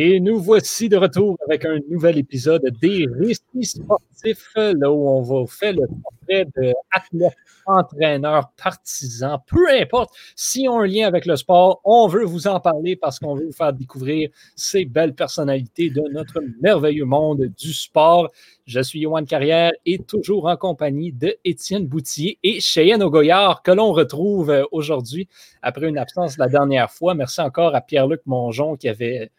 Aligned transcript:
Et 0.00 0.20
nous 0.20 0.38
voici 0.38 0.88
de 0.88 0.96
retour 0.96 1.36
avec 1.44 1.64
un 1.64 1.80
nouvel 1.90 2.18
épisode 2.18 2.62
des 2.80 3.08
récits 3.18 3.64
sportifs, 3.64 4.52
là 4.54 4.92
où 4.92 5.08
on 5.08 5.22
va 5.22 5.44
faire 5.48 5.72
le 5.72 5.88
portrait 5.88 6.46
d'athlètes, 6.54 7.36
entraîneurs, 7.66 8.52
partisans, 8.62 9.40
peu 9.48 9.68
importe 9.68 10.14
si 10.36 10.68
on 10.68 10.78
un 10.78 10.86
lien 10.86 11.08
avec 11.08 11.26
le 11.26 11.34
sport, 11.34 11.80
on 11.82 12.06
veut 12.06 12.22
vous 12.22 12.46
en 12.46 12.60
parler 12.60 12.94
parce 12.94 13.18
qu'on 13.18 13.34
veut 13.34 13.46
vous 13.46 13.52
faire 13.52 13.72
découvrir 13.72 14.30
ces 14.54 14.84
belles 14.84 15.16
personnalités 15.16 15.90
de 15.90 16.02
notre 16.12 16.40
merveilleux 16.62 17.04
monde 17.04 17.46
du 17.58 17.74
sport. 17.74 18.30
Je 18.66 18.80
suis 18.80 19.00
Yohan 19.00 19.24
Carrière 19.24 19.72
et 19.84 19.98
toujours 19.98 20.46
en 20.46 20.56
compagnie 20.56 21.10
de 21.10 21.36
Étienne 21.44 21.88
Boutier 21.88 22.38
et 22.44 22.60
Cheyenne 22.60 23.02
Ogoyard 23.02 23.64
que 23.64 23.72
l'on 23.72 23.92
retrouve 23.92 24.64
aujourd'hui 24.70 25.26
après 25.60 25.88
une 25.88 25.98
absence 25.98 26.38
la 26.38 26.46
dernière 26.46 26.88
fois. 26.88 27.14
Merci 27.14 27.40
encore 27.40 27.74
à 27.74 27.80
Pierre-Luc 27.80 28.20
Mongeon 28.26 28.76
qui 28.76 28.88
avait 28.88 29.32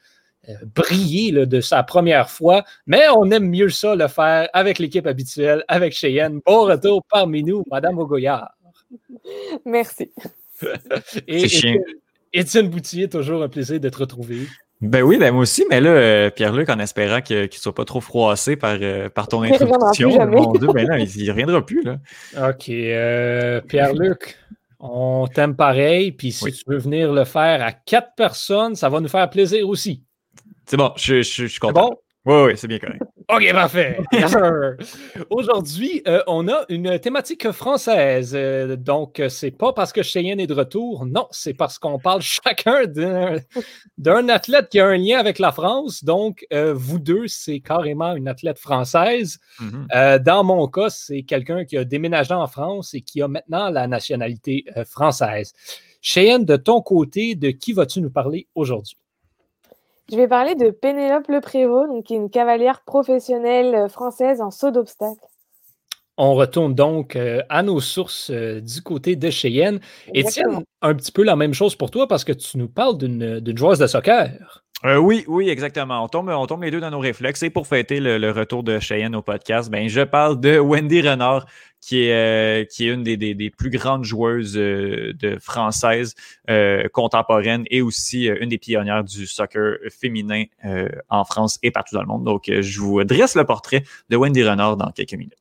euh, 0.49 0.53
briller 0.75 1.45
de 1.45 1.61
sa 1.61 1.83
première 1.83 2.29
fois, 2.29 2.63
mais 2.87 3.03
on 3.15 3.29
aime 3.29 3.49
mieux 3.49 3.69
ça 3.69 3.95
le 3.95 4.07
faire 4.07 4.49
avec 4.53 4.79
l'équipe 4.79 5.05
habituelle, 5.05 5.63
avec 5.67 5.93
Cheyenne. 5.93 6.39
Bon 6.45 6.63
retour 6.63 7.03
parmi 7.07 7.43
nous, 7.43 7.63
Madame 7.69 7.99
Ogoyard. 7.99 8.49
Merci. 9.65 10.11
Et 11.27 11.43
Étienne, 11.43 11.83
Étienne 12.33 12.69
Boutier, 12.69 13.07
toujours 13.07 13.43
un 13.43 13.49
plaisir 13.49 13.79
d'être 13.79 13.99
retrouvé. 13.99 14.47
Ben 14.81 15.03
oui, 15.03 15.17
ben 15.17 15.31
moi 15.33 15.41
aussi, 15.41 15.65
mais 15.69 15.81
là, 15.81 15.89
euh, 15.89 16.29
Pierre-Luc, 16.31 16.69
en 16.69 16.79
espérant 16.79 17.21
qu'il 17.21 17.41
ne 17.41 17.47
soit 17.51 17.75
pas 17.75 17.85
trop 17.85 18.01
froissé 18.01 18.55
par, 18.55 18.77
euh, 18.81 19.09
par 19.09 19.27
ton 19.27 19.41
introduction, 19.43 20.25
mon 20.25 20.53
Dieu, 20.53 20.69
ben 20.73 20.87
là, 20.87 20.97
il 20.97 21.25
ne 21.25 21.31
reviendra 21.31 21.65
plus. 21.65 21.83
Là. 21.83 21.97
OK. 22.49 22.71
Pierre-Luc, 23.67 24.37
on 24.79 25.27
t'aime 25.27 25.55
pareil, 25.55 26.13
puis 26.13 26.31
si 26.31 26.51
tu 26.51 26.63
veux 26.65 26.77
venir 26.77 27.11
le 27.11 27.25
faire 27.25 27.61
à 27.61 27.73
quatre 27.73 28.15
personnes, 28.15 28.75
ça 28.75 28.89
va 28.89 29.01
nous 29.01 29.09
faire 29.09 29.29
plaisir 29.29 29.67
aussi. 29.67 30.03
C'est 30.69 30.77
bon, 30.77 30.91
je, 30.97 31.23
suis 31.23 31.57
content. 31.57 31.97
Oui, 32.25 32.35
oui, 32.45 32.51
c'est 32.55 32.67
bien 32.67 32.77
correct. 32.77 33.01
OK, 33.27 33.51
parfait. 33.53 33.97
Aujourd'hui, 35.31 36.03
euh, 36.07 36.21
on 36.27 36.47
a 36.47 36.65
une 36.69 36.99
thématique 36.99 37.51
française. 37.51 38.33
Euh, 38.35 38.75
donc, 38.75 39.19
c'est 39.29 39.49
pas 39.49 39.73
parce 39.73 39.91
que 39.91 40.03
Cheyenne 40.03 40.39
est 40.39 40.45
de 40.45 40.53
retour. 40.53 41.07
Non, 41.07 41.27
c'est 41.31 41.55
parce 41.55 41.79
qu'on 41.79 41.97
parle 41.97 42.21
chacun 42.23 42.83
d'un 43.97 44.29
athlète 44.29 44.69
qui 44.69 44.79
a 44.79 44.85
un 44.85 44.97
lien 44.97 45.17
avec 45.17 45.39
la 45.39 45.51
France. 45.51 46.03
Donc, 46.03 46.45
euh, 46.53 46.71
vous 46.75 46.99
deux, 46.99 47.27
c'est 47.27 47.61
carrément 47.61 48.15
une 48.15 48.27
athlète 48.27 48.59
française. 48.59 49.39
Mm-hmm. 49.59 50.19
dans 50.19 50.43
mon 50.43 50.67
cas, 50.67 50.91
c'est 50.91 51.23
quelqu'un 51.23 51.65
qui 51.65 51.79
a 51.79 51.83
déménagé 51.83 52.35
en 52.35 52.45
France 52.45 52.93
et 52.93 53.01
qui 53.01 53.23
a 53.23 53.27
maintenant 53.27 53.71
la 53.71 53.87
nationalité 53.87 54.65
française. 54.85 55.51
Cheyenne, 55.99 56.45
de 56.45 56.57
ton 56.57 56.81
côté, 56.81 57.33
de 57.33 57.49
qui 57.49 57.73
vas-tu 57.73 58.01
nous 58.01 58.11
parler 58.11 58.47
aujourd'hui? 58.53 58.97
Je 60.11 60.17
vais 60.17 60.27
parler 60.27 60.55
de 60.55 60.71
Pénélope 60.71 61.27
Le 61.27 61.39
Prévost, 61.39 61.87
donc, 61.87 62.05
qui 62.05 62.15
est 62.15 62.17
une 62.17 62.31
cavalière 62.31 62.81
professionnelle 62.81 63.75
euh, 63.75 63.87
française 63.89 64.41
en 64.41 64.49
saut 64.49 64.71
d'obstacle. 64.71 65.21
On 66.17 66.33
retourne 66.33 66.73
donc 66.73 67.15
euh, 67.15 67.41
à 67.47 67.61
nos 67.61 67.79
sources 67.79 68.31
euh, 68.31 68.59
du 68.59 68.81
côté 68.81 69.15
de 69.15 69.29
Cheyenne. 69.29 69.79
Étienne, 70.13 70.63
un 70.81 70.95
petit 70.95 71.11
peu 71.11 71.23
la 71.23 71.35
même 71.35 71.53
chose 71.53 71.75
pour 71.75 71.91
toi 71.91 72.07
parce 72.07 72.23
que 72.23 72.33
tu 72.33 72.57
nous 72.57 72.67
parles 72.67 72.97
d'une 72.97 73.55
joueuse 73.55 73.77
de 73.77 73.85
soccer. 73.85 74.31
oui, 74.83 75.23
oui, 75.27 75.49
exactement. 75.49 76.03
On 76.03 76.07
tombe, 76.07 76.29
on 76.29 76.47
tombe 76.47 76.63
les 76.63 76.71
deux 76.71 76.81
dans 76.81 76.91
nos 76.91 76.99
réflexes. 76.99 77.43
Et 77.43 77.51
pour 77.51 77.67
fêter 77.67 77.99
le, 77.99 78.31
retour 78.31 78.63
de 78.63 78.79
Cheyenne 78.79 79.15
au 79.15 79.21
podcast, 79.21 79.69
ben, 79.69 79.87
je 79.87 80.01
parle 80.01 80.39
de 80.39 80.57
Wendy 80.57 81.07
Renard, 81.07 81.45
qui 81.81 82.03
est, 82.03 82.13
euh, 82.13 82.65
qui 82.65 82.87
est 82.87 82.93
une 82.93 83.03
des, 83.03 83.17
des, 83.17 83.33
des, 83.33 83.49
plus 83.49 83.69
grandes 83.69 84.03
joueuses 84.03 84.57
euh, 84.57 85.13
de 85.13 85.37
françaises 85.39 86.15
euh, 86.49 86.87
contemporaines 86.89 87.65
et 87.69 87.81
aussi 87.81 88.25
une 88.25 88.49
des 88.49 88.57
pionnières 88.57 89.03
du 89.03 89.25
soccer 89.25 89.77
féminin 89.89 90.43
en 91.09 91.23
France 91.23 91.57
et 91.63 91.71
partout 91.71 91.95
dans 91.95 92.01
le 92.01 92.07
monde. 92.07 92.23
Donc, 92.23 92.43
je 92.47 92.79
vous 92.79 93.03
dresse 93.03 93.35
le 93.35 93.45
portrait 93.45 93.83
de 94.09 94.17
Wendy 94.17 94.43
Renard 94.43 94.77
dans 94.77 94.91
quelques 94.91 95.13
minutes. 95.13 95.33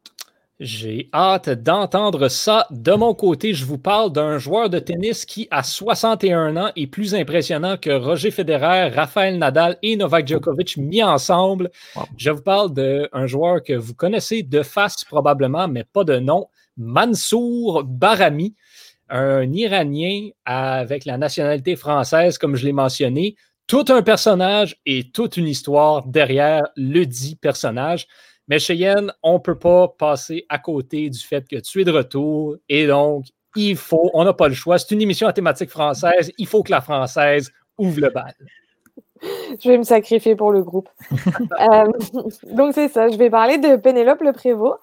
J'ai 0.60 1.08
hâte 1.14 1.50
d'entendre 1.50 2.26
ça. 2.26 2.66
De 2.70 2.92
mon 2.92 3.14
côté, 3.14 3.54
je 3.54 3.64
vous 3.64 3.78
parle 3.78 4.10
d'un 4.10 4.38
joueur 4.38 4.68
de 4.68 4.80
tennis 4.80 5.24
qui, 5.24 5.46
à 5.52 5.62
61 5.62 6.56
ans, 6.56 6.72
est 6.74 6.88
plus 6.88 7.14
impressionnant 7.14 7.76
que 7.76 7.90
Roger 7.90 8.32
Federer, 8.32 8.88
Rafael 8.88 9.38
Nadal 9.38 9.78
et 9.82 9.94
Novak 9.94 10.26
Djokovic 10.26 10.76
mis 10.76 11.00
ensemble. 11.00 11.70
Je 12.16 12.30
vous 12.30 12.42
parle 12.42 12.72
d'un 12.72 13.26
joueur 13.28 13.62
que 13.62 13.72
vous 13.72 13.94
connaissez 13.94 14.42
de 14.42 14.64
face 14.64 15.04
probablement, 15.04 15.68
mais 15.68 15.84
pas 15.84 16.02
de 16.02 16.18
nom, 16.18 16.48
Mansour 16.76 17.84
Barami, 17.84 18.56
un 19.08 19.52
Iranien 19.52 20.30
avec 20.44 21.04
la 21.04 21.18
nationalité 21.18 21.76
française, 21.76 22.36
comme 22.36 22.56
je 22.56 22.66
l'ai 22.66 22.72
mentionné. 22.72 23.36
Tout 23.68 23.84
un 23.90 24.02
personnage 24.02 24.76
et 24.86 25.10
toute 25.12 25.36
une 25.36 25.46
histoire 25.46 26.04
derrière 26.06 26.64
le 26.74 27.04
dit 27.04 27.36
personnage. 27.36 28.08
Mais 28.48 28.58
Cheyenne, 28.58 29.12
on 29.22 29.34
ne 29.34 29.38
peut 29.38 29.58
pas 29.58 29.88
passer 29.88 30.46
à 30.48 30.58
côté 30.58 31.10
du 31.10 31.18
fait 31.18 31.46
que 31.46 31.56
tu 31.56 31.80
es 31.80 31.84
de 31.84 31.92
retour 31.92 32.56
et 32.68 32.86
donc 32.86 33.26
il 33.56 33.76
faut, 33.76 34.10
on 34.14 34.24
n'a 34.24 34.32
pas 34.32 34.48
le 34.48 34.54
choix. 34.54 34.78
C'est 34.78 34.94
une 34.94 35.02
émission 35.02 35.28
à 35.28 35.32
thématique 35.32 35.70
française. 35.70 36.32
Il 36.38 36.46
faut 36.46 36.62
que 36.62 36.70
la 36.70 36.80
française 36.80 37.50
ouvre 37.76 38.00
le 38.00 38.10
bal. 38.10 38.34
Je 39.20 39.68
vais 39.68 39.78
me 39.78 39.82
sacrifier 39.82 40.36
pour 40.36 40.52
le 40.52 40.62
groupe. 40.62 40.88
Euh, 41.60 41.88
donc 42.52 42.72
c'est 42.74 42.86
ça, 42.88 43.08
je 43.08 43.16
vais 43.16 43.30
parler 43.30 43.58
de 43.58 43.74
Pénélope 43.74 44.20
Le 44.20 44.32
Prévost. 44.32 44.78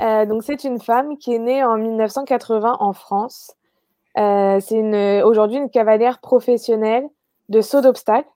Euh, 0.00 0.24
donc 0.24 0.42
c'est 0.42 0.64
une 0.64 0.80
femme 0.80 1.18
qui 1.18 1.34
est 1.34 1.38
née 1.38 1.62
en 1.62 1.76
1980 1.76 2.78
en 2.80 2.92
France. 2.94 3.54
Euh, 4.16 4.58
c'est 4.60 5.22
aujourd'hui 5.22 5.58
une 5.58 5.68
cavalière 5.68 6.20
professionnelle 6.20 7.04
de 7.50 7.60
saut 7.60 7.82
d'obstacle 7.82 8.28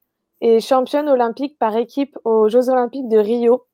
et 0.42 0.60
championne 0.60 1.08
olympique 1.08 1.58
par 1.58 1.76
équipe 1.76 2.18
aux 2.24 2.48
Jeux 2.48 2.68
olympiques 2.68 3.08
de 3.08 3.16
Rio 3.16 3.64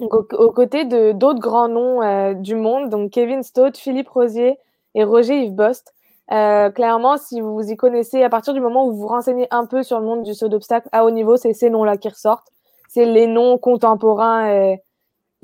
aux, 0.00 0.50
côtés 0.52 0.84
de 0.84 1.12
d'autres 1.12 1.40
grands 1.40 1.68
noms 1.68 2.02
euh, 2.02 2.34
du 2.34 2.56
monde, 2.56 2.88
donc 2.90 3.10
Kevin 3.10 3.42
Stott, 3.42 3.76
Philippe 3.76 4.08
Rosier 4.08 4.58
et 4.94 5.04
Roger 5.04 5.44
Yves 5.44 5.54
Bost. 5.54 5.94
Euh, 6.32 6.70
clairement, 6.70 7.16
si 7.16 7.40
vous 7.40 7.60
y 7.70 7.76
connaissez, 7.76 8.22
à 8.22 8.30
partir 8.30 8.54
du 8.54 8.60
moment 8.60 8.86
où 8.86 8.92
vous 8.92 9.00
vous 9.02 9.06
renseignez 9.06 9.46
un 9.50 9.66
peu 9.66 9.82
sur 9.82 10.00
le 10.00 10.06
monde 10.06 10.22
du 10.22 10.34
saut 10.34 10.48
d'obstacle 10.48 10.88
à 10.92 11.04
haut 11.04 11.10
niveau, 11.10 11.36
c'est 11.36 11.52
ces 11.52 11.70
noms-là 11.70 11.96
qui 11.96 12.08
ressortent. 12.08 12.48
C'est 12.88 13.04
les 13.04 13.26
noms 13.26 13.58
contemporains 13.58 14.48
euh, 14.48 14.76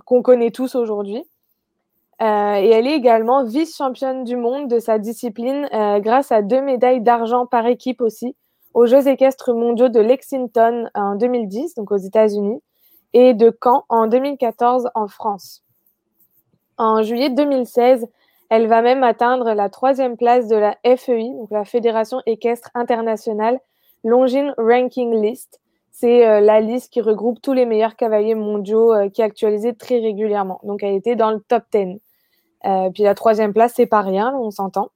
qu'on 0.05 0.22
connaît 0.22 0.50
tous 0.50 0.75
aujourd'hui. 0.75 1.25
et 2.21 2.71
elle 2.71 2.87
est 2.87 2.94
également 2.97 3.44
vice-championne 3.44 4.25
du 4.25 4.37
monde 4.37 4.69
de 4.69 4.78
sa 4.78 4.99
discipline 4.99 5.69
grâce 6.00 6.33
à 6.33 6.43
deux 6.43 6.60
médailles 6.60 7.00
d'argent 7.00 7.47
par 7.47 7.66
équipe 7.66 8.00
aussi 8.00 8.37
aux 8.75 8.87
Jeux 8.87 9.09
équestres 9.09 9.53
mondiaux 9.53 9.89
de 9.89 10.00
Lexington 10.00 10.89
en 10.94 11.16
2010, 11.16 11.75
donc 11.75 11.91
aux 11.91 11.97
États-Unis, 11.97 12.60
et 13.12 13.34
de 13.34 13.56
Caen 13.62 13.84
en 13.88 14.06
2014 14.06 14.91
en 14.94 15.09
France. 15.09 15.62
En 16.78 17.03
juillet 17.03 17.31
2016, 17.31 18.09
elle 18.48 18.66
va 18.66 18.82
même 18.82 19.04
atteindre 19.04 19.53
la 19.53 19.69
troisième 19.69 20.16
place 20.16 20.48
de 20.48 20.56
la 20.56 20.76
FEI, 20.84 21.31
donc 21.31 21.50
la 21.50 21.65
Fédération 21.65 22.21
équestre 22.26 22.71
internationale 22.75 23.60
Longines 24.03 24.54
Ranking 24.59 25.22
List. 25.22 25.60
C'est 25.93 26.26
euh, 26.26 26.41
la 26.41 26.60
liste 26.60 26.93
qui 26.93 27.00
regroupe 27.00 27.41
tous 27.43 27.53
les 27.53 27.66
meilleurs 27.66 27.94
cavaliers 27.94 28.34
mondiaux 28.34 28.93
euh, 28.93 29.09
qui 29.09 29.21
est 29.21 29.25
actualisée 29.25 29.75
très 29.75 30.00
régulièrement. 30.00 30.60
Donc 30.65 30.82
elle 30.82 30.94
était 30.94 31.16
dans 31.16 31.31
le 31.31 31.41
top 31.41 31.65
10. 31.72 32.00
Euh, 32.65 32.91
puis 32.91 33.03
la 33.03 33.15
troisième 33.15 33.53
place, 33.53 33.75
c'est 33.77 33.87
pas 33.87 34.00
rien, 34.00 34.34
on 34.34 34.50
s'entend. 34.50 34.91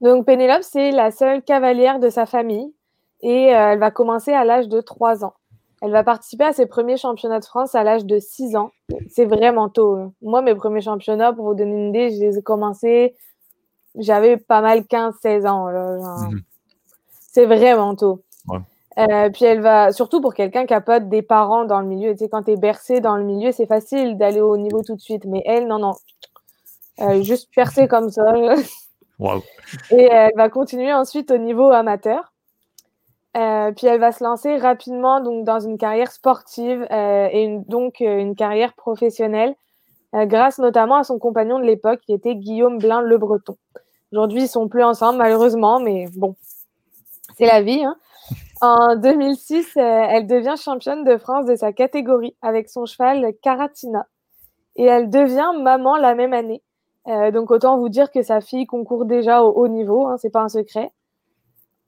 Donc 0.00 0.26
Pénélope, 0.26 0.62
c'est 0.62 0.90
la 0.90 1.10
seule 1.10 1.42
cavalière 1.42 1.98
de 1.98 2.10
sa 2.10 2.26
famille 2.26 2.74
et 3.22 3.44
elle 3.46 3.78
va 3.78 3.90
commencer 3.90 4.32
à 4.32 4.44
l'âge 4.44 4.68
de 4.68 4.80
3 4.80 5.24
ans. 5.24 5.34
Elle 5.86 5.92
va 5.92 6.02
participer 6.02 6.44
à 6.44 6.52
ses 6.52 6.66
premiers 6.66 6.96
championnats 6.96 7.38
de 7.38 7.44
France 7.44 7.76
à 7.76 7.84
l'âge 7.84 8.04
de 8.04 8.18
6 8.18 8.56
ans. 8.56 8.72
C'est 9.08 9.24
vraiment 9.24 9.68
tôt. 9.68 9.94
Hein. 9.94 10.12
Moi, 10.20 10.42
mes 10.42 10.54
premiers 10.56 10.80
championnats, 10.80 11.32
pour 11.32 11.46
vous 11.46 11.54
donner 11.54 11.76
une 11.76 11.88
idée, 11.90 12.10
je 12.10 12.20
les 12.20 12.38
ai 12.38 12.42
commencés, 12.42 13.14
j'avais 13.94 14.36
pas 14.36 14.60
mal 14.60 14.80
15-16 14.80 15.46
ans. 15.46 15.70
Mhm. 16.28 16.42
C'est 17.32 17.46
vraiment 17.46 17.94
tôt. 17.94 18.22
Euh, 18.98 19.28
puis 19.30 19.44
elle 19.44 19.60
va, 19.60 19.92
surtout 19.92 20.20
pour 20.20 20.34
quelqu'un 20.34 20.64
qui 20.64 20.72
n'a 20.72 20.80
pas 20.80 21.00
des 21.00 21.20
parents 21.22 21.66
dans 21.66 21.80
le 21.80 21.86
milieu, 21.86 22.12
tu 22.12 22.20
sais, 22.20 22.28
quand 22.30 22.44
tu 22.44 22.52
es 22.52 22.56
bercé 22.56 23.00
dans 23.00 23.16
le 23.16 23.24
milieu, 23.24 23.52
c'est 23.52 23.66
facile 23.66 24.16
d'aller 24.16 24.40
au 24.40 24.56
niveau 24.56 24.82
tout 24.82 24.96
de 24.96 25.00
suite. 25.00 25.24
Mais 25.26 25.42
elle, 25.44 25.68
non, 25.68 25.78
non. 25.78 25.92
Euh, 27.02 27.22
juste 27.22 27.48
percée 27.54 27.88
comme 27.88 28.10
ça. 28.10 28.24
Et 29.90 30.08
elle 30.10 30.32
va 30.34 30.48
continuer 30.48 30.92
ensuite 30.92 31.30
au 31.30 31.38
niveau 31.38 31.70
amateur. 31.70 32.32
Euh, 33.36 33.70
puis 33.72 33.86
elle 33.86 34.00
va 34.00 34.12
se 34.12 34.24
lancer 34.24 34.56
rapidement 34.56 35.20
dans 35.20 35.60
une 35.60 35.76
carrière 35.76 36.10
sportive 36.10 36.86
euh, 36.90 37.28
et 37.30 37.58
donc 37.68 38.00
euh, 38.00 38.18
une 38.18 38.34
carrière 38.34 38.72
professionnelle, 38.74 39.54
grâce 40.14 40.58
notamment 40.58 40.96
à 40.96 41.04
son 41.04 41.18
compagnon 41.18 41.58
de 41.58 41.64
l'époque 41.64 42.00
qui 42.06 42.14
était 42.14 42.34
Guillaume 42.34 42.78
Blin 42.78 43.02
Le 43.02 43.18
Breton. 43.18 43.56
Aujourd'hui, 44.12 44.44
ils 44.44 44.48
sont 44.48 44.68
plus 44.68 44.82
ensemble 44.82 45.18
malheureusement, 45.18 45.78
mais 45.78 46.06
bon, 46.16 46.36
c'est 47.36 47.44
la 47.44 47.60
vie. 47.60 47.84
Hein. 47.84 47.96
En 48.62 48.96
2006, 48.96 49.72
elle 49.76 50.26
devient 50.26 50.54
championne 50.56 51.04
de 51.04 51.18
France 51.18 51.44
de 51.44 51.54
sa 51.54 51.74
catégorie 51.74 52.34
avec 52.40 52.70
son 52.70 52.86
cheval 52.86 53.34
Caratina. 53.42 54.06
Et 54.76 54.84
elle 54.84 55.10
devient 55.10 55.50
maman 55.60 55.96
la 55.96 56.14
même 56.14 56.32
année. 56.32 56.62
donc 57.06 57.50
autant 57.50 57.76
vous 57.76 57.90
dire 57.90 58.10
que 58.10 58.22
sa 58.22 58.40
fille 58.40 58.64
concourt 58.64 59.04
déjà 59.04 59.42
au 59.42 59.52
haut 59.52 59.68
niveau, 59.68 60.06
hein, 60.06 60.16
c'est 60.16 60.30
pas 60.30 60.40
un 60.40 60.48
secret. 60.48 60.92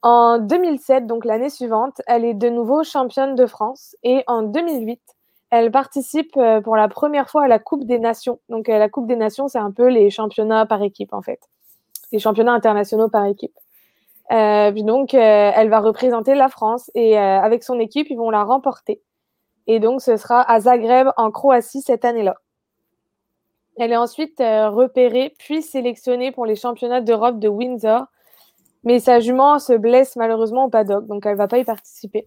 En 0.02 0.38
2007, 0.38 1.06
donc 1.06 1.24
l'année 1.24 1.50
suivante, 1.50 2.00
elle 2.06 2.24
est 2.24 2.34
de 2.34 2.48
nouveau 2.48 2.84
championne 2.84 3.34
de 3.34 3.46
France. 3.46 3.96
Et 4.04 4.22
en 4.26 4.42
2008, 4.42 5.00
elle 5.50 5.70
participe 5.70 6.36
euh, 6.36 6.60
pour 6.60 6.76
la 6.76 6.88
première 6.88 7.30
fois 7.30 7.44
à 7.44 7.48
la 7.48 7.58
Coupe 7.58 7.84
des 7.84 7.98
Nations. 7.98 8.38
Donc 8.48 8.68
euh, 8.68 8.78
la 8.78 8.88
Coupe 8.88 9.06
des 9.06 9.16
Nations, 9.16 9.48
c'est 9.48 9.58
un 9.58 9.70
peu 9.70 9.88
les 9.88 10.10
championnats 10.10 10.66
par 10.66 10.82
équipe 10.82 11.12
en 11.12 11.22
fait. 11.22 11.40
Les 12.12 12.18
championnats 12.18 12.52
internationaux 12.52 13.08
par 13.08 13.24
équipe. 13.24 13.56
Euh, 14.30 14.72
donc 14.72 15.14
elle 15.14 15.70
va 15.70 15.80
représenter 15.80 16.34
la 16.34 16.48
France 16.48 16.90
et 16.94 17.16
avec 17.16 17.64
son 17.64 17.80
équipe, 17.80 18.08
ils 18.10 18.16
vont 18.16 18.30
la 18.30 18.44
remporter. 18.44 19.00
Et 19.66 19.80
donc 19.80 20.02
ce 20.02 20.16
sera 20.16 20.42
à 20.42 20.60
Zagreb 20.60 21.08
en 21.16 21.30
Croatie 21.30 21.80
cette 21.80 22.04
année-là. 22.04 22.36
Elle 23.78 23.92
est 23.92 23.96
ensuite 23.96 24.38
repérée 24.38 25.34
puis 25.38 25.62
sélectionnée 25.62 26.30
pour 26.30 26.44
les 26.44 26.56
championnats 26.56 27.00
d'Europe 27.00 27.38
de 27.38 27.48
Windsor. 27.48 28.04
Mais 28.88 28.98
sa 28.98 29.20
jument 29.20 29.58
se 29.58 29.74
blesse 29.74 30.16
malheureusement 30.16 30.64
au 30.64 30.68
paddock, 30.68 31.06
donc 31.06 31.24
elle 31.26 31.32
ne 31.32 31.38
va 31.38 31.46
pas 31.46 31.58
y 31.58 31.64
participer 31.64 32.26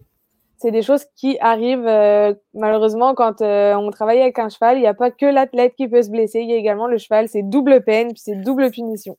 c'est 0.62 0.70
des 0.70 0.82
choses 0.82 1.04
qui 1.16 1.36
arrivent 1.40 1.88
euh, 1.88 2.34
malheureusement 2.54 3.14
quand 3.14 3.42
euh, 3.42 3.74
on 3.74 3.90
travaille 3.90 4.22
avec 4.22 4.38
un 4.38 4.48
cheval. 4.48 4.76
Il 4.76 4.82
n'y 4.82 4.86
a 4.86 4.94
pas 4.94 5.10
que 5.10 5.26
l'athlète 5.26 5.74
qui 5.74 5.88
peut 5.88 6.02
se 6.02 6.08
blesser, 6.08 6.40
il 6.40 6.48
y 6.48 6.52
a 6.52 6.56
également 6.56 6.86
le 6.86 6.98
cheval. 6.98 7.28
C'est 7.28 7.42
double 7.42 7.82
peine, 7.82 8.12
puis 8.12 8.22
c'est 8.24 8.36
double 8.36 8.70
punition. 8.70 9.18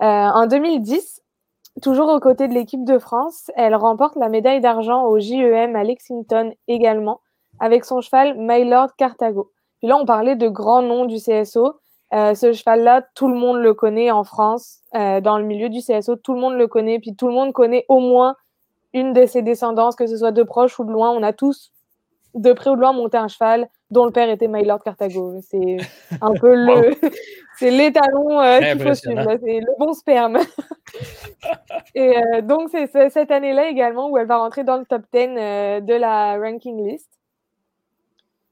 Euh, 0.00 0.06
en 0.06 0.46
2010, 0.46 1.20
toujours 1.82 2.08
aux 2.08 2.20
côtés 2.20 2.48
de 2.48 2.54
l'équipe 2.54 2.86
de 2.86 2.98
France, 2.98 3.50
elle 3.54 3.74
remporte 3.74 4.16
la 4.16 4.30
médaille 4.30 4.62
d'argent 4.62 5.04
au 5.04 5.20
JEM 5.20 5.76
à 5.76 5.84
Lexington 5.84 6.54
également, 6.68 7.20
avec 7.58 7.84
son 7.84 8.00
cheval 8.00 8.34
Mylord 8.38 8.96
Cartago. 8.96 9.50
Puis 9.80 9.88
là, 9.88 9.98
on 9.98 10.06
parlait 10.06 10.36
de 10.36 10.48
grands 10.48 10.82
noms 10.82 11.04
du 11.04 11.16
CSO. 11.16 11.74
Ce 12.12 12.52
cheval-là, 12.52 13.02
tout 13.14 13.28
le 13.28 13.34
monde 13.34 13.58
le 13.58 13.74
connaît 13.74 14.10
en 14.10 14.24
France, 14.24 14.80
dans 14.92 15.38
le 15.38 15.44
milieu 15.44 15.68
du 15.68 15.80
CSO, 15.80 16.16
tout 16.16 16.34
le 16.34 16.40
monde 16.40 16.54
le 16.54 16.66
connaît, 16.66 16.98
puis 16.98 17.14
tout 17.14 17.28
le 17.28 17.34
monde 17.34 17.52
connaît 17.52 17.84
au 17.88 18.00
moins 18.00 18.36
une 18.92 19.12
de 19.12 19.26
ses 19.26 19.42
descendances, 19.42 19.96
que 19.96 20.06
ce 20.06 20.16
soit 20.16 20.32
de 20.32 20.42
proche 20.42 20.78
ou 20.78 20.84
de 20.84 20.90
loin. 20.90 21.10
On 21.10 21.22
a 21.22 21.32
tous, 21.32 21.72
de 22.34 22.52
près 22.52 22.70
ou 22.70 22.76
de 22.76 22.80
loin, 22.80 22.92
monté 22.92 23.16
un 23.16 23.28
cheval 23.28 23.68
dont 23.90 24.04
le 24.04 24.12
père 24.12 24.28
était 24.30 24.48
Mylord 24.48 24.82
Cartago. 24.82 25.40
C'est 25.42 25.78
un 26.20 26.32
peu 26.34 26.54
le, 26.54 26.94
c'est 27.58 27.70
l'étalon 27.70 28.40
euh, 28.40 28.58
qu'il 28.58 28.80
faut 28.80 28.94
suivre. 28.94 29.36
C'est 29.42 29.60
le 29.60 29.78
bon 29.78 29.92
sperme. 29.92 30.38
Et 31.94 32.16
euh, 32.16 32.40
donc, 32.42 32.70
c'est 32.70 33.10
cette 33.10 33.30
année-là 33.30 33.68
également 33.68 34.10
où 34.10 34.18
elle 34.18 34.26
va 34.26 34.38
rentrer 34.38 34.64
dans 34.64 34.76
le 34.76 34.84
top 34.84 35.02
10 35.12 35.18
euh, 35.18 35.80
de 35.80 35.94
la 35.94 36.36
ranking 36.38 36.86
list. 36.88 37.08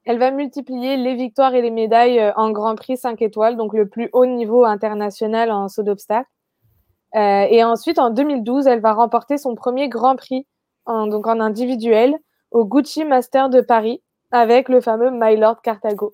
Elle 0.05 0.17
va 0.17 0.31
multiplier 0.31 0.97
les 0.97 1.15
victoires 1.15 1.53
et 1.53 1.61
les 1.61 1.71
médailles 1.71 2.33
en 2.35 2.51
Grand 2.51 2.75
Prix 2.75 2.97
5 2.97 3.21
étoiles, 3.21 3.57
donc 3.57 3.73
le 3.73 3.87
plus 3.87 4.09
haut 4.13 4.25
niveau 4.25 4.63
international 4.65 5.51
en 5.51 5.67
saut 5.67 5.83
d'obstacle. 5.83 6.29
Euh, 7.15 7.47
et 7.49 7.63
ensuite, 7.63 7.99
en 7.99 8.11
2012, 8.11 8.67
elle 8.67 8.81
va 8.81 8.93
remporter 8.93 9.37
son 9.37 9.55
premier 9.55 9.89
Grand 9.89 10.15
Prix 10.15 10.45
en, 10.85 11.07
donc 11.07 11.27
en 11.27 11.39
individuel 11.39 12.15
au 12.51 12.65
Gucci 12.65 13.03
Master 13.03 13.49
de 13.49 13.61
Paris 13.61 14.01
avec 14.31 14.69
le 14.69 14.81
fameux 14.81 15.11
Mylord 15.11 15.61
Cartago. 15.61 16.13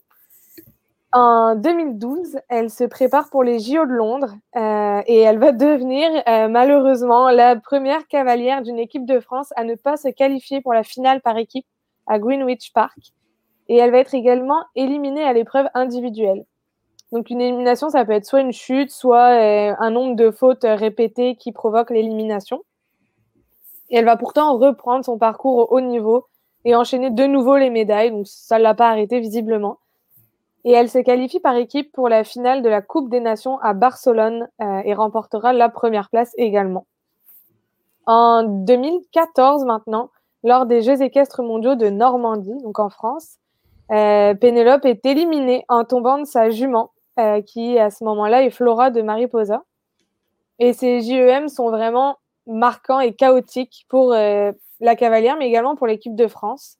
En 1.11 1.55
2012, 1.55 2.39
elle 2.49 2.69
se 2.69 2.83
prépare 2.83 3.29
pour 3.29 3.43
les 3.43 3.59
JO 3.59 3.85
de 3.85 3.91
Londres 3.91 4.35
euh, 4.57 5.01
et 5.05 5.19
elle 5.19 5.37
va 5.37 5.53
devenir 5.53 6.09
euh, 6.27 6.49
malheureusement 6.49 7.29
la 7.29 7.55
première 7.55 8.05
cavalière 8.07 8.61
d'une 8.61 8.79
équipe 8.79 9.05
de 9.05 9.21
France 9.21 9.53
à 9.55 9.63
ne 9.63 9.75
pas 9.75 9.95
se 9.95 10.09
qualifier 10.09 10.59
pour 10.59 10.73
la 10.73 10.83
finale 10.83 11.21
par 11.21 11.37
équipe 11.37 11.65
à 12.07 12.19
Greenwich 12.19 12.73
Park. 12.73 13.13
Et 13.67 13.77
elle 13.77 13.91
va 13.91 13.99
être 13.99 14.13
également 14.13 14.63
éliminée 14.75 15.23
à 15.23 15.33
l'épreuve 15.33 15.67
individuelle. 15.73 16.45
Donc 17.11 17.29
une 17.29 17.41
élimination, 17.41 17.89
ça 17.89 18.03
peut 18.05 18.11
être 18.11 18.25
soit 18.25 18.41
une 18.41 18.51
chute, 18.51 18.91
soit 18.91 19.39
euh, 19.39 19.75
un 19.79 19.91
nombre 19.91 20.15
de 20.15 20.31
fautes 20.31 20.65
répétées 20.65 21.35
qui 21.35 21.51
provoquent 21.51 21.91
l'élimination. 21.91 22.63
Et 23.89 23.97
elle 23.97 24.05
va 24.05 24.17
pourtant 24.17 24.57
reprendre 24.57 25.05
son 25.05 25.17
parcours 25.17 25.57
au 25.57 25.77
haut 25.77 25.81
niveau 25.81 26.25
et 26.65 26.75
enchaîner 26.75 27.11
de 27.11 27.25
nouveau 27.25 27.57
les 27.57 27.69
médailles. 27.69 28.11
Donc 28.11 28.27
ça 28.27 28.57
ne 28.57 28.63
l'a 28.63 28.73
pas 28.73 28.89
arrêté 28.89 29.19
visiblement. 29.19 29.77
Et 30.63 30.71
elle 30.71 30.89
se 30.89 30.97
qualifie 30.97 31.39
par 31.39 31.55
équipe 31.55 31.91
pour 31.91 32.09
la 32.09 32.23
finale 32.23 32.63
de 32.63 32.69
la 32.69 32.81
Coupe 32.81 33.09
des 33.09 33.19
Nations 33.19 33.59
à 33.59 33.73
Barcelone 33.73 34.49
euh, 34.61 34.81
et 34.83 34.95
remportera 34.95 35.53
la 35.53 35.69
première 35.69 36.09
place 36.09 36.33
également. 36.37 36.87
En 38.07 38.43
2014 38.43 39.63
maintenant, 39.65 40.09
lors 40.43 40.65
des 40.65 40.81
Jeux 40.81 41.01
équestres 41.03 41.43
mondiaux 41.43 41.75
de 41.75 41.89
Normandie, 41.89 42.57
donc 42.63 42.79
en 42.79 42.89
France, 42.89 43.37
Pénélope 43.89 44.85
est 44.85 45.05
éliminée 45.05 45.63
en 45.69 45.83
tombant 45.85 46.17
de 46.17 46.25
sa 46.25 46.49
jument 46.49 46.91
euh, 47.17 47.41
qui 47.41 47.79
à 47.79 47.91
ce 47.91 48.03
moment-là 48.03 48.43
est 48.43 48.49
Flora 48.49 48.89
de 48.89 49.01
Mariposa. 49.01 49.63
Et 50.59 50.73
ces 50.73 50.99
JEM 50.99 51.47
sont 51.47 51.69
vraiment 51.69 52.17
marquants 52.45 52.99
et 52.99 53.13
chaotiques 53.13 53.85
pour 53.87 54.11
euh, 54.11 54.51
la 54.81 54.95
cavalière, 54.97 55.37
mais 55.37 55.47
également 55.47 55.77
pour 55.77 55.87
l'équipe 55.87 56.13
de 56.13 56.27
France. 56.27 56.77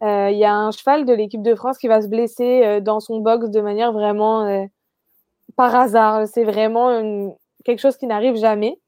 Euh, 0.00 0.30
il 0.30 0.38
y 0.38 0.46
a 0.46 0.54
un 0.54 0.70
cheval 0.70 1.04
de 1.04 1.12
l'équipe 1.12 1.42
de 1.42 1.54
France 1.54 1.76
qui 1.76 1.86
va 1.86 2.00
se 2.00 2.08
blesser 2.08 2.80
dans 2.80 2.98
son 2.98 3.18
box 3.18 3.50
de 3.50 3.60
manière 3.60 3.92
vraiment 3.92 4.66
par 5.54 5.74
hasard. 5.74 6.26
C'est 6.26 6.44
vraiment 6.44 7.36
quelque 7.66 7.80
chose 7.80 7.98
qui 7.98 8.06
n'arrive 8.06 8.36
jamais. 8.36 8.78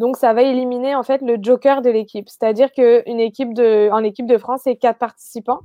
Donc, 0.00 0.16
ça 0.16 0.32
va 0.32 0.42
éliminer 0.42 0.96
en 0.96 1.04
fait 1.04 1.22
le 1.22 1.38
joker 1.40 1.80
de 1.80 1.90
l'équipe. 1.90 2.28
C'est-à-dire 2.28 2.72
qu'une 2.72 3.20
équipe 3.20 3.54
de, 3.54 3.88
équipe 4.04 4.26
de 4.26 4.38
France, 4.38 4.62
c'est 4.64 4.74
quatre 4.74 4.98
participants. 4.98 5.60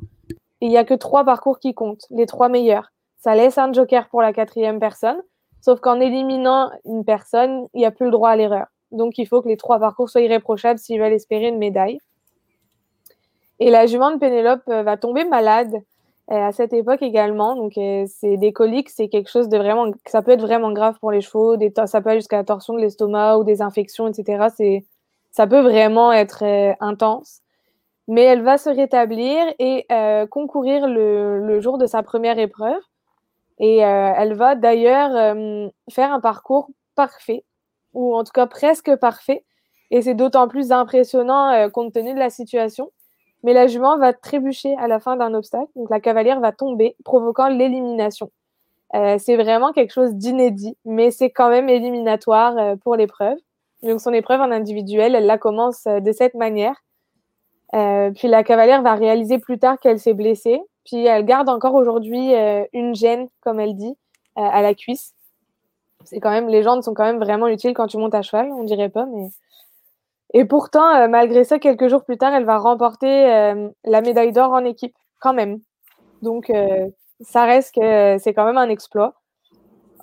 Il 0.63 0.69
n'y 0.69 0.77
a 0.77 0.83
que 0.83 0.95
trois 0.95 1.23
parcours 1.23 1.59
qui 1.59 1.75
comptent, 1.75 2.07
les 2.09 2.25
trois 2.25 2.49
meilleurs 2.49 2.93
ça 3.23 3.35
laisse 3.35 3.57
un 3.57 3.71
joker 3.71 4.09
pour 4.09 4.21
la 4.21 4.33
quatrième 4.33 4.79
personne. 4.79 5.15
Sauf 5.61 5.79
qu'en 5.79 6.01
éliminant 6.01 6.69
une 6.83 7.05
personne, 7.05 7.67
il 7.73 7.79
n'y 7.79 7.85
a 7.85 7.91
plus 7.91 8.07
le 8.07 8.11
droit 8.11 8.29
à 8.29 8.35
l'erreur. 8.35 8.65
Donc, 8.91 9.17
il 9.17 9.25
faut 9.25 9.41
que 9.41 9.47
les 9.47 9.55
trois 9.55 9.79
parcours 9.79 10.09
soient 10.09 10.21
irréprochables 10.21 10.77
s'ils 10.77 10.99
veulent 10.99 11.13
espérer 11.13 11.47
une 11.47 11.57
médaille. 11.57 11.99
Et 13.59 13.71
la 13.71 13.85
jument 13.85 14.11
de 14.11 14.17
Pénélope 14.17 14.67
euh, 14.67 14.83
va 14.83 14.97
tomber 14.97 15.23
malade 15.23 15.73
euh, 16.31 16.35
à 16.35 16.51
cette 16.51 16.73
époque 16.73 17.01
également. 17.01 17.55
Donc, 17.55 17.77
euh, 17.77 18.03
c'est 18.07 18.35
des 18.35 18.51
coliques, 18.51 18.89
c'est 18.89 19.07
quelque 19.07 19.29
chose 19.29 19.47
de 19.47 19.57
vraiment, 19.57 19.89
ça 20.05 20.21
peut 20.21 20.31
être 20.31 20.41
vraiment 20.41 20.73
grave 20.73 20.99
pour 20.99 21.13
les 21.13 21.21
chevaux. 21.21 21.55
Des, 21.55 21.71
ça 21.85 22.01
peut 22.01 22.09
aller 22.09 22.19
jusqu'à 22.19 22.37
la 22.37 22.43
torsion 22.43 22.73
de 22.73 22.79
l'estomac 22.79 23.37
ou 23.37 23.45
des 23.45 23.61
infections, 23.61 24.09
etc. 24.09 24.47
C'est, 24.53 24.83
ça 25.31 25.47
peut 25.47 25.61
vraiment 25.61 26.11
être 26.11 26.43
intense. 26.81 27.42
Mais 28.07 28.23
elle 28.23 28.41
va 28.41 28.57
se 28.57 28.69
rétablir 28.69 29.45
et 29.59 29.87
concourir 30.29 30.87
le, 30.87 31.59
jour 31.61 31.77
de 31.77 31.85
sa 31.85 32.03
première 32.03 32.39
épreuve. 32.39 32.81
Et 33.59 33.85
euh, 33.85 34.13
elle 34.17 34.33
va 34.33 34.55
d'ailleurs 34.55 35.15
euh, 35.15 35.67
faire 35.89 36.11
un 36.11 36.19
parcours 36.19 36.69
parfait, 36.95 37.43
ou 37.93 38.15
en 38.15 38.23
tout 38.23 38.31
cas 38.33 38.47
presque 38.47 38.95
parfait. 38.97 39.43
Et 39.91 40.01
c'est 40.01 40.15
d'autant 40.15 40.47
plus 40.47 40.71
impressionnant 40.71 41.51
euh, 41.51 41.69
compte 41.69 41.93
tenu 41.93 42.13
de 42.13 42.19
la 42.19 42.29
situation. 42.29 42.91
Mais 43.43 43.53
la 43.53 43.67
jument 43.67 43.97
va 43.97 44.13
trébucher 44.13 44.75
à 44.77 44.87
la 44.87 44.99
fin 44.99 45.17
d'un 45.17 45.33
obstacle, 45.33 45.69
donc 45.75 45.89
la 45.89 45.99
cavalière 45.99 46.39
va 46.39 46.51
tomber, 46.53 46.95
provoquant 47.03 47.49
l'élimination. 47.49 48.31
c'est 48.93 49.35
vraiment 49.35 49.73
quelque 49.73 49.91
chose 49.91 50.15
d'inédit, 50.15 50.77
mais 50.85 51.11
c'est 51.11 51.29
quand 51.29 51.49
même 51.49 51.67
éliminatoire 51.67 52.77
pour 52.83 52.95
l'épreuve. 52.95 53.37
Donc 53.81 53.99
son 53.99 54.13
épreuve 54.13 54.39
en 54.39 54.49
individuel, 54.49 55.13
elle 55.13 55.25
la 55.25 55.37
commence 55.37 55.83
de 55.83 56.11
cette 56.13 56.35
manière. 56.35 56.82
Puis 58.15 58.27
la 58.27 58.43
cavalière 58.43 58.81
va 58.81 58.95
réaliser 58.95 59.39
plus 59.39 59.59
tard 59.59 59.79
qu'elle 59.79 59.99
s'est 59.99 60.13
blessée 60.13 60.61
puis 60.85 61.05
elle 61.05 61.25
garde 61.25 61.49
encore 61.49 61.75
aujourd'hui 61.75 62.33
euh, 62.35 62.65
une 62.73 62.95
gêne, 62.95 63.27
comme 63.41 63.59
elle 63.59 63.75
dit, 63.75 63.95
euh, 64.37 64.41
à 64.41 64.61
la 64.61 64.73
cuisse. 64.73 65.13
C'est 66.05 66.19
quand 66.19 66.31
même, 66.31 66.49
les 66.49 66.63
jambes 66.63 66.81
sont 66.81 66.93
quand 66.93 67.05
même 67.05 67.19
vraiment 67.19 67.47
utiles 67.47 67.73
quand 67.73 67.87
tu 67.87 67.97
montes 67.97 68.15
à 68.15 68.21
cheval, 68.21 68.51
on 68.51 68.63
dirait 68.63 68.89
pas, 68.89 69.05
mais. 69.05 69.29
Et 70.33 70.45
pourtant, 70.45 70.95
euh, 70.95 71.07
malgré 71.07 71.43
ça, 71.43 71.59
quelques 71.59 71.87
jours 71.87 72.03
plus 72.03 72.17
tard, 72.17 72.33
elle 72.33 72.45
va 72.45 72.57
remporter 72.57 73.53
la 73.83 74.01
médaille 74.01 74.31
d'or 74.31 74.51
en 74.51 74.65
équipe, 74.65 74.95
quand 75.19 75.33
même. 75.33 75.59
Donc, 76.21 76.51
ça 77.21 77.45
reste 77.45 77.75
que 77.75 78.17
c'est 78.17 78.33
quand 78.33 78.45
même 78.45 78.57
un 78.57 78.69
exploit. 78.69 79.13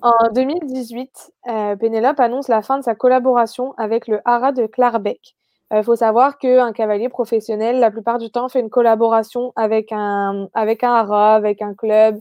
En 0.03 0.29
2018, 0.33 1.33
Pénélope 1.81 2.21
annonce 2.21 2.49
la 2.49 2.63
fin 2.63 2.79
de 2.79 2.85
sa 2.85 2.95
collaboration 2.95 3.75
avec 3.77 4.07
le 4.07 4.21
Haras 4.25 4.53
de 4.53 4.67
Clarbeck. 4.67 5.37
Il 5.73 5.77
euh, 5.77 5.83
faut 5.83 5.97
savoir 5.97 6.39
qu'un 6.39 6.73
cavalier 6.73 7.09
professionnel, 7.09 7.79
la 7.79 7.91
plupart 7.91 8.19
du 8.19 8.31
temps, 8.31 8.49
fait 8.49 8.61
une 8.61 8.71
collaboration 8.71 9.53
avec 9.55 9.93
un, 9.93 10.49
avec 10.53 10.83
un 10.83 10.93
haras, 10.93 11.35
avec 11.35 11.63
un 11.63 11.75
club, 11.75 12.21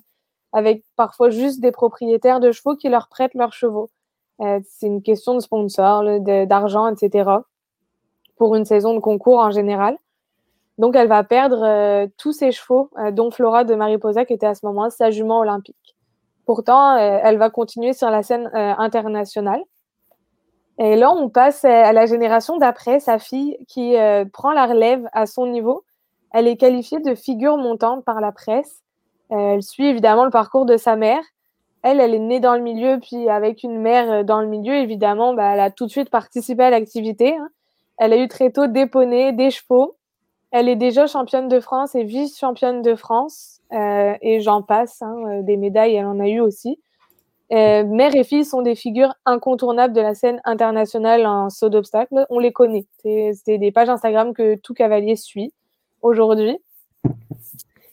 avec 0.53 0.83
parfois 0.95 1.29
juste 1.31 1.59
des 1.59 1.71
propriétaires 1.71 2.39
de 2.39 2.51
chevaux 2.51 2.75
qui 2.75 2.89
leur 2.89 3.07
prêtent 3.07 3.33
leurs 3.33 3.53
chevaux. 3.53 3.89
Euh, 4.41 4.59
c'est 4.69 4.87
une 4.87 5.01
question 5.01 5.33
de 5.33 5.39
sponsor, 5.39 6.03
d'argent, 6.47 6.87
etc. 6.87 7.29
pour 8.37 8.55
une 8.55 8.65
saison 8.65 8.93
de 8.93 8.99
concours 8.99 9.39
en 9.39 9.51
général. 9.51 9.97
Donc, 10.77 10.95
elle 10.95 11.07
va 11.09 11.23
perdre 11.23 11.63
euh, 11.65 12.07
tous 12.17 12.31
ses 12.31 12.51
chevaux, 12.51 12.89
dont 13.11 13.31
Flora 13.31 13.63
de 13.63 13.75
Mariposa, 13.75 14.25
qui 14.25 14.33
était 14.33 14.45
à 14.47 14.55
ce 14.55 14.65
moment 14.65 14.89
sa 14.89 15.09
jument 15.11 15.39
olympique. 15.39 15.97
Pourtant, 16.45 16.95
elle 16.95 17.37
va 17.37 17.49
continuer 17.49 17.93
sur 17.93 18.09
la 18.09 18.23
scène 18.23 18.49
internationale. 18.53 19.61
Et 20.81 20.95
là, 20.95 21.11
on 21.11 21.27
passe 21.27 21.65
à 21.65 21.91
la 21.91 22.05
génération 22.05 22.57
d'après, 22.57 23.01
sa 23.01 23.19
fille 23.19 23.57
qui 23.67 23.97
euh, 23.97 24.23
prend 24.23 24.53
la 24.53 24.65
relève 24.65 25.05
à 25.11 25.25
son 25.25 25.45
niveau. 25.45 25.83
Elle 26.31 26.47
est 26.47 26.55
qualifiée 26.55 27.01
de 27.01 27.15
figure 27.15 27.57
montante 27.57 28.05
par 28.05 28.21
la 28.21 28.31
presse. 28.31 28.81
Euh, 29.33 29.55
elle 29.55 29.61
suit 29.61 29.87
évidemment 29.87 30.23
le 30.23 30.31
parcours 30.31 30.65
de 30.65 30.77
sa 30.77 30.95
mère. 30.95 31.21
Elle, 31.81 31.99
elle 31.99 32.13
est 32.13 32.19
née 32.19 32.39
dans 32.39 32.55
le 32.55 32.61
milieu, 32.61 32.97
puis 33.01 33.27
avec 33.27 33.63
une 33.63 33.77
mère 33.77 34.09
euh, 34.09 34.23
dans 34.23 34.39
le 34.39 34.47
milieu, 34.47 34.73
évidemment, 34.75 35.33
bah, 35.33 35.51
elle 35.53 35.59
a 35.59 35.69
tout 35.69 35.85
de 35.85 35.91
suite 35.91 36.09
participé 36.09 36.63
à 36.63 36.69
l'activité. 36.69 37.35
Hein. 37.35 37.49
Elle 37.97 38.13
a 38.13 38.17
eu 38.17 38.29
très 38.29 38.49
tôt 38.49 38.67
des 38.67 38.85
poneys, 38.85 39.33
des 39.33 39.51
chevaux. 39.51 39.97
Elle 40.51 40.69
est 40.69 40.77
déjà 40.77 41.07
championne 41.07 41.49
de 41.49 41.59
France 41.59 41.93
et 41.93 42.05
vice-championne 42.05 42.81
de 42.81 42.95
France. 42.95 43.59
Et 43.71 44.39
j'en 44.39 44.63
passe, 44.63 45.03
hein, 45.03 45.41
des 45.41 45.57
médailles, 45.57 45.93
elle 45.93 46.07
en 46.07 46.19
a 46.19 46.27
eu 46.27 46.39
aussi. 46.39 46.79
Euh, 47.51 47.83
mère 47.83 48.15
et 48.15 48.23
fille 48.23 48.45
sont 48.45 48.61
des 48.61 48.75
figures 48.75 49.13
incontournables 49.25 49.93
de 49.93 50.01
la 50.01 50.13
scène 50.13 50.39
internationale 50.45 51.25
en 51.25 51.49
saut 51.49 51.69
d'obstacle. 51.69 52.25
On 52.29 52.39
les 52.39 52.51
connaît. 52.51 52.85
C'est 53.03 53.57
des 53.57 53.71
pages 53.71 53.89
Instagram 53.89 54.33
que 54.33 54.55
tout 54.55 54.73
cavalier 54.73 55.15
suit 55.15 55.53
aujourd'hui. 56.01 56.57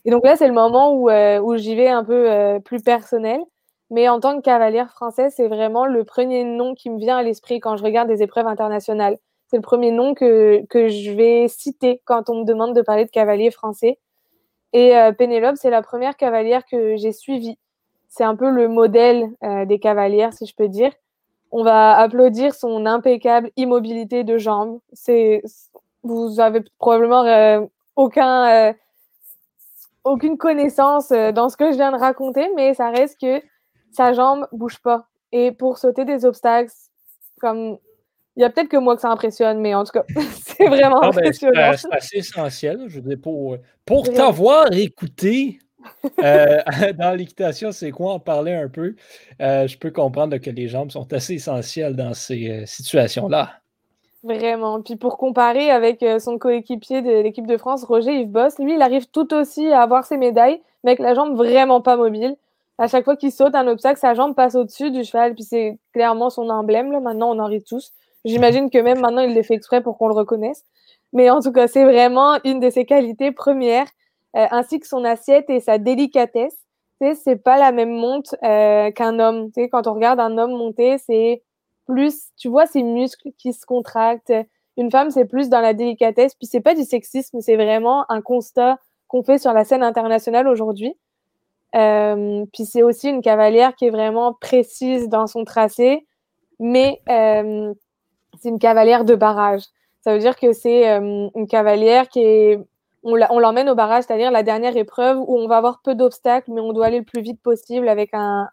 Et 0.04 0.10
donc 0.10 0.24
là, 0.24 0.36
c'est 0.36 0.46
le 0.46 0.54
moment 0.54 0.92
où, 0.92 1.10
où 1.10 1.56
j'y 1.56 1.74
vais 1.74 1.88
un 1.88 2.04
peu 2.04 2.60
plus 2.64 2.82
personnel. 2.82 3.40
Mais 3.90 4.08
en 4.08 4.20
tant 4.20 4.36
que 4.36 4.42
cavalière 4.42 4.90
française, 4.90 5.32
c'est 5.36 5.48
vraiment 5.48 5.86
le 5.86 6.04
premier 6.04 6.44
nom 6.44 6.74
qui 6.74 6.90
me 6.90 6.98
vient 6.98 7.18
à 7.18 7.22
l'esprit 7.22 7.60
quand 7.60 7.76
je 7.76 7.84
regarde 7.84 8.08
des 8.08 8.22
épreuves 8.22 8.46
internationales. 8.46 9.16
C'est 9.48 9.56
le 9.56 9.62
premier 9.62 9.92
nom 9.92 10.14
que, 10.14 10.64
que 10.66 10.88
je 10.88 11.12
vais 11.12 11.46
citer 11.48 12.02
quand 12.04 12.28
on 12.28 12.40
me 12.40 12.44
demande 12.44 12.74
de 12.74 12.82
parler 12.82 13.04
de 13.04 13.10
cavalier 13.10 13.52
français. 13.52 13.98
Et 14.72 14.96
euh, 14.96 15.12
Pénélope, 15.12 15.56
c'est 15.56 15.70
la 15.70 15.82
première 15.82 16.16
cavalière 16.16 16.64
que 16.66 16.96
j'ai 16.96 17.12
suivie. 17.12 17.58
C'est 18.08 18.24
un 18.24 18.36
peu 18.36 18.50
le 18.50 18.68
modèle 18.68 19.30
euh, 19.42 19.64
des 19.66 19.78
cavalières, 19.78 20.32
si 20.32 20.46
je 20.46 20.54
peux 20.54 20.68
dire. 20.68 20.92
On 21.52 21.62
va 21.62 21.96
applaudir 21.96 22.54
son 22.54 22.86
impeccable 22.86 23.50
immobilité 23.56 24.24
de 24.24 24.38
jambes. 24.38 24.80
C'est, 24.92 25.42
vous 26.02 26.40
avez 26.40 26.62
probablement 26.78 27.24
euh, 27.24 27.60
aucun, 27.94 28.74
aucune 30.04 30.36
connaissance 30.36 31.08
dans 31.08 31.48
ce 31.48 31.56
que 31.56 31.70
je 31.70 31.76
viens 31.76 31.92
de 31.92 31.98
raconter, 31.98 32.48
mais 32.56 32.74
ça 32.74 32.90
reste 32.90 33.20
que 33.20 33.40
sa 33.92 34.12
jambe 34.12 34.46
bouge 34.52 34.78
pas. 34.78 35.06
Et 35.32 35.52
pour 35.52 35.78
sauter 35.78 36.04
des 36.04 36.24
obstacles, 36.24 36.72
comme 37.40 37.78
il 38.36 38.42
y 38.42 38.44
a 38.44 38.50
peut-être 38.50 38.68
que 38.68 38.76
moi 38.76 38.94
que 38.94 39.02
ça 39.02 39.10
impressionne, 39.10 39.60
mais 39.60 39.74
en 39.74 39.84
tout 39.84 39.92
cas, 39.92 40.04
c'est 40.56 40.66
vraiment 40.66 41.00
ben, 41.00 41.08
impressionnant. 41.08 41.72
c'est 41.76 41.92
assez 41.92 42.18
essentiel. 42.18 42.84
Je 42.86 42.96
veux 42.96 43.08
dire, 43.08 43.18
pour, 43.20 43.56
pour 43.84 44.04
t'avoir 44.12 44.72
écouté 44.72 45.58
euh, 46.22 46.58
dans 46.98 47.16
l'équitation, 47.16 47.72
c'est 47.72 47.90
quoi? 47.90 48.14
En 48.14 48.18
parler 48.18 48.54
un 48.54 48.68
peu? 48.68 48.94
Euh, 49.40 49.66
je 49.66 49.78
peux 49.78 49.90
comprendre 49.90 50.36
que 50.38 50.50
les 50.50 50.68
jambes 50.68 50.90
sont 50.90 51.12
assez 51.12 51.34
essentielles 51.34 51.96
dans 51.96 52.14
ces 52.14 52.50
euh, 52.50 52.66
situations-là. 52.66 53.50
Vraiment. 54.22 54.82
Puis 54.82 54.96
pour 54.96 55.18
comparer 55.18 55.70
avec 55.70 56.04
son 56.18 56.36
coéquipier 56.36 57.00
de 57.00 57.22
l'équipe 57.22 57.46
de 57.46 57.56
France, 57.56 57.84
Roger 57.84 58.20
Yves 58.20 58.30
Boss, 58.30 58.58
lui, 58.58 58.74
il 58.74 58.82
arrive 58.82 59.06
tout 59.06 59.32
aussi 59.32 59.68
à 59.68 59.82
avoir 59.82 60.04
ses 60.04 60.16
médailles, 60.16 60.60
mais 60.82 60.92
avec 60.92 61.00
la 61.00 61.14
jambe 61.14 61.36
vraiment 61.36 61.80
pas 61.80 61.96
mobile 61.96 62.36
à 62.78 62.88
chaque 62.88 63.04
fois 63.04 63.16
qu'il 63.16 63.32
saute 63.32 63.54
un 63.54 63.66
obstacle, 63.68 63.98
sa 63.98 64.14
jambe 64.14 64.34
passe 64.34 64.54
au-dessus 64.54 64.90
du 64.90 65.04
cheval, 65.04 65.34
puis 65.34 65.44
c'est 65.44 65.78
clairement 65.92 66.30
son 66.30 66.48
emblème. 66.50 66.92
Là. 66.92 67.00
Maintenant, 67.00 67.34
on 67.34 67.38
en 67.38 67.46
rit 67.46 67.62
tous. 67.62 67.92
J'imagine 68.24 68.70
que 68.70 68.78
même 68.78 69.00
maintenant, 69.00 69.22
il 69.22 69.34
le 69.34 69.42
fait 69.42 69.54
exprès 69.54 69.80
pour 69.80 69.96
qu'on 69.98 70.08
le 70.08 70.14
reconnaisse. 70.14 70.64
Mais 71.12 71.30
en 71.30 71.40
tout 71.40 71.52
cas, 71.52 71.68
c'est 71.68 71.84
vraiment 71.84 72.38
une 72.44 72.60
de 72.60 72.68
ses 72.68 72.84
qualités 72.84 73.32
premières, 73.32 73.86
ainsi 74.50 74.80
que 74.80 74.86
son 74.86 75.04
assiette 75.04 75.48
et 75.50 75.60
sa 75.60 75.78
délicatesse. 75.78 76.56
C'est 77.00 77.36
pas 77.36 77.58
la 77.58 77.72
même 77.72 77.90
monte 77.90 78.34
euh, 78.42 78.90
qu'un 78.90 79.18
homme. 79.18 79.46
Tu 79.46 79.62
sais, 79.62 79.68
quand 79.68 79.86
on 79.86 79.94
regarde 79.94 80.20
un 80.20 80.38
homme 80.38 80.52
monter, 80.52 80.98
c'est 80.98 81.42
plus, 81.86 82.30
tu 82.36 82.48
vois, 82.48 82.66
ses 82.66 82.82
muscles 82.82 83.30
qui 83.38 83.52
se 83.52 83.66
contractent. 83.66 84.32
Une 84.76 84.90
femme, 84.90 85.10
c'est 85.10 85.24
plus 85.24 85.48
dans 85.48 85.60
la 85.60 85.74
délicatesse. 85.74 86.34
Puis 86.34 86.46
c'est 86.46 86.60
pas 86.60 86.74
du 86.74 86.84
sexisme, 86.84 87.40
c'est 87.40 87.56
vraiment 87.56 88.10
un 88.10 88.22
constat 88.22 88.78
qu'on 89.08 89.22
fait 89.22 89.38
sur 89.38 89.52
la 89.52 89.64
scène 89.64 89.82
internationale 89.82 90.48
aujourd'hui. 90.48 90.96
Euh, 91.74 92.44
puis 92.52 92.64
c'est 92.64 92.82
aussi 92.82 93.08
une 93.08 93.22
cavalière 93.22 93.74
qui 93.74 93.86
est 93.86 93.90
vraiment 93.90 94.32
précise 94.32 95.08
dans 95.08 95.26
son 95.26 95.44
tracé, 95.44 96.06
mais 96.58 97.00
euh, 97.08 97.74
c'est 98.40 98.48
une 98.48 98.58
cavalière 98.58 99.04
de 99.04 99.14
barrage. 99.14 99.62
Ça 100.02 100.12
veut 100.14 100.20
dire 100.20 100.36
que 100.36 100.52
c'est 100.52 100.88
euh, 100.88 101.28
une 101.34 101.46
cavalière 101.46 102.08
qui 102.08 102.20
est. 102.20 102.60
On 103.08 103.38
l'emmène 103.38 103.68
au 103.68 103.76
barrage, 103.76 104.04
c'est-à-dire 104.04 104.32
la 104.32 104.42
dernière 104.42 104.76
épreuve 104.76 105.18
où 105.18 105.38
on 105.38 105.46
va 105.46 105.58
avoir 105.58 105.80
peu 105.82 105.94
d'obstacles, 105.94 106.50
mais 106.52 106.60
on 106.60 106.72
doit 106.72 106.86
aller 106.86 106.98
le 106.98 107.04
plus 107.04 107.22
vite 107.22 107.40
possible 107.40 107.88
avec 107.88 108.10
un, 108.12 108.48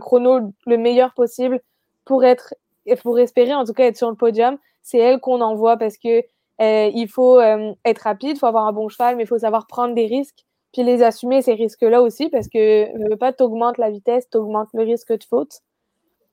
chrono 0.00 0.52
le 0.66 0.76
meilleur 0.76 1.14
possible 1.14 1.60
pour 2.04 2.24
être, 2.24 2.54
pour 3.02 3.18
espérer 3.18 3.54
en 3.54 3.64
tout 3.64 3.72
cas 3.72 3.86
être 3.86 3.96
sur 3.96 4.08
le 4.08 4.16
podium. 4.16 4.56
C'est 4.82 4.98
elle 4.98 5.18
qu'on 5.18 5.40
envoie 5.40 5.76
parce 5.76 5.98
que 5.98 6.22
il 6.60 7.08
faut 7.08 7.40
être 7.40 8.02
rapide, 8.02 8.36
il 8.36 8.38
faut 8.38 8.46
avoir 8.46 8.66
un 8.66 8.72
bon 8.72 8.88
cheval, 8.88 9.16
mais 9.16 9.24
il 9.24 9.26
faut 9.26 9.38
savoir 9.38 9.66
prendre 9.66 9.94
des 9.94 10.06
risques 10.06 10.44
puis 10.72 10.82
les 10.82 11.02
assumer, 11.02 11.42
ces 11.42 11.54
risques-là 11.54 12.02
aussi, 12.02 12.28
parce 12.28 12.48
que 12.48 12.96
ne 12.96 13.10
veux 13.10 13.16
pas, 13.16 13.32
t'augmentes 13.32 13.78
la 13.78 13.90
vitesse, 13.90 14.28
t'augmentes 14.28 14.68
le 14.74 14.82
risque 14.82 15.12
de 15.12 15.24
faute. 15.24 15.60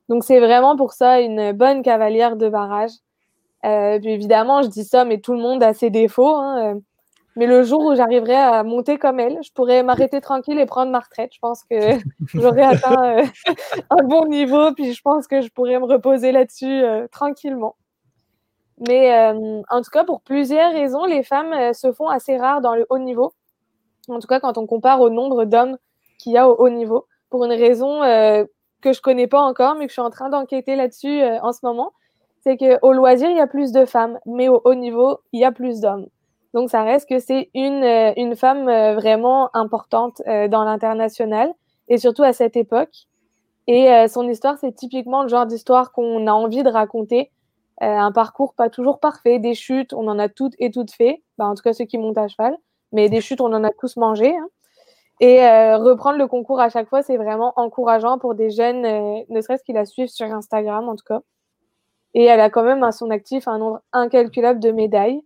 Donc, 0.10 0.24
c'est 0.24 0.39
vraiment 0.39 0.75
pour 0.75 0.93
ça 0.93 1.22
une 1.22 1.51
bonne 1.53 1.81
cavalière 1.81 2.36
de 2.36 2.50
barrage. 2.50 2.91
Euh, 3.65 4.00
puis 4.00 4.12
évidemment, 4.12 4.62
je 4.62 4.67
dis 4.67 4.84
ça, 4.84 5.05
mais 5.05 5.19
tout 5.19 5.34
le 5.34 5.39
monde 5.39 5.63
a 5.63 5.74
ses 5.74 5.89
défauts. 5.89 6.36
Hein, 6.36 6.75
euh. 6.75 6.79
Mais 7.36 7.48
le 7.48 7.63
jour 7.63 7.84
où 7.86 7.96
j'arriverai 7.96 8.36
à 8.36 8.63
monter 8.63 8.98
comme 8.98 9.20
elle, 9.20 9.39
je 9.44 9.51
pourrais 9.51 9.84
m'arrêter 9.84 10.22
tranquille 10.22 10.60
et 10.60 10.65
prendre 10.65 10.92
ma 10.92 11.00
retraite. 11.00 11.32
Je 11.34 11.39
pense 11.39 11.63
que 11.63 11.75
j'aurais 12.34 12.63
atteint 12.63 13.20
euh, 13.20 13.25
un 13.89 14.04
bon 14.04 14.27
niveau, 14.27 14.74
puis 14.74 14.94
je 14.94 15.01
pense 15.01 15.27
que 15.27 15.42
je 15.42 15.50
pourrais 15.50 15.80
me 15.80 15.86
reposer 15.86 16.32
là-dessus 16.32 16.84
tranquillement. 17.12 17.75
Mais 18.88 19.13
en 19.70 19.82
tout 19.82 19.89
cas, 19.92 20.04
pour 20.04 20.22
plusieurs 20.22 20.74
raisons, 20.74 21.06
les 21.06 21.24
femmes 21.24 21.74
se 21.74 21.94
font 21.94 22.10
assez 22.10 22.38
rares 22.38 22.60
dans 22.60 22.75
le 22.75 22.86
haut 22.89 23.00
niveau 23.00 23.34
en 24.10 24.20
tout 24.20 24.27
cas 24.27 24.39
quand 24.39 24.58
on 24.58 24.65
compare 24.65 25.01
au 25.01 25.10
nombre 25.10 25.46
d'hommes 25.46 25.77
qu'il 26.18 26.34
y 26.34 26.38
a 26.38 26.50
au 26.50 26.56
haut 26.56 26.70
niveau, 26.70 27.08
pour 27.30 27.46
une 27.46 27.51
raison 27.51 28.04
euh, 28.04 28.46
que 28.82 28.94
je 28.94 29.01
connais 29.01 29.27
pas 29.27 29.42
encore, 29.42 29.75
mais 29.75 29.86
que 29.86 29.89
je 29.89 29.94
suis 29.94 30.01
en 30.01 30.10
train 30.10 30.30
d'enquêter 30.30 30.75
là-dessus 30.75 31.22
euh, 31.22 31.39
en 31.42 31.51
ce 31.51 31.60
moment, 31.63 31.92
c'est 32.42 32.58
qu'au 32.58 32.94
loisir, 32.94 33.30
il 33.30 33.38
y 33.38 33.42
a 33.42 33.48
plus 33.48 33.72
de 33.72 33.86
femmes, 33.86 34.20
mais 34.25 34.48
au 34.48 34.62
haut 34.63 34.75
niveau, 34.75 35.20
il 35.34 35.42
y 35.42 35.46
a 35.46 35.51
plus 35.51 35.82
d'hommes. 35.82 36.08
Donc 36.55 36.71
ça 36.71 36.81
reste 36.83 37.07
que 37.07 37.19
c'est 37.19 37.51
une, 37.53 37.83
euh, 37.83 38.35
femme 38.35 38.65
vraiment 38.95 39.55
importante 39.55 40.24
dans 40.25 40.63
l'international, 40.63 41.53
et 41.88 41.97
surtout 42.00 42.24
à 42.24 42.33
cette 42.33 42.57
époque. 42.57 43.07
Et 43.67 44.07
son 44.07 44.27
histoire, 44.27 44.57
c'est 44.59 44.74
typiquement 44.74 45.24
le 45.24 45.29
genre 45.29 45.45
d'histoire 45.45 45.91
qu'on 45.91 46.27
a 46.27 46.31
envie 46.31 46.63
de 46.63 46.69
raconter. 46.69 47.31
un 47.81 48.12
parcours 48.12 48.53
pas 48.55 48.69
toujours 48.69 49.00
parfait, 49.00 49.39
des 49.39 49.53
chutes, 49.53 49.93
on 49.93 50.07
en 50.07 50.17
a 50.19 50.29
toutes 50.29 50.53
et 50.59 50.71
toutes 50.71 50.91
fait, 50.91 51.24
bah, 51.38 51.45
en 51.45 51.55
tout 51.55 51.63
cas 51.63 51.74
ceux 51.74 51.85
qui 51.85 51.97
montent 51.97 52.17
à 52.17 52.27
cheval 52.27 52.57
mais 52.95 53.09
des 53.09 53.21
chutes, 53.21 53.41
on 53.41 53.53
en 53.53 53.63
a 53.63 53.71
tous 53.71 53.97
mangé. 53.97 54.35
Hein. 54.35 54.47
Et 55.21 55.43
euh, 55.43 55.77
reprendre 55.77 56.17
le 56.17 56.27
concours 56.27 56.59
à 56.59 56.69
chaque 56.69 56.89
fois, 56.89 57.03
c'est 57.03 57.17
vraiment 57.17 57.53
encourageant 57.57 58.17
pour 58.17 58.35
des 58.35 58.50
jeunes, 58.50 58.85
euh, 58.85 59.24
ne 59.29 59.41
serait-ce 59.41 59.63
qu'ils 59.63 59.75
la 59.75 59.85
suivent 59.85 60.09
sur 60.09 60.27
Instagram 60.27 60.89
en 60.89 60.95
tout 60.95 61.05
cas. 61.05 61.21
Et 62.13 62.24
elle 62.24 62.39
a 62.39 62.50
quand 62.50 62.63
même 62.63 62.83
à 62.83 62.91
son 62.91 63.09
actif 63.12 63.47
un 63.47 63.59
nombre 63.59 63.81
incalculable 63.93 64.59
de 64.59 64.71
médailles. 64.71 65.21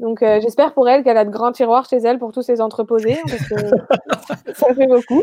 Donc 0.00 0.22
euh, 0.22 0.40
j'espère 0.40 0.74
pour 0.74 0.88
elle 0.88 1.04
qu'elle 1.04 1.16
a 1.16 1.24
de 1.24 1.30
grands 1.30 1.52
tiroirs 1.52 1.88
chez 1.88 1.98
elle 1.98 2.18
pour 2.18 2.32
tous 2.32 2.42
ses 2.42 2.60
entreposés, 2.60 3.14
hein, 3.14 3.22
parce 3.26 3.48
que 3.48 4.52
ça 4.54 4.74
fait 4.74 4.86
beaucoup. 4.86 5.22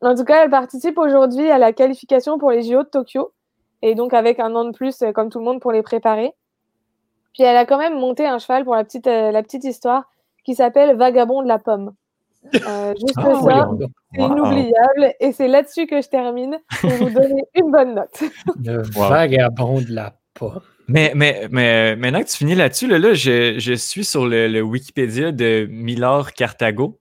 En 0.00 0.14
tout 0.14 0.24
cas, 0.24 0.44
elle 0.44 0.50
participe 0.50 0.98
aujourd'hui 0.98 1.50
à 1.50 1.58
la 1.58 1.72
qualification 1.72 2.38
pour 2.38 2.50
les 2.50 2.62
JO 2.62 2.82
de 2.82 2.88
Tokyo, 2.88 3.32
et 3.82 3.94
donc 3.94 4.14
avec 4.14 4.40
un 4.40 4.54
an 4.54 4.64
de 4.64 4.72
plus, 4.72 5.04
comme 5.14 5.30
tout 5.30 5.38
le 5.38 5.44
monde, 5.44 5.60
pour 5.60 5.72
les 5.72 5.82
préparer. 5.82 6.32
Puis 7.32 7.42
elle 7.42 7.56
a 7.56 7.64
quand 7.64 7.78
même 7.78 7.98
monté 7.98 8.26
un 8.26 8.38
cheval 8.38 8.64
pour 8.64 8.74
la 8.74 8.84
petite, 8.84 9.06
la 9.06 9.42
petite 9.42 9.64
histoire 9.64 10.10
qui 10.44 10.54
s'appelle 10.54 10.96
Vagabond 10.96 11.42
de 11.42 11.48
la 11.48 11.58
pomme. 11.58 11.94
Euh, 12.54 12.94
juste 12.94 13.14
ah, 13.16 13.34
ça, 13.42 13.70
c'est 14.12 14.20
inoubliable. 14.20 15.14
Et 15.20 15.32
c'est 15.32 15.48
là-dessus 15.48 15.86
que 15.86 16.00
je 16.00 16.08
termine 16.08 16.58
pour 16.80 16.90
vous 16.90 17.10
donner 17.10 17.44
une 17.54 17.70
bonne 17.70 17.94
note. 17.94 18.22
Le 18.64 18.82
Vagabond 18.82 19.80
de 19.80 19.92
la 19.92 20.14
pomme. 20.34 20.60
Mais, 20.88 21.12
mais, 21.14 21.48
mais 21.50 21.96
maintenant 21.96 22.22
que 22.22 22.28
tu 22.28 22.36
finis 22.36 22.54
là-dessus, 22.54 22.86
là, 22.86 23.14
je, 23.14 23.58
je, 23.58 23.74
suis 23.74 24.04
sur 24.04 24.26
le, 24.26 24.60
Wikipédia 24.60 25.32
de 25.32 25.66
Milor 25.70 26.32
Carthago, 26.32 27.00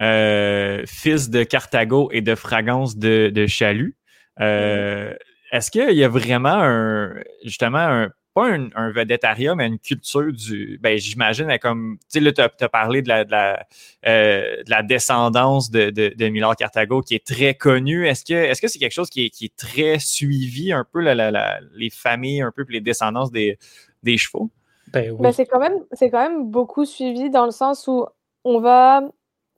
euh, 0.00 0.82
fils 0.86 1.28
de 1.28 1.42
Carthago 1.42 2.08
et 2.12 2.22
de 2.22 2.34
Fragance 2.34 2.96
de, 2.96 3.30
de 3.34 3.46
Chalut. 3.46 3.96
Euh, 4.40 5.12
est-ce 5.52 5.70
qu'il 5.70 5.96
y 5.96 6.04
a 6.04 6.08
vraiment 6.08 6.58
un, 6.62 7.14
justement 7.44 7.78
un, 7.78 8.08
un, 8.46 8.90
vedettariat, 8.90 9.54
mais 9.54 9.66
une 9.66 9.78
culture 9.78 10.32
du. 10.32 10.78
Ben, 10.82 10.98
j'imagine, 10.98 11.56
comme. 11.60 11.98
Tu 12.02 12.06
sais, 12.08 12.20
là, 12.20 12.32
tu 12.32 12.40
as, 12.42 12.68
parlé 12.68 13.02
de 13.02 13.08
la, 13.08 13.24
de 13.24 13.30
la, 13.30 13.66
euh, 14.06 14.62
de 14.64 14.70
la 14.70 14.82
descendance 14.82 15.70
de, 15.70 15.90
de, 15.90 16.12
de 16.16 16.28
Milord 16.28 16.56
Carthago 16.56 17.02
qui 17.02 17.14
est 17.14 17.26
très 17.26 17.54
connue. 17.54 18.06
Est-ce 18.06 18.24
que 18.24 18.34
est-ce 18.34 18.60
que 18.60 18.68
c'est 18.68 18.78
quelque 18.78 18.92
chose 18.92 19.10
qui 19.10 19.26
est, 19.26 19.30
qui 19.30 19.46
est, 19.46 19.56
très 19.56 19.98
suivi, 19.98 20.72
un 20.72 20.84
peu, 20.90 21.00
la, 21.00 21.14
la, 21.14 21.60
les 21.74 21.90
familles, 21.90 22.42
un 22.42 22.52
peu, 22.52 22.64
les 22.68 22.80
descendances 22.80 23.30
des, 23.30 23.58
des 24.02 24.16
chevaux? 24.16 24.50
Ben, 24.92 25.10
oui. 25.10 25.18
ben 25.20 25.32
c'est 25.32 25.46
quand, 25.46 25.60
même, 25.60 25.84
quand 26.00 26.28
même 26.28 26.50
beaucoup 26.50 26.84
suivi 26.84 27.30
dans 27.30 27.44
le 27.44 27.50
sens 27.50 27.86
où 27.88 28.06
on 28.44 28.60
va. 28.60 29.02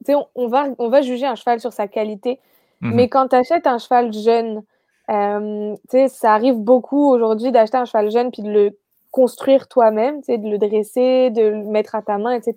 On, 0.08 0.26
on, 0.34 0.48
va, 0.48 0.68
on 0.78 0.88
va 0.88 1.02
juger 1.02 1.26
un 1.26 1.34
cheval 1.34 1.60
sur 1.60 1.72
sa 1.72 1.86
qualité. 1.86 2.40
Mm-hmm. 2.80 2.94
Mais 2.94 3.08
quand 3.08 3.28
tu 3.28 3.36
achètes 3.36 3.66
un 3.66 3.78
cheval 3.78 4.12
jeune, 4.12 4.62
euh, 5.10 5.76
ça 6.08 6.34
arrive 6.34 6.56
beaucoup 6.56 7.10
aujourd'hui 7.10 7.52
d'acheter 7.52 7.76
un 7.76 7.84
cheval 7.84 8.10
jeune 8.10 8.30
puis 8.30 8.42
de 8.42 8.50
le 8.50 8.78
construire 9.10 9.66
toi-même, 9.66 10.20
de 10.20 10.48
le 10.48 10.58
dresser, 10.58 11.30
de 11.30 11.42
le 11.42 11.64
mettre 11.64 11.94
à 11.94 12.02
ta 12.02 12.16
main, 12.18 12.32
etc. 12.32 12.54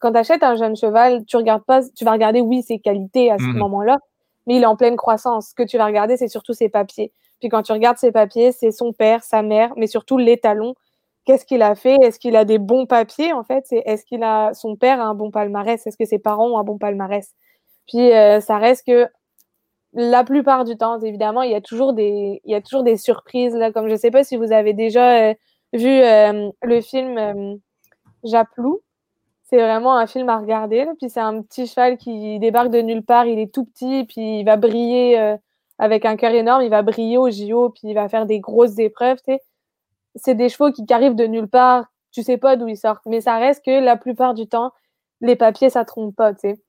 Quand 0.00 0.12
tu 0.12 0.18
achètes 0.18 0.42
un 0.42 0.56
jeune 0.56 0.74
cheval, 0.74 1.24
tu 1.26 1.36
regardes 1.36 1.64
pas, 1.64 1.82
tu 1.94 2.04
vas 2.04 2.12
regarder, 2.12 2.40
oui, 2.40 2.62
ses 2.62 2.78
qualités 2.78 3.30
à 3.30 3.38
ce 3.38 3.44
mmh 3.44 3.58
moment-là, 3.58 3.98
mais 4.46 4.56
il 4.56 4.62
est 4.62 4.66
en 4.66 4.76
pleine 4.76 4.96
croissance. 4.96 5.50
Ce 5.50 5.54
que 5.54 5.62
tu 5.62 5.76
vas 5.76 5.84
regarder, 5.86 6.16
c'est 6.16 6.28
surtout 6.28 6.54
ses 6.54 6.68
papiers. 6.68 7.12
Puis 7.40 7.48
quand 7.48 7.62
tu 7.62 7.72
regardes 7.72 7.98
ses 7.98 8.12
papiers, 8.12 8.52
c'est 8.52 8.70
son 8.70 8.92
père, 8.92 9.22
sa 9.22 9.42
mère, 9.42 9.72
mais 9.76 9.86
surtout 9.86 10.16
les 10.16 10.38
talons. 10.38 10.74
qu'est-ce 11.24 11.44
qu'il 11.44 11.62
a 11.62 11.74
fait? 11.74 11.96
Est-ce 12.02 12.18
qu'il 12.18 12.36
a 12.36 12.44
des 12.44 12.58
bons 12.58 12.86
papiers 12.86 13.32
en 13.32 13.44
fait? 13.44 13.66
Est-ce 13.70 14.04
qu'il 14.04 14.22
a 14.22 14.54
son 14.54 14.76
père 14.76 15.00
a 15.00 15.04
un 15.04 15.14
bon 15.14 15.30
palmarès? 15.30 15.86
Est-ce 15.86 15.96
que 15.96 16.04
ses 16.04 16.18
parents 16.18 16.48
ont 16.48 16.58
un 16.58 16.64
bon 16.64 16.78
palmarès? 16.78 17.34
Puis 17.86 18.12
euh, 18.12 18.40
ça 18.40 18.58
reste 18.58 18.86
que 18.86 19.08
la 19.94 20.24
plupart 20.24 20.64
du 20.64 20.76
temps, 20.76 21.00
évidemment, 21.00 21.42
il 21.42 21.50
y 21.50 21.54
a 21.54 21.60
toujours 21.60 21.92
des 21.92 22.40
il 22.44 22.52
y 22.52 22.54
a 22.54 22.60
toujours 22.60 22.82
des 22.82 22.96
surprises 22.96 23.54
là. 23.54 23.72
Comme 23.72 23.88
je 23.88 23.96
sais 23.96 24.10
pas 24.10 24.24
si 24.24 24.36
vous 24.36 24.52
avez 24.52 24.72
déjà 24.72 25.30
euh, 25.30 25.34
vu 25.72 25.88
euh, 25.88 26.50
le 26.62 26.80
film 26.80 27.60
Japlou. 28.24 28.80
C'est 29.42 29.58
vraiment 29.58 29.96
un 29.96 30.06
film 30.06 30.30
à 30.30 30.38
regarder. 30.38 30.86
Puis 30.98 31.10
c'est 31.10 31.20
un 31.20 31.42
petit 31.42 31.66
cheval 31.66 31.98
qui 31.98 32.38
débarque 32.38 32.70
de 32.70 32.80
nulle 32.80 33.02
part. 33.02 33.26
Il 33.26 33.38
est 33.38 33.52
tout 33.52 33.66
petit, 33.66 34.04
puis 34.04 34.40
il 34.40 34.44
va 34.44 34.56
briller 34.56 35.36
avec 35.78 36.06
un 36.06 36.16
cœur 36.16 36.32
énorme. 36.32 36.62
Il 36.62 36.70
va 36.70 36.80
briller 36.80 37.18
au 37.18 37.30
JO, 37.30 37.68
puis 37.68 37.88
il 37.88 37.94
va 37.94 38.08
faire 38.08 38.24
des 38.24 38.40
grosses 38.40 38.78
épreuves. 38.78 39.18
C'est 40.14 40.34
des 40.34 40.48
chevaux 40.48 40.72
qui, 40.72 40.84
arrivent 40.90 41.14
de 41.14 41.26
nulle 41.26 41.48
part, 41.48 41.86
tu 42.12 42.22
sais 42.22 42.38
pas 42.38 42.56
d'où 42.56 42.68
ils 42.68 42.78
sortent. 42.78 43.04
Mais 43.04 43.20
ça 43.20 43.36
reste 43.36 43.64
que 43.64 43.78
la 43.78 43.96
plupart 43.96 44.32
du 44.32 44.46
temps, 44.46 44.72
les 45.20 45.36
papiers, 45.36 45.68
ça 45.68 45.84
trompe 45.84 46.16
pas, 46.16 46.32
tu 46.32 46.40
sais. 46.40 46.62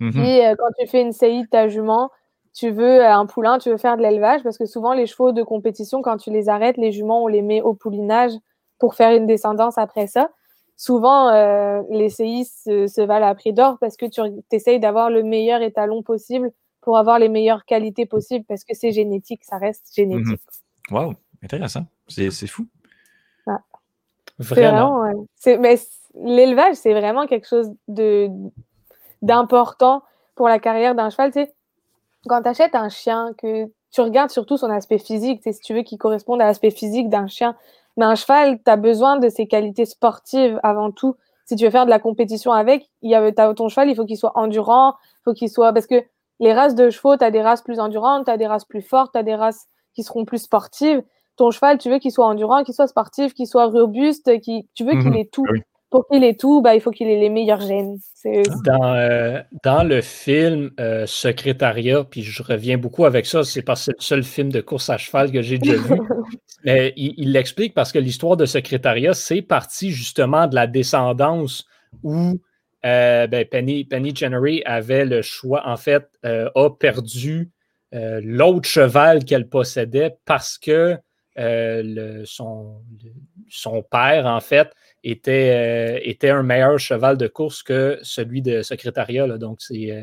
Mhm. 0.00 0.12
Puis 0.12 0.44
euh, 0.44 0.54
quand 0.58 0.68
tu 0.78 0.86
fais 0.86 1.02
une 1.02 1.12
CI 1.12 1.42
de 1.42 1.48
ta 1.48 1.68
jument, 1.68 2.10
tu 2.54 2.70
veux 2.70 3.00
euh, 3.00 3.12
un 3.12 3.26
poulain, 3.26 3.58
tu 3.58 3.70
veux 3.70 3.76
faire 3.76 3.96
de 3.96 4.02
l'élevage, 4.02 4.42
parce 4.42 4.58
que 4.58 4.66
souvent 4.66 4.92
les 4.92 5.06
chevaux 5.06 5.32
de 5.32 5.42
compétition, 5.42 6.02
quand 6.02 6.16
tu 6.16 6.30
les 6.30 6.48
arrêtes, 6.48 6.76
les 6.76 6.92
juments, 6.92 7.24
on 7.24 7.26
les 7.26 7.42
met 7.42 7.62
au 7.62 7.74
poulinage 7.74 8.32
pour 8.78 8.94
faire 8.94 9.14
une 9.14 9.26
descendance 9.26 9.78
après 9.78 10.06
ça. 10.06 10.30
Souvent, 10.76 11.28
euh, 11.28 11.82
les 11.90 12.08
CI 12.08 12.46
se, 12.46 13.04
valent 13.04 13.26
à 13.26 13.34
prix 13.34 13.52
d'or 13.52 13.76
parce 13.78 13.96
que 13.96 14.06
tu 14.06 14.20
essayes 14.50 14.80
d'avoir 14.80 15.10
le 15.10 15.22
meilleur 15.22 15.60
étalon 15.60 16.02
possible 16.02 16.52
pour 16.80 16.96
avoir 16.96 17.18
les 17.18 17.28
meilleures 17.28 17.66
qualités 17.66 18.06
possibles 18.06 18.46
parce 18.46 18.64
que 18.64 18.74
c'est 18.74 18.90
génétique, 18.90 19.44
ça 19.44 19.58
reste 19.58 19.94
génétique. 19.94 20.40
Wow, 20.90 21.12
intéressant. 21.42 21.84
C'est 22.08 22.30
fou. 22.46 22.66
Vraiment. 24.38 25.04
mais 25.46 25.78
l'élevage, 26.14 26.76
c'est 26.76 26.94
vraiment 26.94 27.26
quelque 27.26 27.46
chose 27.46 27.70
de 27.88 28.28
d'important 29.20 30.02
pour 30.34 30.48
la 30.48 30.58
carrière 30.58 30.94
d'un 30.94 31.10
cheval. 31.10 31.30
Tu 31.30 31.44
sais, 31.44 31.52
quand 32.26 32.42
tu 32.42 32.48
achètes 32.48 32.74
un 32.74 32.88
chien, 32.88 33.32
que 33.38 33.66
tu 33.90 34.00
regardes 34.00 34.30
surtout 34.30 34.56
son 34.56 34.70
aspect 34.70 34.98
physique, 34.98 35.42
si 35.42 35.60
tu 35.60 35.74
veux 35.74 35.82
qu'il 35.82 35.98
corresponde 35.98 36.40
à 36.40 36.46
l'aspect 36.46 36.70
physique 36.70 37.08
d'un 37.08 37.26
chien. 37.26 37.56
Mais 37.96 38.04
un 38.04 38.14
cheval, 38.14 38.60
tu 38.64 38.70
as 38.70 38.76
besoin 38.76 39.16
de 39.16 39.28
ses 39.28 39.46
qualités 39.46 39.84
sportives 39.84 40.60
avant 40.62 40.90
tout. 40.90 41.16
Si 41.46 41.56
tu 41.56 41.64
veux 41.64 41.70
faire 41.70 41.86
de 41.86 41.90
la 41.90 41.98
compétition 41.98 42.52
avec, 42.52 42.88
il 43.02 43.10
y 43.10 43.14
a, 43.14 43.32
ton 43.54 43.68
cheval, 43.68 43.90
il 43.90 43.96
faut 43.96 44.04
qu'il 44.04 44.16
soit 44.16 44.38
endurant, 44.38 44.94
faut 45.24 45.32
qu'il 45.32 45.50
soit. 45.50 45.72
Parce 45.72 45.86
que 45.86 46.02
les 46.38 46.52
races 46.52 46.74
de 46.74 46.90
chevaux, 46.90 47.16
tu 47.16 47.24
as 47.24 47.30
des 47.30 47.42
races 47.42 47.62
plus 47.62 47.80
endurantes, 47.80 48.26
tu 48.26 48.30
as 48.30 48.36
des 48.36 48.46
races 48.46 48.64
plus 48.64 48.82
fortes, 48.82 49.12
tu 49.12 49.18
as 49.18 49.22
des 49.22 49.34
races 49.34 49.66
qui 49.94 50.04
seront 50.04 50.24
plus 50.24 50.42
sportives 50.42 51.02
ton 51.40 51.50
cheval, 51.50 51.78
tu 51.78 51.88
veux 51.88 51.98
qu'il 51.98 52.12
soit 52.12 52.26
endurant, 52.26 52.62
qu'il 52.64 52.74
soit 52.74 52.86
sportif, 52.86 53.32
qu'il 53.32 53.46
soit 53.46 53.64
robuste, 53.64 54.40
qui, 54.40 54.68
tu 54.74 54.84
veux 54.84 54.92
qu'il 54.92 55.08
mhm. 55.08 55.16
ait 55.16 55.24
tout. 55.24 55.46
Ah 55.48 55.52
Pour 55.90 56.06
qu'il 56.06 56.22
ait 56.22 56.34
tout, 56.34 56.62
bah, 56.62 56.74
il 56.74 56.80
faut 56.80 56.90
qu'il 56.90 57.08
ait 57.08 57.18
les 57.18 57.28
meilleurs 57.28 57.60
gènes. 57.60 57.98
Dans, 58.64 58.94
euh, 58.94 59.40
dans 59.64 59.82
le 59.82 60.00
film 60.02 60.70
euh, 60.78 61.06
Secrétariat, 61.06 62.04
puis 62.04 62.22
je 62.22 62.42
reviens 62.42 62.76
beaucoup 62.76 63.06
avec 63.06 63.26
ça, 63.26 63.42
c'est 63.44 63.62
parce 63.62 63.86
que 63.86 63.92
c'est 63.98 64.16
le 64.16 64.22
seul 64.22 64.24
film 64.24 64.52
de 64.52 64.60
course 64.60 64.90
à 64.90 64.98
cheval 64.98 65.32
que 65.32 65.42
j'ai 65.42 65.58
déjà 65.58 65.76
vu. 65.76 65.98
Mais 66.64 66.92
il 66.96 67.32
l'explique 67.32 67.72
parce 67.72 67.90
que 67.92 67.98
l'histoire 67.98 68.36
de 68.36 68.44
Secrétariat, 68.44 69.14
c'est 69.14 69.40
parti 69.40 69.90
justement 69.90 70.46
de 70.46 70.54
la 70.54 70.66
descendance 70.66 71.64
où 72.02 72.38
euh, 72.84 73.26
ben, 73.26 73.46
Penny, 73.46 73.84
Penny 73.84 74.14
Jennery 74.14 74.62
avait 74.66 75.06
le 75.06 75.22
choix, 75.22 75.66
en 75.66 75.78
fait, 75.78 76.06
a 76.22 76.70
perdu 76.78 77.50
l'autre 77.92 78.68
cheval 78.68 79.24
qu'elle 79.24 79.48
possédait 79.48 80.16
parce 80.26 80.58
que 80.58 80.98
euh, 81.38 82.22
son, 82.26 82.82
son, 83.48 83.82
père, 83.82 84.26
en 84.26 84.40
fait, 84.40 84.70
était, 85.04 85.96
euh, 85.96 86.00
était 86.02 86.30
un 86.30 86.42
meilleur 86.42 86.78
cheval 86.78 87.16
de 87.16 87.26
course 87.26 87.62
que 87.62 87.98
celui 88.02 88.42
de 88.42 88.62
secrétariat. 88.62 89.26
Donc, 89.38 89.60
euh, 89.70 90.02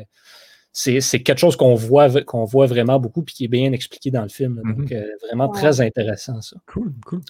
c'est. 0.72 1.00
c'est 1.00 1.22
quelque 1.22 1.38
chose 1.38 1.56
qu'on 1.56 1.74
voit, 1.74 2.22
qu'on 2.22 2.44
voit 2.44 2.66
vraiment 2.66 2.98
beaucoup 2.98 3.22
et 3.22 3.32
qui 3.32 3.44
est 3.44 3.48
bien 3.48 3.72
expliqué 3.72 4.10
dans 4.10 4.22
le 4.22 4.28
film. 4.28 4.60
Donc, 4.64 4.90
mm-hmm. 4.90 5.06
vraiment 5.26 5.48
très 5.48 5.80
intéressant, 5.80 6.40
ça. 6.40 6.56
Cool, 6.66 6.92
cool. 7.06 7.20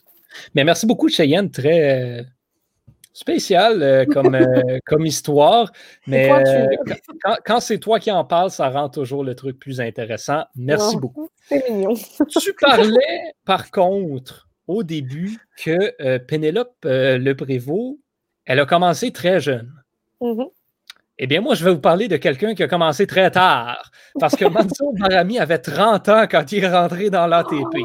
Mais 0.54 0.64
merci 0.64 0.86
beaucoup, 0.86 1.08
Cheyenne. 1.08 1.50
Très, 1.50 2.26
spécial 3.18 3.82
euh, 3.82 4.04
comme, 4.06 4.34
euh, 4.34 4.78
comme 4.86 5.04
histoire, 5.04 5.72
mais 6.06 6.30
euh, 6.30 6.66
quand, 7.44 7.58
c'est 7.58 7.78
toi 7.78 7.98
qui 7.98 8.12
en 8.12 8.24
parles, 8.24 8.50
ça 8.50 8.70
rend 8.70 8.88
toujours 8.88 9.24
le 9.24 9.34
truc 9.34 9.58
plus 9.58 9.80
intéressant. 9.80 10.44
Merci 10.54 10.96
beaucoup. 10.96 11.28
C'est 11.48 11.68
mignon. 11.68 11.94
tu 12.40 12.54
parlais, 12.60 13.32
par 13.44 13.72
contre, 13.72 14.47
au 14.68 14.84
début, 14.84 15.38
que 15.56 16.18
Pénélope 16.18 16.76
Le 16.84 17.32
Prévost, 17.32 17.98
elle 18.44 18.60
a 18.60 18.66
commencé 18.66 19.10
très 19.10 19.40
jeune. 19.40 19.72
Mm-hmm. 20.20 20.50
Eh 21.20 21.26
bien, 21.26 21.40
moi, 21.40 21.54
je 21.56 21.64
vais 21.64 21.72
vous 21.72 21.80
parler 21.80 22.06
de 22.06 22.16
quelqu'un 22.16 22.54
qui 22.54 22.62
a 22.62 22.68
commencé 22.68 23.06
très 23.06 23.30
tard, 23.30 23.90
parce 24.20 24.36
que 24.36 24.44
Mansour 24.48 24.94
Barami 24.94 25.38
avait 25.38 25.58
30 25.58 26.08
ans 26.08 26.24
quand 26.30 26.52
il 26.52 26.62
est 26.62 26.68
rentré 26.68 27.10
dans 27.10 27.26
l'ATP. 27.26 27.76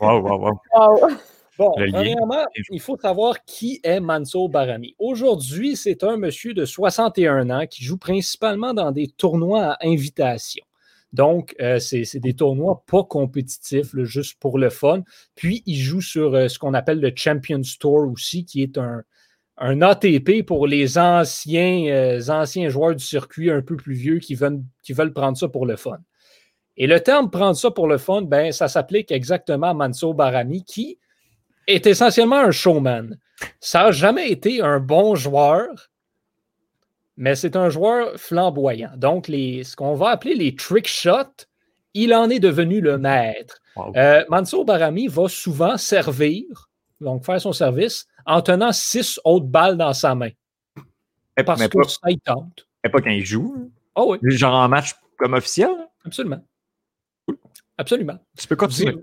Wow, 0.00 0.20
wow, 0.20 0.58
wow. 0.74 1.10
Bon, 1.58 1.70
premièrement, 1.76 2.46
il 2.70 2.80
faut 2.80 2.96
savoir 2.96 3.44
qui 3.44 3.78
est 3.84 4.00
Mansour 4.00 4.48
Barami. 4.48 4.94
Aujourd'hui, 4.98 5.76
c'est 5.76 6.02
un 6.02 6.16
monsieur 6.16 6.54
de 6.54 6.64
61 6.64 7.50
ans 7.50 7.66
qui 7.66 7.84
joue 7.84 7.98
principalement 7.98 8.72
dans 8.72 8.90
des 8.90 9.06
tournois 9.06 9.72
à 9.72 9.86
invitation. 9.86 10.64
Donc, 11.12 11.54
euh, 11.60 11.78
c'est 11.78 12.20
des 12.20 12.34
tournois 12.34 12.84
pas 12.86 13.04
compétitifs, 13.04 13.94
juste 14.04 14.40
pour 14.40 14.58
le 14.58 14.70
fun. 14.70 15.02
Puis, 15.34 15.62
il 15.66 15.76
joue 15.76 16.00
sur 16.00 16.34
euh, 16.34 16.48
ce 16.48 16.58
qu'on 16.58 16.74
appelle 16.74 17.00
le 17.00 17.12
Champions 17.14 17.60
Tour 17.78 18.10
aussi, 18.10 18.44
qui 18.44 18.62
est 18.62 18.78
un, 18.78 19.02
ATP 19.58 20.44
pour 20.46 20.66
les 20.66 20.98
anciens, 20.98 21.86
euh, 21.88 22.20
anciens 22.28 22.68
joueurs 22.70 22.96
du 22.96 23.04
circuit 23.04 23.50
un 23.50 23.60
peu 23.60 23.76
plus 23.76 23.94
vieux 23.94 24.18
qui 24.18 24.34
veulent, 24.34 25.12
prendre 25.14 25.36
ça 25.36 25.48
pour 25.48 25.66
le 25.66 25.76
fun. 25.76 25.98
Et 26.78 26.86
le 26.86 27.00
terme 27.00 27.30
prendre 27.30 27.56
ça 27.56 27.70
pour 27.70 27.86
le 27.86 27.98
fun, 27.98 28.22
ben, 28.22 28.50
ça 28.50 28.66
s'applique 28.68 29.12
exactement 29.12 29.68
à 29.68 29.74
Mansour 29.74 30.14
Barami, 30.14 30.64
qui, 30.64 30.98
est 31.66 31.86
essentiellement 31.86 32.40
un 32.40 32.50
showman. 32.50 33.18
Ça 33.60 33.84
n'a 33.84 33.92
jamais 33.92 34.30
été 34.30 34.62
un 34.62 34.80
bon 34.80 35.14
joueur, 35.14 35.91
mais 37.22 37.36
c'est 37.36 37.54
un 37.54 37.70
joueur 37.70 38.18
flamboyant. 38.18 38.90
Donc, 38.96 39.28
les, 39.28 39.62
ce 39.62 39.76
qu'on 39.76 39.94
va 39.94 40.08
appeler 40.08 40.34
les 40.34 40.56
trick 40.56 40.88
shots, 40.88 41.46
il 41.94 42.12
en 42.14 42.28
est 42.30 42.40
devenu 42.40 42.80
le 42.80 42.98
maître. 42.98 43.60
Euh, 43.94 44.24
Mansour 44.28 44.64
Barami 44.64 45.06
va 45.06 45.28
souvent 45.28 45.76
servir, 45.76 46.68
donc 47.00 47.24
faire 47.24 47.40
son 47.40 47.52
service, 47.52 48.08
en 48.26 48.42
tenant 48.42 48.72
six 48.72 49.20
autres 49.22 49.46
balles 49.46 49.76
dans 49.76 49.92
sa 49.92 50.16
main. 50.16 50.30
parce 51.46 51.68
que 51.68 51.84
ça, 51.86 52.00
il 52.08 52.18
tente. 52.18 52.66
Et 52.82 52.88
pas 52.88 53.00
quand 53.00 53.10
il 53.10 53.24
joue. 53.24 53.70
Oh 53.94 54.16
oui. 54.20 54.36
Genre 54.36 54.54
en 54.54 54.68
match 54.68 54.96
comme 55.16 55.34
officiel. 55.34 55.70
Absolument. 56.04 56.44
Absolument. 57.78 58.18
Tu 58.36 58.48
peux 58.48 58.56
continuer 58.56 58.96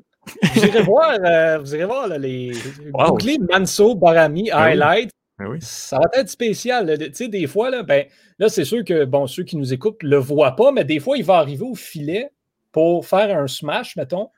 vous 0.43 0.65
irez 0.65 0.83
voir, 0.83 1.17
euh, 1.23 1.57
vous 1.59 1.73
irez 1.73 1.85
voir 1.85 2.07
les 2.09 2.51
wow. 2.93 3.17
Manso 3.49 3.95
Barami 3.95 4.49
ben 4.49 4.57
highlight. 4.57 5.11
Ben 5.39 5.57
ça 5.61 5.99
va 5.99 6.19
être 6.19 6.29
spécial. 6.29 6.97
Tu 6.99 7.13
sais, 7.13 7.27
des 7.29 7.47
fois, 7.47 7.69
là, 7.69 7.81
ben, 7.81 8.05
c'est 8.49 8.65
sûr 8.65 8.83
que 8.83 9.07
ceux 9.27 9.43
qui 9.43 9.55
nous 9.55 9.73
écoutent 9.73 10.03
ne 10.03 10.09
le 10.09 10.17
voient 10.17 10.55
pas, 10.55 10.73
mais 10.73 10.83
des 10.83 10.99
fois, 10.99 11.17
il 11.17 11.23
va 11.23 11.37
arriver 11.37 11.63
au 11.63 11.75
filet 11.75 12.31
pour 12.73 13.07
faire 13.07 13.35
un 13.37 13.47
smash, 13.47 13.95
mettons. 13.95 14.29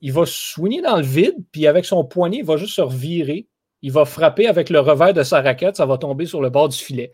Il 0.00 0.12
va 0.12 0.24
soigner 0.26 0.80
dans 0.80 0.96
le 0.96 1.02
vide, 1.02 1.34
puis 1.50 1.66
avec 1.66 1.84
son 1.84 2.04
poignet, 2.04 2.38
il 2.38 2.44
va 2.44 2.56
juste 2.56 2.74
se 2.74 2.80
revirer. 2.80 3.48
Il 3.82 3.90
va 3.90 4.04
frapper 4.04 4.46
avec 4.46 4.70
le 4.70 4.78
revers 4.78 5.12
de 5.12 5.24
sa 5.24 5.42
raquette, 5.42 5.76
ça 5.76 5.86
va 5.86 5.98
tomber 5.98 6.26
sur 6.26 6.40
le 6.40 6.50
bord 6.50 6.68
du 6.68 6.78
filet. 6.78 7.12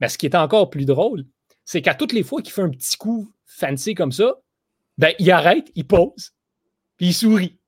Mais 0.00 0.08
ce 0.08 0.16
qui 0.16 0.26
est 0.26 0.36
encore 0.36 0.70
plus 0.70 0.86
drôle, 0.86 1.24
c'est 1.64 1.82
qu'à 1.82 1.94
toutes 1.94 2.12
les 2.12 2.22
fois 2.22 2.40
qu'il 2.40 2.52
fait 2.52 2.62
un 2.62 2.70
petit 2.70 2.96
coup 2.96 3.32
fancy 3.46 3.94
comme 3.94 4.12
ça, 4.12 4.36
ben, 4.96 5.12
il 5.18 5.30
arrête, 5.30 5.70
il 5.74 5.86
pose, 5.86 6.32
puis 6.96 7.08
il 7.08 7.14
sourit. 7.14 7.59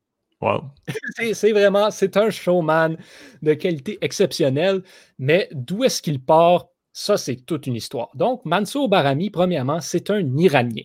C'est 1.35 1.52
vraiment, 1.52 1.88
un 1.88 2.31
showman 2.31 2.96
de 3.42 3.55
qualité 3.55 3.98
exceptionnelle, 4.00 4.83
mais 5.18 5.48
d'où 5.52 5.85
est-ce 5.85 6.02
qu'il 6.02 6.22
part? 6.22 6.66
Ça, 6.94 7.16
c'est 7.16 7.37
toute 7.37 7.66
une 7.66 7.76
histoire. 7.76 8.11
Donc, 8.14 8.44
Mansour 8.44 8.87
Barami, 8.90 9.31
premièrement, 9.31 9.81
c'est 9.81 10.11
un 10.11 10.20
Iranien. 10.37 10.83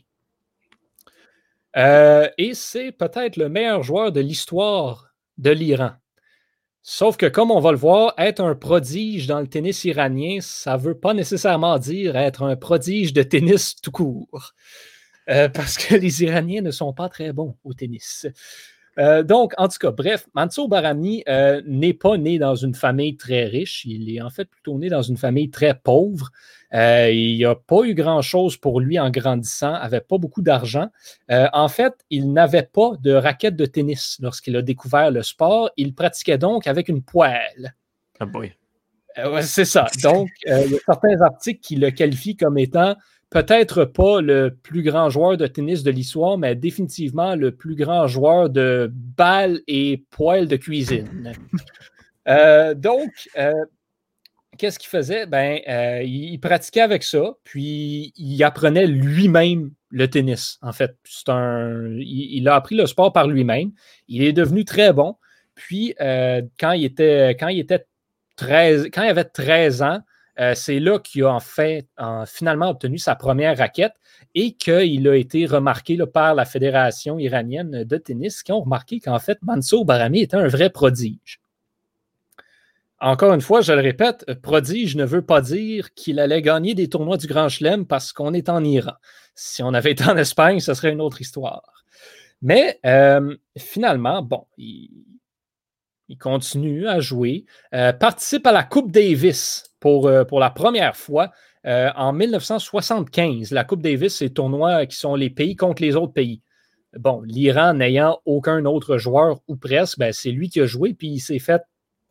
Euh, 1.75 2.29
et 2.37 2.53
c'est 2.53 2.93
peut-être 2.93 3.35
le 3.35 3.49
meilleur 3.49 3.83
joueur 3.83 4.13
de 4.13 4.21
l'histoire 4.21 5.13
de 5.37 5.51
l'Iran. 5.51 5.91
Sauf 6.81 7.17
que, 7.17 7.25
comme 7.25 7.51
on 7.51 7.59
va 7.59 7.71
le 7.71 7.77
voir, 7.77 8.13
être 8.17 8.39
un 8.39 8.55
prodige 8.55 9.27
dans 9.27 9.41
le 9.41 9.47
tennis 9.47 9.83
iranien, 9.83 10.37
ça 10.39 10.77
ne 10.77 10.81
veut 10.81 10.97
pas 10.97 11.13
nécessairement 11.13 11.77
dire 11.77 12.15
être 12.15 12.43
un 12.43 12.55
prodige 12.55 13.11
de 13.11 13.23
tennis 13.23 13.75
tout 13.75 13.91
court. 13.91 14.53
Euh, 15.29 15.49
parce 15.49 15.77
que 15.77 15.95
les 15.95 16.23
Iraniens 16.23 16.61
ne 16.61 16.71
sont 16.71 16.93
pas 16.93 17.09
très 17.09 17.33
bons 17.33 17.57
au 17.65 17.73
tennis. 17.73 18.25
Euh, 18.99 19.23
donc, 19.23 19.53
en 19.57 19.67
tout 19.67 19.77
cas, 19.79 19.91
bref, 19.91 20.27
Mansour 20.33 20.69
Barami 20.69 21.23
euh, 21.27 21.61
n'est 21.65 21.93
pas 21.93 22.17
né 22.17 22.39
dans 22.39 22.55
une 22.55 22.73
famille 22.73 23.15
très 23.15 23.45
riche. 23.45 23.85
Il 23.85 24.13
est 24.13 24.21
en 24.21 24.29
fait 24.29 24.45
plutôt 24.45 24.77
né 24.77 24.89
dans 24.89 25.01
une 25.01 25.17
famille 25.17 25.49
très 25.49 25.75
pauvre. 25.75 26.31
il 26.71 27.39
n'a 27.39 27.55
pas 27.55 27.83
eu 27.83 27.93
grand-chose 27.93 28.57
pour 28.57 28.79
lui 28.79 28.99
en 28.99 29.09
grandissant, 29.09 29.73
n'avait 29.73 30.01
pas 30.01 30.17
beaucoup 30.17 30.41
d'argent. 30.41 30.89
en 31.29 31.67
fait, 31.67 31.93
il 32.09 32.33
n'avait 32.33 32.69
pas 32.71 32.91
de 33.01 33.13
raquette 33.13 33.55
de 33.55 33.65
tennis 33.65 34.17
lorsqu'il 34.21 34.55
a 34.55 34.61
découvert 34.61 35.11
le 35.11 35.23
sport. 35.23 35.69
Il 35.77 35.93
pratiquait 35.93 36.37
donc 36.37 36.67
avec 36.67 36.89
une 36.89 37.03
poêle. 37.03 37.75
Ah 38.19 38.25
boy. 38.25 38.53
Euh, 39.19 39.41
c'est 39.41 39.65
ça. 39.65 39.87
Donc, 40.03 40.29
euh, 40.47 40.63
il 40.65 40.73
y 40.73 40.75
a 40.75 40.79
certains 40.85 41.21
articles 41.21 41.61
qui 41.61 41.75
le 41.75 41.91
qualifient 41.91 42.37
comme 42.37 42.57
étant 42.57 42.95
peut-être 43.29 43.85
pas 43.85 44.21
le 44.21 44.55
plus 44.63 44.83
grand 44.83 45.09
joueur 45.09 45.37
de 45.37 45.47
tennis 45.47 45.83
de 45.83 45.91
l'histoire, 45.91 46.37
mais 46.37 46.55
définitivement 46.55 47.35
le 47.35 47.51
plus 47.51 47.75
grand 47.75 48.07
joueur 48.07 48.49
de 48.49 48.91
balles 48.93 49.61
et 49.67 50.03
poils 50.09 50.47
de 50.47 50.55
cuisine. 50.55 51.33
Euh, 52.29 52.73
donc, 52.73 53.09
qu'est-ce 54.57 54.77
qu'il 54.77 54.89
faisait? 54.89 55.25
Ben, 55.25 55.61
il, 56.03 56.37
pratiquait 56.39 56.81
avec 56.81 57.03
ça, 57.03 57.35
puis 57.45 58.11
il 58.17 58.43
apprenait 58.43 58.85
lui-même 58.85 59.71
le 59.91 60.09
tennis. 60.09 60.59
En 60.61 60.73
fait, 60.73 60.97
un, 61.29 61.95
il, 61.97 62.45
a 62.49 62.55
appris 62.55 62.75
le 62.75 62.85
sport 62.85 63.13
par 63.13 63.29
lui-même. 63.29 63.71
Il 64.09 64.23
est 64.23 64.33
devenu 64.33 64.65
très 64.65 64.91
bon. 64.91 65.15
Puis, 65.55 65.95
quand, 65.97 66.73
il 66.73 66.83
était, 66.83 67.29
quand 67.39 67.47
il 67.47 67.61
était 67.61 67.85
quand 68.37 69.03
il 69.03 69.09
avait 69.09 69.23
13 69.23 69.81
ans, 69.81 69.99
euh, 70.39 70.53
c'est 70.55 70.79
là 70.79 70.99
qu'il 70.99 71.23
a 71.23 71.33
en 71.33 71.39
fait 71.39 71.87
finalement 72.25 72.69
obtenu 72.69 72.97
sa 72.97 73.15
première 73.15 73.57
raquette 73.57 73.95
et 74.35 74.53
qu'il 74.53 75.07
a 75.07 75.15
été 75.15 75.45
remarqué 75.45 75.97
par 76.11 76.35
la 76.35 76.45
Fédération 76.45 77.19
iranienne 77.19 77.83
de 77.83 77.97
tennis 77.97 78.43
qui 78.43 78.51
ont 78.51 78.61
remarqué 78.61 78.99
qu'en 78.99 79.19
fait, 79.19 79.39
Mansour 79.41 79.85
Barami 79.85 80.21
était 80.21 80.37
un 80.37 80.47
vrai 80.47 80.69
prodige. 80.69 81.39
Encore 82.99 83.33
une 83.33 83.41
fois, 83.41 83.61
je 83.61 83.73
le 83.73 83.81
répète, 83.81 84.25
prodige 84.41 84.95
ne 84.95 85.05
veut 85.05 85.21
pas 85.21 85.41
dire 85.41 85.93
qu'il 85.93 86.19
allait 86.19 86.41
gagner 86.41 86.73
des 86.73 86.89
tournois 86.89 87.17
du 87.17 87.27
Grand 87.27 87.47
Chelem 87.47 87.85
parce 87.85 88.11
qu'on 88.11 88.33
est 88.33 88.49
en 88.49 88.63
Iran. 88.63 88.93
Si 89.35 89.61
on 89.61 89.73
avait 89.75 89.91
été 89.91 90.03
en 90.05 90.17
Espagne, 90.17 90.59
ce 90.59 90.73
serait 90.73 90.91
une 90.91 91.01
autre 91.01 91.21
histoire. 91.21 91.83
Mais 92.41 92.79
euh, 92.85 93.35
finalement, 93.55 94.23
bon, 94.23 94.45
il, 94.57 94.89
continue 96.19 96.87
à 96.87 96.99
jouer. 96.99 97.45
Euh, 97.73 97.93
participe 97.93 98.47
à 98.47 98.51
la 98.51 98.63
Coupe 98.63 98.91
Davis 98.91 99.66
pour, 99.79 100.07
euh, 100.07 100.23
pour 100.23 100.39
la 100.39 100.49
première 100.49 100.95
fois 100.95 101.31
euh, 101.65 101.89
en 101.95 102.13
1975. 102.13 103.51
La 103.51 103.63
Coupe 103.63 103.81
Davis, 103.81 104.15
c'est 104.15 104.29
tournois 104.29 104.85
qui 104.85 104.97
sont 104.97 105.15
les 105.15 105.29
pays 105.29 105.55
contre 105.55 105.81
les 105.81 105.95
autres 105.95 106.13
pays. 106.13 106.41
Bon, 106.97 107.21
l'Iran 107.21 107.73
n'ayant 107.73 108.19
aucun 108.25 108.65
autre 108.65 108.97
joueur 108.97 109.39
ou 109.47 109.55
presque, 109.55 109.99
ben, 109.99 110.13
c'est 110.13 110.31
lui 110.31 110.49
qui 110.49 110.61
a 110.61 110.65
joué, 110.65 110.93
puis 110.93 111.07
il 111.09 111.19
s'est 111.19 111.39
fait 111.39 111.61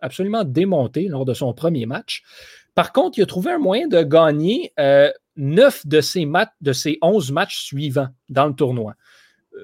absolument 0.00 0.44
démonter 0.44 1.08
lors 1.08 1.24
de 1.24 1.34
son 1.34 1.54
premier 1.54 1.86
match. 1.86 2.22
Par 2.74 2.92
contre, 2.92 3.18
il 3.18 3.22
a 3.22 3.26
trouvé 3.26 3.52
un 3.52 3.58
moyen 3.58 3.88
de 3.88 4.02
gagner 4.02 4.72
neuf 5.36 5.86
de 5.86 6.00
ses, 6.00 6.28
de 6.60 6.72
ses 6.72 6.98
11 7.02 7.32
matchs 7.32 7.64
suivants 7.64 8.08
dans 8.28 8.46
le 8.46 8.54
tournoi. 8.54 8.94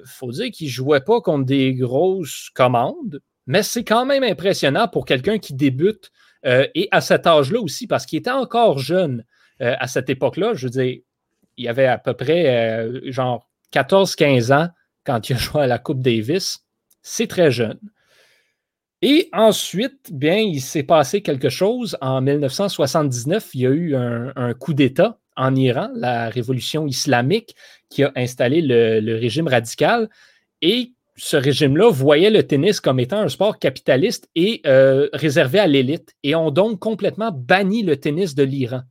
Faut 0.05 0.31
dire 0.31 0.49
qu'il 0.51 0.67
ne 0.67 0.71
jouait 0.71 1.01
pas 1.01 1.21
contre 1.21 1.45
des 1.45 1.73
grosses 1.73 2.49
commandes, 2.53 3.21
mais 3.45 3.63
c'est 3.63 3.83
quand 3.83 4.05
même 4.05 4.23
impressionnant 4.23 4.87
pour 4.87 5.05
quelqu'un 5.05 5.37
qui 5.37 5.53
débute 5.53 6.11
euh, 6.45 6.67
et 6.75 6.87
à 6.91 7.01
cet 7.01 7.27
âge-là 7.27 7.59
aussi, 7.59 7.87
parce 7.87 8.05
qu'il 8.05 8.19
était 8.19 8.31
encore 8.31 8.79
jeune 8.79 9.23
euh, 9.61 9.75
à 9.79 9.87
cette 9.87 10.09
époque-là. 10.09 10.53
Je 10.53 10.67
veux 10.67 10.71
dire, 10.71 10.97
il 11.57 11.67
avait 11.67 11.87
à 11.87 11.97
peu 11.97 12.13
près 12.13 12.79
euh, 12.79 13.11
genre 13.11 13.49
14-15 13.73 14.53
ans 14.53 14.69
quand 15.05 15.29
il 15.29 15.35
a 15.35 15.39
joué 15.39 15.63
à 15.63 15.67
la 15.67 15.79
Coupe 15.79 16.01
Davis. 16.01 16.59
C'est 17.01 17.27
très 17.27 17.51
jeune. 17.51 17.79
Et 19.01 19.29
ensuite, 19.33 20.13
bien, 20.13 20.37
il 20.37 20.61
s'est 20.61 20.83
passé 20.83 21.21
quelque 21.21 21.49
chose. 21.49 21.97
En 21.99 22.21
1979, 22.21 23.49
il 23.53 23.61
y 23.61 23.67
a 23.67 23.69
eu 23.69 23.95
un, 23.95 24.53
coup 24.53 24.73
d'État 24.73 25.19
en 25.35 25.55
Iran, 25.55 25.89
la 25.93 26.29
révolution 26.29 26.87
islamique, 26.87 27.55
qui 27.89 28.03
a 28.03 28.13
installé 28.15 28.61
le, 28.61 29.01
le 29.01 29.15
régime 29.17 29.49
radical 29.49 30.09
et 30.61 30.93
ce 31.15 31.37
régime-là 31.37 31.91
voyait 31.91 32.31
le 32.31 32.43
tennis 32.43 32.79
comme 32.79 32.99
étant 32.99 33.19
un 33.19 33.29
sport 33.29 33.59
capitaliste 33.59 34.29
et 34.35 34.61
euh, 34.65 35.09
réservé 35.13 35.59
à 35.59 35.67
l'élite 35.67 36.15
et 36.23 36.35
ont 36.35 36.51
donc 36.51 36.79
complètement 36.79 37.31
banni 37.31 37.83
le 37.83 37.97
tennis 37.97 38.33
de 38.33 38.43
l'Iran. 38.43 38.81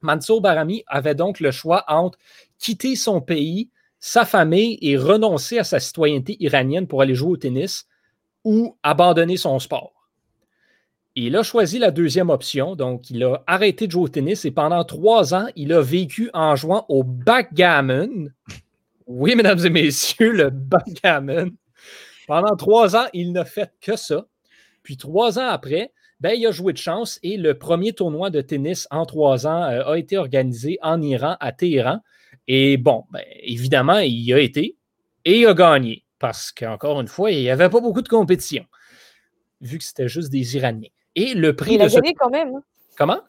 Mansour 0.00 0.40
Barami 0.40 0.82
avait 0.86 1.14
donc 1.14 1.40
le 1.40 1.50
choix 1.50 1.84
entre 1.88 2.18
quitter 2.58 2.96
son 2.96 3.20
pays, 3.20 3.70
sa 4.00 4.24
famille 4.24 4.78
et 4.80 4.96
renoncer 4.96 5.58
à 5.58 5.64
sa 5.64 5.78
citoyenneté 5.78 6.36
iranienne 6.40 6.88
pour 6.88 7.02
aller 7.02 7.14
jouer 7.14 7.32
au 7.32 7.36
tennis 7.36 7.86
ou 8.44 8.76
abandonner 8.82 9.36
son 9.36 9.58
sport. 9.58 9.92
il 11.14 11.36
a 11.36 11.42
choisi 11.42 11.78
la 11.78 11.90
deuxième 11.90 12.30
option, 12.30 12.74
donc 12.74 13.10
il 13.10 13.22
a 13.22 13.44
arrêté 13.46 13.86
de 13.86 13.92
jouer 13.92 14.04
au 14.04 14.08
tennis 14.08 14.44
et 14.46 14.50
pendant 14.50 14.82
trois 14.84 15.34
ans, 15.34 15.46
il 15.54 15.72
a 15.72 15.82
vécu 15.82 16.30
en 16.32 16.56
jouant 16.56 16.86
au 16.88 17.04
backgammon, 17.04 18.30
oui, 19.06 19.34
mesdames 19.34 19.64
et 19.64 19.70
messieurs, 19.70 20.32
le 20.32 20.50
backgammon. 20.50 21.50
Pendant 22.26 22.56
trois 22.56 22.96
ans, 22.96 23.06
il 23.12 23.32
n'a 23.32 23.44
fait 23.44 23.72
que 23.80 23.96
ça. 23.96 24.26
Puis 24.82 24.96
trois 24.96 25.38
ans 25.38 25.48
après, 25.48 25.92
ben, 26.20 26.34
il 26.38 26.46
a 26.46 26.52
joué 26.52 26.72
de 26.72 26.78
chance 26.78 27.18
et 27.22 27.36
le 27.36 27.58
premier 27.58 27.92
tournoi 27.92 28.30
de 28.30 28.40
tennis 28.40 28.86
en 28.90 29.04
trois 29.06 29.46
ans 29.46 29.64
euh, 29.64 29.92
a 29.92 29.98
été 29.98 30.16
organisé 30.16 30.78
en 30.82 31.02
Iran, 31.02 31.36
à 31.40 31.52
Téhéran. 31.52 31.98
Et 32.46 32.76
bon, 32.76 33.04
ben, 33.10 33.22
évidemment, 33.42 33.98
il 33.98 34.20
y 34.20 34.32
a 34.32 34.38
été 34.38 34.76
et 35.24 35.40
il 35.40 35.46
a 35.46 35.54
gagné 35.54 36.04
parce 36.18 36.52
qu'encore 36.52 37.00
une 37.00 37.08
fois, 37.08 37.32
il 37.32 37.40
n'y 37.40 37.50
avait 37.50 37.68
pas 37.68 37.80
beaucoup 37.80 38.02
de 38.02 38.08
compétition, 38.08 38.64
vu 39.60 39.78
que 39.78 39.84
c'était 39.84 40.08
juste 40.08 40.30
des 40.30 40.56
Iraniens. 40.56 40.88
Et 41.16 41.34
le 41.34 41.56
prix 41.56 41.74
il 41.74 41.82
a 41.82 41.88
gagné 41.88 42.14
quand 42.14 42.30
même. 42.30 42.54
Hein. 42.54 42.62
Comment? 42.96 43.20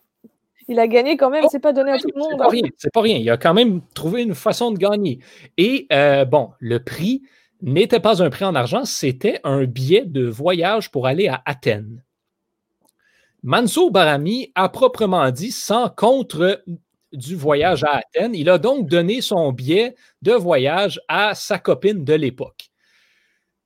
Il 0.68 0.80
a 0.80 0.88
gagné 0.88 1.18
quand 1.18 1.30
même, 1.30 1.44
oh, 1.46 1.50
c'est 1.52 1.60
pas 1.60 1.74
donné 1.74 1.92
à 1.92 1.98
tout 1.98 2.08
le 2.14 2.20
monde. 2.20 2.32
C'est 2.52 2.62
pas, 2.62 2.68
c'est 2.78 2.94
pas 2.94 3.02
rien. 3.02 3.18
Il 3.18 3.30
a 3.30 3.38
quand 3.38 3.54
même 3.54 3.82
trouvé 3.94 4.24
une 4.24 4.36
façon 4.36 4.72
de 4.72 4.78
gagner. 4.78 5.20
Et 5.58 5.88
euh, 5.92 6.26
bon, 6.26 6.52
le 6.60 6.84
prix 6.84 7.24
n'était 7.62 8.00
pas 8.00 8.22
un 8.22 8.30
prix 8.30 8.46
en 8.46 8.56
argent, 8.56 8.86
c'était 8.86 9.40
un 9.44 9.64
billet 9.64 10.04
de 10.06 10.26
voyage 10.26 10.92
pour 10.92 11.08
aller 11.08 11.28
à 11.28 11.42
Athènes. 11.46 12.04
Mansour 13.42 13.92
Barami 13.92 14.52
a 14.56 14.70
proprement 14.70 15.30
dit 15.32 15.52
sans 15.52 15.90
contre 15.90 16.64
du 17.12 17.36
voyage 17.36 17.84
à 17.84 17.98
Athènes. 17.98 18.36
Il 18.36 18.50
a 18.50 18.58
donc 18.58 18.88
donné 18.88 19.22
son 19.22 19.52
billet 19.52 19.96
de 20.22 20.34
voyage 20.34 21.02
à 21.08 21.36
sa 21.36 21.60
copine 21.60 22.04
de 22.04 22.14
l'époque. 22.14 22.73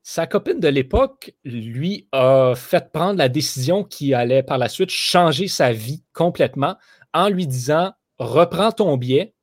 Sa 0.09 0.25
copine 0.25 0.61
de 0.61 0.69
l'époque, 0.69 1.33
lui, 1.43 2.07
a 2.13 2.53
fait 2.55 2.93
prendre 2.93 3.17
la 3.17 3.27
décision 3.27 3.83
qui 3.83 4.13
allait 4.13 4.41
par 4.41 4.57
la 4.57 4.69
suite 4.69 4.89
changer 4.89 5.49
sa 5.49 5.73
vie 5.73 6.01
complètement 6.13 6.77
en 7.13 7.27
lui 7.27 7.45
disant 7.45 7.91
reprends 8.17 8.71
ton 8.71 8.95
billet, 8.95 9.33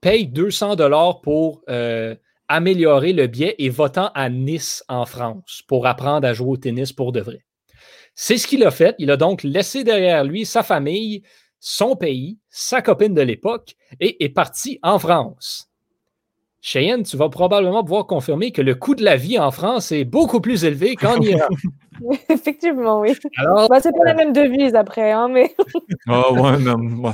paye 0.00 0.26
200 0.26 0.76
dollars 0.76 1.20
pour 1.20 1.60
euh, 1.68 2.14
améliorer 2.48 3.12
le 3.12 3.26
billet 3.26 3.54
et 3.58 3.68
va-t'en 3.68 4.12
à 4.14 4.30
Nice 4.30 4.82
en 4.88 5.04
France 5.04 5.60
pour 5.68 5.86
apprendre 5.86 6.26
à 6.26 6.32
jouer 6.32 6.52
au 6.52 6.56
tennis 6.56 6.94
pour 6.94 7.12
de 7.12 7.20
vrai. 7.20 7.44
C'est 8.14 8.38
ce 8.38 8.46
qu'il 8.46 8.64
a 8.64 8.70
fait. 8.70 8.94
Il 8.98 9.10
a 9.10 9.18
donc 9.18 9.42
laissé 9.42 9.84
derrière 9.84 10.24
lui 10.24 10.46
sa 10.46 10.62
famille, 10.62 11.22
son 11.60 11.96
pays, 11.96 12.38
sa 12.48 12.80
copine 12.80 13.12
de 13.12 13.20
l'époque 13.20 13.74
et 14.00 14.24
est 14.24 14.30
parti 14.30 14.78
en 14.82 14.98
France. 14.98 15.73
Cheyenne, 16.66 17.02
tu 17.02 17.18
vas 17.18 17.28
probablement 17.28 17.84
pouvoir 17.84 18.06
confirmer 18.06 18.50
que 18.50 18.62
le 18.62 18.74
coût 18.74 18.94
de 18.94 19.04
la 19.04 19.16
vie 19.16 19.38
en 19.38 19.50
France 19.50 19.92
est 19.92 20.06
beaucoup 20.06 20.40
plus 20.40 20.64
élevé 20.64 20.96
qu'en 20.96 21.16
Iran. 21.20 21.46
Effectivement, 22.30 23.00
oui. 23.00 23.12
Alors, 23.36 23.68
bah, 23.68 23.80
c'est 23.82 23.92
pas 23.92 24.04
la 24.06 24.14
même 24.14 24.32
devise 24.32 24.74
après, 24.74 25.12
hein, 25.12 25.28
mais. 25.28 25.54
oh, 26.08 26.32
ouais, 26.40 26.58
non, 26.58 27.12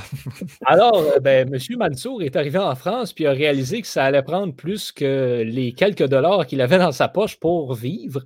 Alors, 0.66 0.96
euh, 0.98 1.18
ben, 1.18 1.52
M. 1.52 1.58
Mansour 1.76 2.22
est 2.22 2.36
arrivé 2.36 2.58
en 2.58 2.76
France 2.76 3.12
puis 3.12 3.26
a 3.26 3.32
réalisé 3.32 3.82
que 3.82 3.88
ça 3.88 4.04
allait 4.04 4.22
prendre 4.22 4.54
plus 4.54 4.92
que 4.92 5.42
les 5.44 5.72
quelques 5.72 6.06
dollars 6.06 6.46
qu'il 6.46 6.60
avait 6.60 6.78
dans 6.78 6.92
sa 6.92 7.08
poche 7.08 7.40
pour 7.40 7.74
vivre. 7.74 8.22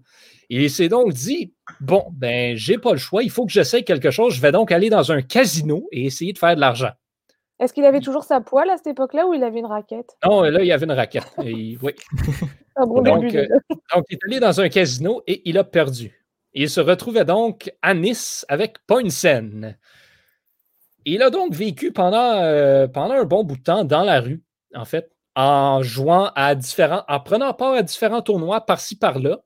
Il 0.51 0.69
s'est 0.69 0.91
donc 0.91 1.15
dit 1.15 1.55
Bon, 1.81 2.05
ben, 2.13 2.55
j'ai 2.55 2.77
pas 2.77 2.93
le 2.93 2.99
choix, 2.99 3.23
il 3.23 3.31
faut 3.31 3.47
que 3.47 3.53
j'essaie 3.53 3.83
quelque 3.83 4.11
chose. 4.11 4.35
Je 4.35 4.43
vais 4.43 4.53
donc 4.53 4.71
aller 4.73 4.91
dans 4.91 5.11
un 5.11 5.23
casino 5.23 5.89
et 5.91 6.05
essayer 6.05 6.35
de 6.35 6.39
faire 6.39 6.55
de 6.55 6.61
l'argent. 6.61 6.91
Est-ce 7.61 7.73
qu'il 7.73 7.85
avait 7.85 8.01
toujours 8.01 8.25
sa 8.25 8.41
poêle 8.41 8.69
à 8.71 8.77
cette 8.77 8.89
époque-là 8.89 9.27
ou 9.27 9.35
il 9.35 9.45
avait 9.45 9.61
une 9.61 9.67
raquette? 9.67 10.17
Non, 10.25 10.43
là, 10.43 10.63
il 10.63 10.73
avait 10.73 10.87
une 10.87 10.93
raquette. 10.93 11.25
oui. 11.39 11.79
donc, 12.77 13.35
euh, 13.35 13.47
donc, 13.95 14.05
il 14.11 14.15
est 14.15 14.25
allé 14.27 14.41
dans 14.41 14.61
un 14.61 14.69
casino 14.69 15.23
et 15.27 15.43
il 15.49 15.57
a 15.59 15.65
perdu. 15.65 16.25
Il 16.53 16.69
se 16.69 16.81
retrouvait 16.81 17.25
donc 17.25 17.73
à 17.83 17.95
Nice 17.95 18.45
avec 18.49 18.79
Poinsen. 18.87 19.77
Il 21.05 21.23
a 21.23 21.31
donc 21.31 21.53
vécu 21.53 21.93
pendant, 21.93 22.41
euh, 22.41 22.89
pendant 22.89 23.15
un 23.15 23.25
bon 23.25 23.45
bout 23.45 23.57
de 23.57 23.63
temps 23.63 23.85
dans 23.85 24.03
la 24.03 24.21
rue, 24.21 24.43
en 24.75 24.85
fait, 24.85 25.11
en 25.37 25.83
jouant 25.83 26.31
à 26.35 26.55
différents, 26.55 27.05
en 27.09 27.21
prenant 27.21 27.53
part 27.55 27.75
à 27.75 27.83
différents 27.83 28.23
tournois 28.23 28.63
par-ci 28.63 28.97
par-là. 28.97 29.41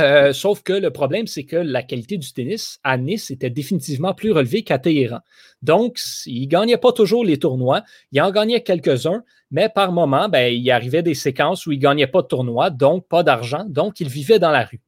Euh, 0.00 0.32
sauf 0.32 0.62
que 0.62 0.72
le 0.72 0.90
problème, 0.90 1.28
c'est 1.28 1.44
que 1.44 1.56
la 1.56 1.82
qualité 1.82 2.18
du 2.18 2.32
tennis 2.32 2.80
à 2.82 2.96
Nice 2.96 3.30
était 3.30 3.50
définitivement 3.50 4.12
plus 4.12 4.32
relevée 4.32 4.62
qu'à 4.62 4.78
Téhéran. 4.78 5.20
Donc, 5.62 5.98
il 6.26 6.42
ne 6.42 6.48
gagnait 6.48 6.78
pas 6.78 6.92
toujours 6.92 7.24
les 7.24 7.38
tournois. 7.38 7.82
Il 8.10 8.20
en 8.20 8.32
gagnait 8.32 8.62
quelques-uns, 8.62 9.22
mais 9.52 9.68
par 9.68 9.92
moment, 9.92 10.28
ben, 10.28 10.52
il 10.52 10.68
arrivait 10.72 11.04
des 11.04 11.14
séquences 11.14 11.66
où 11.66 11.72
il 11.72 11.78
ne 11.78 11.82
gagnait 11.82 12.08
pas 12.08 12.22
de 12.22 12.26
tournoi, 12.26 12.70
donc 12.70 13.06
pas 13.06 13.22
d'argent. 13.22 13.64
Donc, 13.68 14.00
il 14.00 14.08
vivait 14.08 14.40
dans 14.40 14.50
la 14.50 14.64
rue. 14.64 14.80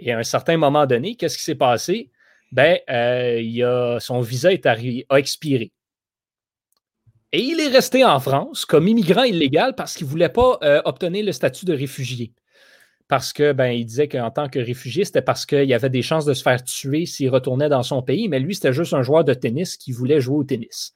Et 0.00 0.12
à 0.12 0.18
un 0.18 0.24
certain 0.24 0.56
moment 0.56 0.86
donné, 0.86 1.14
qu'est-ce 1.14 1.38
qui 1.38 1.44
s'est 1.44 1.54
passé? 1.54 2.10
Ben, 2.50 2.78
euh, 2.90 3.40
il 3.40 3.62
a, 3.62 3.98
son 4.00 4.20
visa 4.20 4.52
est 4.52 4.66
a 4.66 4.76
expiré. 5.18 5.72
Et 7.32 7.40
il 7.40 7.60
est 7.60 7.68
resté 7.68 8.04
en 8.04 8.18
France 8.18 8.64
comme 8.64 8.88
immigrant 8.88 9.24
illégal 9.24 9.74
parce 9.74 9.94
qu'il 9.94 10.06
ne 10.06 10.10
voulait 10.10 10.28
pas 10.28 10.58
euh, 10.62 10.80
obtenir 10.84 11.24
le 11.24 11.32
statut 11.32 11.64
de 11.64 11.74
réfugié. 11.74 12.32
Parce 13.08 13.32
que 13.32 13.52
ben, 13.52 13.68
il 13.68 13.84
disait 13.86 14.08
qu'en 14.08 14.30
tant 14.30 14.48
que 14.48 14.58
réfugié, 14.58 15.04
c'était 15.04 15.22
parce 15.22 15.46
qu'il 15.46 15.72
avait 15.72 15.90
des 15.90 16.02
chances 16.02 16.24
de 16.24 16.34
se 16.34 16.42
faire 16.42 16.62
tuer 16.62 17.06
s'il 17.06 17.30
retournait 17.30 17.68
dans 17.68 17.82
son 17.82 18.02
pays, 18.02 18.28
mais 18.28 18.40
lui, 18.40 18.54
c'était 18.54 18.72
juste 18.72 18.94
un 18.94 19.02
joueur 19.02 19.24
de 19.24 19.34
tennis 19.34 19.76
qui 19.76 19.92
voulait 19.92 20.20
jouer 20.20 20.38
au 20.38 20.44
tennis. 20.44 20.94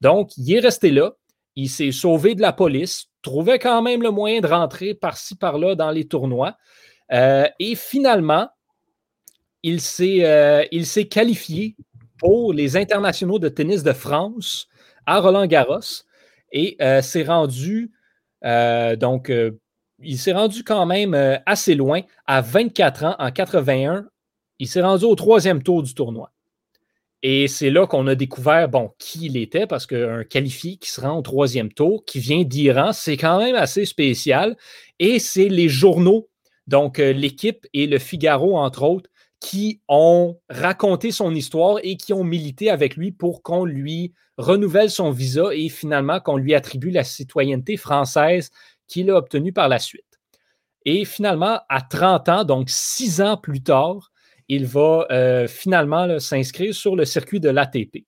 Donc, 0.00 0.36
il 0.38 0.50
est 0.54 0.60
resté 0.60 0.90
là, 0.90 1.12
il 1.56 1.68
s'est 1.68 1.92
sauvé 1.92 2.34
de 2.34 2.40
la 2.40 2.52
police, 2.52 3.06
trouvait 3.22 3.58
quand 3.58 3.82
même 3.82 4.02
le 4.02 4.10
moyen 4.10 4.40
de 4.40 4.46
rentrer 4.46 4.94
par-ci, 4.94 5.36
par-là 5.36 5.74
dans 5.74 5.90
les 5.90 6.06
tournois. 6.06 6.56
Euh, 7.12 7.46
et 7.58 7.74
finalement, 7.74 8.48
il 9.62 9.82
s'est, 9.82 10.24
euh, 10.24 10.64
il 10.72 10.86
s'est 10.86 11.08
qualifié 11.08 11.76
pour 12.18 12.54
les 12.54 12.76
internationaux 12.76 13.38
de 13.38 13.48
tennis 13.50 13.82
de 13.82 13.92
France 13.92 14.68
à 15.04 15.20
Roland 15.20 15.46
Garros 15.46 16.04
et 16.52 16.76
euh, 16.80 17.02
s'est 17.02 17.24
rendu 17.24 17.92
donc 18.42 19.30
il 20.02 20.18
s'est 20.18 20.32
rendu 20.32 20.64
quand 20.64 20.86
même 20.86 21.14
assez 21.46 21.74
loin 21.74 22.00
à 22.26 22.40
24 22.40 23.04
ans 23.04 23.16
en 23.18 23.30
81. 23.30 24.06
Il 24.58 24.68
s'est 24.68 24.82
rendu 24.82 25.04
au 25.04 25.14
troisième 25.14 25.62
tour 25.62 25.82
du 25.82 25.94
tournoi. 25.94 26.32
Et 27.22 27.48
c'est 27.48 27.70
là 27.70 27.86
qu'on 27.86 28.06
a 28.06 28.14
découvert, 28.14 28.68
bon, 28.68 28.92
qui 28.98 29.26
il 29.26 29.36
était, 29.36 29.66
parce 29.66 29.86
qu'un 29.86 30.24
qualifié 30.24 30.76
qui 30.76 30.90
se 30.90 31.00
rend 31.00 31.18
au 31.18 31.22
troisième 31.22 31.70
tour, 31.70 32.04
qui 32.06 32.18
vient 32.18 32.44
d'Iran, 32.44 32.92
c'est 32.92 33.18
quand 33.18 33.38
même 33.38 33.56
assez 33.56 33.84
spécial. 33.84 34.56
Et 34.98 35.18
c'est 35.18 35.48
les 35.48 35.68
journaux, 35.68 36.30
donc 36.66 36.98
euh, 36.98 37.12
l'équipe 37.12 37.66
et 37.74 37.86
le 37.86 37.98
Figaro, 37.98 38.56
entre 38.56 38.84
autres, 38.84 39.10
qui 39.38 39.80
ont 39.88 40.38
raconté 40.48 41.10
son 41.12 41.34
histoire 41.34 41.78
et 41.82 41.96
qui 41.96 42.12
ont 42.12 42.24
milité 42.24 42.70
avec 42.70 42.96
lui 42.96 43.12
pour 43.12 43.42
qu'on 43.42 43.64
lui 43.64 44.14
renouvelle 44.38 44.90
son 44.90 45.10
visa 45.10 45.50
et 45.52 45.68
finalement 45.68 46.20
qu'on 46.20 46.36
lui 46.36 46.54
attribue 46.54 46.90
la 46.90 47.04
citoyenneté 47.04 47.76
française 47.76 48.50
qu'il 48.90 49.10
a 49.10 49.16
obtenue 49.16 49.52
par 49.52 49.68
la 49.68 49.78
suite. 49.78 50.04
Et 50.84 51.04
finalement, 51.04 51.60
à 51.68 51.80
30 51.82 52.28
ans, 52.28 52.44
donc 52.44 52.68
six 52.70 53.20
ans 53.20 53.36
plus 53.36 53.62
tard, 53.62 54.10
il 54.48 54.66
va 54.66 55.06
euh, 55.10 55.46
finalement 55.46 56.18
s'inscrire 56.18 56.74
sur 56.74 56.96
le 56.96 57.04
circuit 57.04 57.40
de 57.40 57.50
l'ATP. 57.50 58.04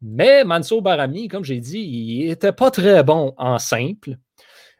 Mais 0.00 0.44
Mansour 0.44 0.82
Barami, 0.82 1.28
comme 1.28 1.44
j'ai 1.44 1.60
dit, 1.60 1.80
il 1.80 2.28
n'était 2.28 2.52
pas 2.52 2.70
très 2.70 3.02
bon 3.02 3.34
en 3.36 3.58
simple. 3.58 4.16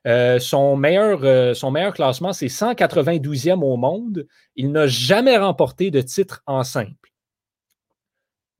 Euh, 0.06 0.38
son, 0.38 0.76
meilleur, 0.76 1.24
euh, 1.24 1.54
son 1.54 1.70
meilleur 1.70 1.94
classement, 1.94 2.32
c'est 2.32 2.48
192e 2.48 3.62
au 3.62 3.76
monde. 3.76 4.26
Il 4.54 4.70
n'a 4.70 4.86
jamais 4.86 5.36
remporté 5.36 5.90
de 5.90 6.00
titre 6.00 6.42
en 6.46 6.62
simple. 6.62 7.03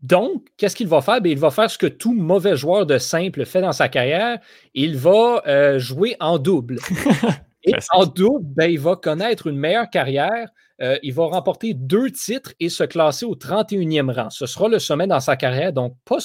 Donc, 0.05 0.45
qu'est-ce 0.57 0.77
qu'il 0.77 0.87
va 0.87 1.01
faire? 1.01 1.21
Ben, 1.21 1.33
il 1.33 1.38
va 1.38 1.51
faire 1.51 1.69
ce 1.69 1.79
que 1.79 1.87
tout 1.87 2.14
mauvais 2.14 2.57
joueur 2.57 2.87
de 2.87 2.99
simple 2.99 3.45
fait 3.45 3.61
dans 3.61 3.73
sa 3.73 3.88
carrière. 3.88 4.38
Il 4.75 4.97
va 4.97 5.79
jouer 5.79 6.17
en 6.21 6.38
double. 6.38 6.79
Et 7.67 7.75
en 7.93 8.05
double, 8.05 8.45
ben, 8.55 8.71
il 8.71 8.79
va 8.79 8.95
connaître 8.95 9.47
une 9.47 9.57
meilleure 9.57 9.88
carrière 9.88 10.49
euh, 10.83 10.99
il 11.05 11.14
va 11.14 11.27
remporter 11.27 11.73
deux 11.73 12.11
titres 12.11 12.53
et 12.59 12.69
se 12.69 12.83
classer 12.83 13.25
au 13.25 13.37
31e 13.37 14.12
rang. 14.12 14.31
Ce 14.31 14.47
sera 14.47 14.69
le 14.69 14.81
sommet 14.81 15.07
dans 15.07 15.21
sa 15.21 15.37
carrière, 15.37 15.73
donc 15.73 15.97
pas 16.05 16.19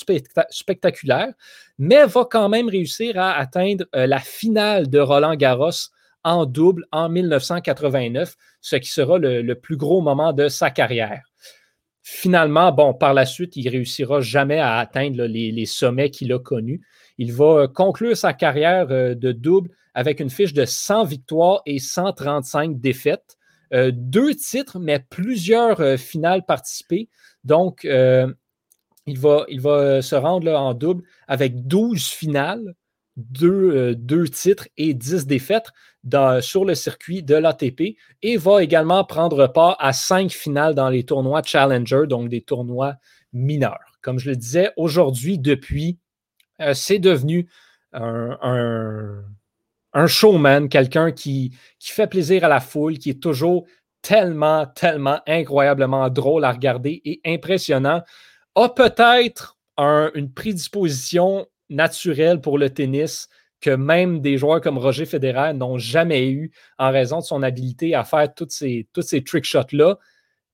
spectaculaire, 0.49 1.31
mais 1.77 2.05
va 2.05 2.25
quand 2.29 2.49
même 2.49 2.67
réussir 2.67 3.19
à 3.19 3.33
atteindre 3.33 3.85
euh, 3.95 4.07
la 4.07 4.19
finale 4.19 4.89
de 4.89 4.99
Roland 4.99 5.35
Garros 5.35 5.91
en 6.23 6.45
double 6.45 6.85
en 6.91 7.09
1989, 7.09 8.35
ce 8.61 8.75
qui 8.77 8.89
sera 8.89 9.19
le, 9.19 9.53
plus 9.53 9.77
gros 9.77 10.01
moment 10.01 10.33
de 10.33 10.49
sa 10.49 10.71
carrière. 10.71 11.28
Finalement, 12.01 12.71
bon, 12.71 12.93
par 12.93 13.13
la 13.13 13.25
suite, 13.25 13.55
il 13.55 13.67
réussira 13.69 14.21
jamais 14.21 14.59
à 14.59 14.77
atteindre 14.77 15.25
les, 15.25 15.65
sommets 15.65 16.09
qu'il 16.09 16.31
a 16.33 16.39
connus. 16.39 16.81
Il 17.17 17.33
va 17.33 17.67
conclure 17.67 18.15
sa 18.15 18.33
carrière 18.33 18.87
euh, 18.89 19.13
de 19.15 19.31
double 19.31 19.69
avec 19.93 20.19
une 20.19 20.29
fiche 20.29 20.53
de 20.53 20.65
100 20.65 21.03
victoires 21.05 21.61
et 21.65 21.79
135 21.79 22.79
défaites. 22.79 23.37
Euh, 23.73 23.91
deux 23.93 24.33
titres, 24.33 24.79
mais 24.79 24.99
plusieurs 24.99 25.79
euh, 25.79 25.97
finales 25.97 26.43
participées. 26.45 27.07
Donc, 27.43 27.85
euh, 27.85 28.31
il, 29.05 29.19
va, 29.19 29.45
il 29.47 29.61
va 29.61 30.01
se 30.01 30.15
rendre 30.15 30.51
en 30.51 30.73
double 30.73 31.03
avec 31.27 31.67
12 31.67 32.03
finales, 32.07 32.73
deux, 33.15 33.95
titres 34.29 34.67
et 34.77 34.93
10 34.93 35.27
défaites 35.27 35.67
sur 36.41 36.65
le 36.65 36.75
circuit 36.75 37.23
de 37.23 37.35
l'ATP 37.35 37.97
et 38.21 38.37
va 38.37 38.63
également 38.63 39.03
prendre 39.03 39.47
part 39.47 39.75
à 39.79 39.93
cinq 39.93 40.31
finales 40.31 40.75
dans 40.75 40.89
les 40.89 41.03
tournois 41.03 41.41
Challenger, 41.43 42.03
donc 42.07 42.29
des 42.29 42.41
tournois 42.41 42.95
mineurs. 43.33 43.97
Comme 44.01 44.19
je 44.19 44.29
le 44.29 44.35
disais, 44.35 44.71
aujourd'hui, 44.77 45.37
depuis, 45.37 45.97
c'est 46.73 46.99
devenu 46.99 47.49
un 47.93 49.23
showman, 50.07 50.69
quelqu'un 50.69 51.11
qui, 51.11 51.55
qui 51.79 51.91
fait 51.91 52.07
plaisir 52.07 52.43
à 52.43 52.47
la 52.47 52.59
foule, 52.59 52.97
qui 52.97 53.09
est 53.09 53.21
toujours 53.21 53.65
tellement, 54.01 54.65
tellement 54.67 55.19
incroyablement 55.27 56.09
drôle 56.09 56.45
à 56.45 56.51
regarder 56.51 57.01
et 57.03 57.19
impressionnant, 57.25 58.03
a 58.55 58.69
peut-être 58.69 59.57
une 59.77 60.31
prédisposition 60.33 61.47
naturelle 61.69 62.41
pour 62.41 62.57
le 62.57 62.69
tennis 62.69 63.29
que 63.61 63.71
même 63.71 64.21
des 64.21 64.37
joueurs 64.37 64.61
comme 64.61 64.77
Roger 64.77 65.05
Federer 65.05 65.53
n'ont 65.53 65.77
jamais 65.77 66.29
eu 66.29 66.51
en 66.77 66.91
raison 66.91 67.19
de 67.19 67.23
son 67.23 67.43
habilité 67.43 67.95
à 67.95 68.03
faire 68.03 68.33
toutes 68.33 68.51
ces, 68.51 68.87
toutes 68.93 69.05
ces 69.05 69.23
trick 69.23 69.45
shots-là. 69.45 69.97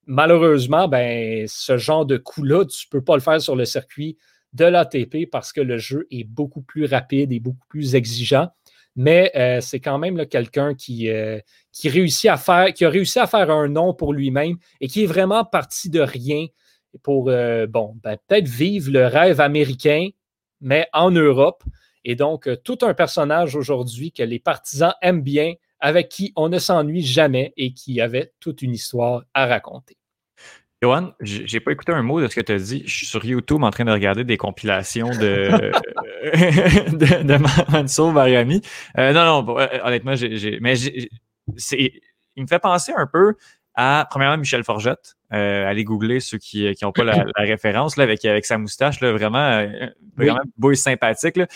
Malheureusement, 0.08 0.88
ben, 0.88 1.46
ce 1.48 1.78
genre 1.78 2.06
de 2.06 2.18
coup-là, 2.18 2.66
tu 2.66 2.86
ne 2.88 2.90
peux 2.90 3.04
pas 3.04 3.16
le 3.16 3.22
faire 3.22 3.42
sur 3.42 3.56
le 3.56 3.66
circuit 3.66 4.18
de 4.54 4.66
l'ATP 4.66 5.30
parce 5.32 5.52
que 5.52 5.62
le 5.62 5.78
jeu 5.78 6.08
est 6.12 6.24
beaucoup 6.24 6.62
plus 6.62 6.86
rapide 6.86 7.32
et 7.32 7.40
beaucoup 7.40 7.68
plus 7.70 7.96
exigeant 7.96 8.50
mais 8.96 9.32
euh, 9.36 9.62
c'est 9.62 9.80
quand 9.80 9.98
même 9.98 10.26
quelqu'un 10.26 10.74
qui, 10.74 11.10
euh, 11.10 11.40
qui, 11.72 11.90
réussit 11.90 12.30
à 12.30 12.38
faire, 12.38 12.74
qui 12.74 12.86
a 12.86 12.90
réussi 12.90 13.20
à 13.20 13.28
faire 13.28 13.52
un 13.52 13.68
nom 13.68 13.94
pour 13.94 14.14
lui-même 14.14 14.56
et 14.80 14.88
qui 14.88 15.04
est 15.04 15.08
vraiment 15.08 15.44
parti 15.44 15.90
de 15.90 16.00
rien 16.00 16.48
pour, 17.04 17.30
euh, 17.30 17.68
bon, 17.68 17.98
ben, 18.02 18.18
peut-être 18.28 18.48
vivre 18.48 18.92
le 18.92 19.06
rêve 19.06 19.42
américain, 19.42 20.10
mais 20.62 20.88
en 20.94 21.12
Europe. 21.12 21.64
Et 22.06 22.16
donc, 22.16 22.48
tout 22.64 22.78
un 22.84 22.94
personnage 22.94 23.56
aujourd'hui 23.56 24.12
que 24.12 24.24
les 24.24 24.40
partisans 24.40 24.94
aiment 25.02 25.24
bien, 25.24 25.56
avec 25.80 26.08
qui 26.08 26.32
on 26.36 26.50
ne 26.50 26.60
s'ennuie 26.60 27.04
jamais 27.04 27.54
et 27.58 27.74
qui 27.74 28.00
avait 28.00 28.32
toute 28.40 28.62
une 28.62 28.74
histoire 28.74 29.24
à 29.34 29.48
raconter. 29.48 29.98
Johan, 30.82 31.14
j'ai 31.20 31.60
pas 31.60 31.72
écouté 31.72 31.94
un 31.94 32.04
mot 32.04 32.22
de 32.22 32.28
ce 32.28 32.36
que 32.36 32.42
tu 32.42 32.52
as 32.52 32.60
dit. 32.60 32.84
Je 32.86 32.96
suis 32.96 33.06
sur 33.08 33.26
YouTube 33.26 33.64
en 33.64 33.72
train 33.72 33.86
de 33.86 33.92
regarder 33.92 34.24
des 34.24 34.38
compilations 34.38 35.10
de, 35.10 35.50
de, 36.96 37.24
de 37.24 37.72
Mansour 37.72 38.12
Mariami. 38.12 38.62
Euh, 39.00 39.12
non, 39.12 39.44
non, 39.44 39.60
euh, 39.60 39.68
honnêtement, 39.84 40.16
j'ai, 40.16 40.60
mais 40.62 40.76
c'est, 40.76 41.92
il 42.36 42.44
me 42.44 42.48
fait 42.48 42.60
penser 42.60 42.94
un 42.96 43.08
peu 43.08 43.36
à, 43.76 44.08
premièrement, 44.10 44.38
Michel 44.38 44.64
Forgette. 44.64 45.16
Euh, 45.34 45.68
allez 45.68 45.84
googler 45.84 46.20
ceux 46.20 46.38
qui 46.38 46.72
n'ont 46.82 46.92
pas 46.92 47.04
la, 47.04 47.26
référence 47.36 47.98
là, 47.98 48.04
avec, 48.04 48.24
avec 48.24 48.46
sa 48.46 48.58
moustache, 48.58 49.02
là, 49.02 49.12
vraiment, 49.12 49.38
euh, 49.40 49.88
vraiment 50.16 50.42
beau 50.58 50.74
sympathique. 50.74 51.38
Là. 51.38 51.48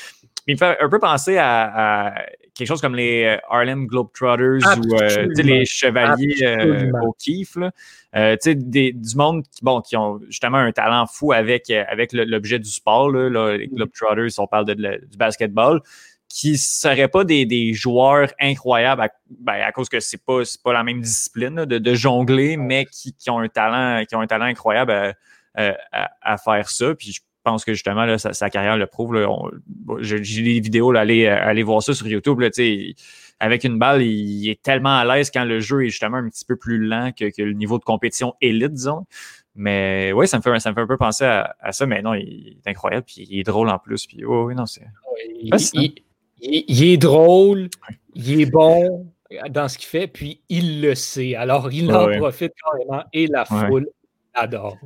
Il 0.50 0.54
me 0.54 0.58
fait 0.58 0.80
un 0.82 0.90
peu 0.90 0.98
penser 0.98 1.38
à, 1.38 2.26
quelque 2.56 2.68
chose 2.68 2.82
comme 2.82 2.96
les 2.96 3.24
euh, 3.24 3.38
Harlem 3.52 3.86
Globetrotters 3.86 4.58
ou 4.80 4.96
euh, 4.96 5.28
les 5.38 5.64
chevaliers 5.64 6.44
euh, 6.44 6.92
au 7.04 7.14
kiff. 7.14 7.56
du 7.56 9.16
monde 9.16 9.44
qui, 9.44 9.64
bon, 9.64 9.82
qui 9.82 9.96
ont 9.96 10.20
justement 10.28 10.58
un 10.58 10.72
talent 10.72 11.06
fou 11.06 11.34
avec, 11.34 11.70
avec 11.70 12.14
l'objet 12.14 12.58
du 12.58 12.70
sport. 12.72 13.12
Là, 13.12 13.58
les 13.58 13.68
mm. 13.68 13.76
Globetrotters, 13.76 14.40
on 14.40 14.48
parle 14.48 14.66
de, 14.66 14.74
du 14.74 15.18
basketball 15.20 15.82
qui 16.28 16.54
ne 16.54 16.58
seraient 16.58 17.10
pas 17.10 17.24
des, 17.24 17.74
joueurs 17.74 18.30
incroyables 18.40 19.04
à, 19.04 19.10
ben, 19.30 19.62
à 19.62 19.72
cause 19.72 19.88
que 19.88 20.00
c'est 20.00 20.24
pas, 20.24 20.42
pas 20.64 20.74
la 20.74 20.84
même 20.84 21.02
discipline 21.02 21.66
de, 21.66 21.94
jongler, 21.94 22.58
mais 22.58 22.86
qui, 22.86 23.14
ont 23.30 23.38
un 23.38 23.50
talent, 23.50 24.04
qui 24.06 24.16
ont 24.16 24.22
un 24.22 24.28
talent 24.28 24.46
incroyable 24.46 25.14
à, 25.54 26.38
faire 26.44 26.70
ça. 26.70 26.96
Puis 26.96 27.12
je 27.12 27.22
pense 27.44 27.66
que 27.66 27.74
justement, 27.74 28.06
là, 28.06 28.18
sa, 28.18 28.50
carrière 28.50 28.78
le 28.78 28.88
prouve. 28.88 29.18
J'ai 30.00 30.42
des 30.42 30.60
vidéos, 30.60 30.92
là, 30.92 31.02
allez, 31.02 31.28
aller 31.28 31.64
voir 31.64 31.82
ça 31.82 31.94
sur 31.94 32.08
YouTube. 32.08 32.40
Là, 32.40 32.50
avec 33.40 33.64
une 33.64 33.80
balle, 33.80 34.02
il, 34.02 34.50
est 34.50 34.62
tellement 34.62 34.98
à 34.98 35.06
l'aise 35.06 35.32
quand 35.32 35.46
le 35.46 35.60
jeu 35.60 35.86
est 35.86 35.90
justement 35.90 36.18
un 36.18 36.30
petit 36.30 36.46
peu 36.46 36.56
plus 36.56 36.78
lent 36.78 37.12
que, 37.18 37.26
le 37.38 37.54
niveau 37.54 37.80
de 37.80 37.84
compétition 37.84 38.34
élite, 38.42 38.74
disons. 38.74 39.06
Mais 39.56 40.12
oui, 40.14 40.28
ça 40.28 40.38
me 40.38 40.42
fait, 40.42 40.60
ça 40.60 40.70
me 40.70 40.76
fait 40.76 40.82
un 40.82 40.88
peu 40.88 40.98
penser 40.98 41.26
à, 41.26 41.72
ça, 41.72 41.86
mais 41.86 42.02
non, 42.02 42.14
il, 42.14 42.58
est 42.64 42.70
incroyable, 42.70 43.06
puis 43.06 43.28
il 43.30 43.40
est 43.40 43.44
drôle 43.44 43.70
en 43.70 43.80
plus. 43.80 44.06
Puis 44.06 44.24
oui, 44.26 44.56
non, 44.56 44.66
c'est. 44.66 44.84
Il, 46.42 46.84
est 46.84 46.98
drôle, 46.98 47.70
il 48.16 48.42
est 48.42 48.50
bon 48.50 49.12
dans 49.50 49.68
ce 49.68 49.78
qu'il 49.78 49.88
fait, 49.88 50.08
puis 50.08 50.42
il 50.50 50.82
le 50.82 50.96
sait. 50.96 51.36
Alors, 51.36 51.72
il 51.72 51.94
en 51.94 52.18
profite 52.18 52.54
carrément 52.64 53.04
et 53.12 53.28
la 53.28 53.46
foule 53.46 53.90
adore. 54.34 54.78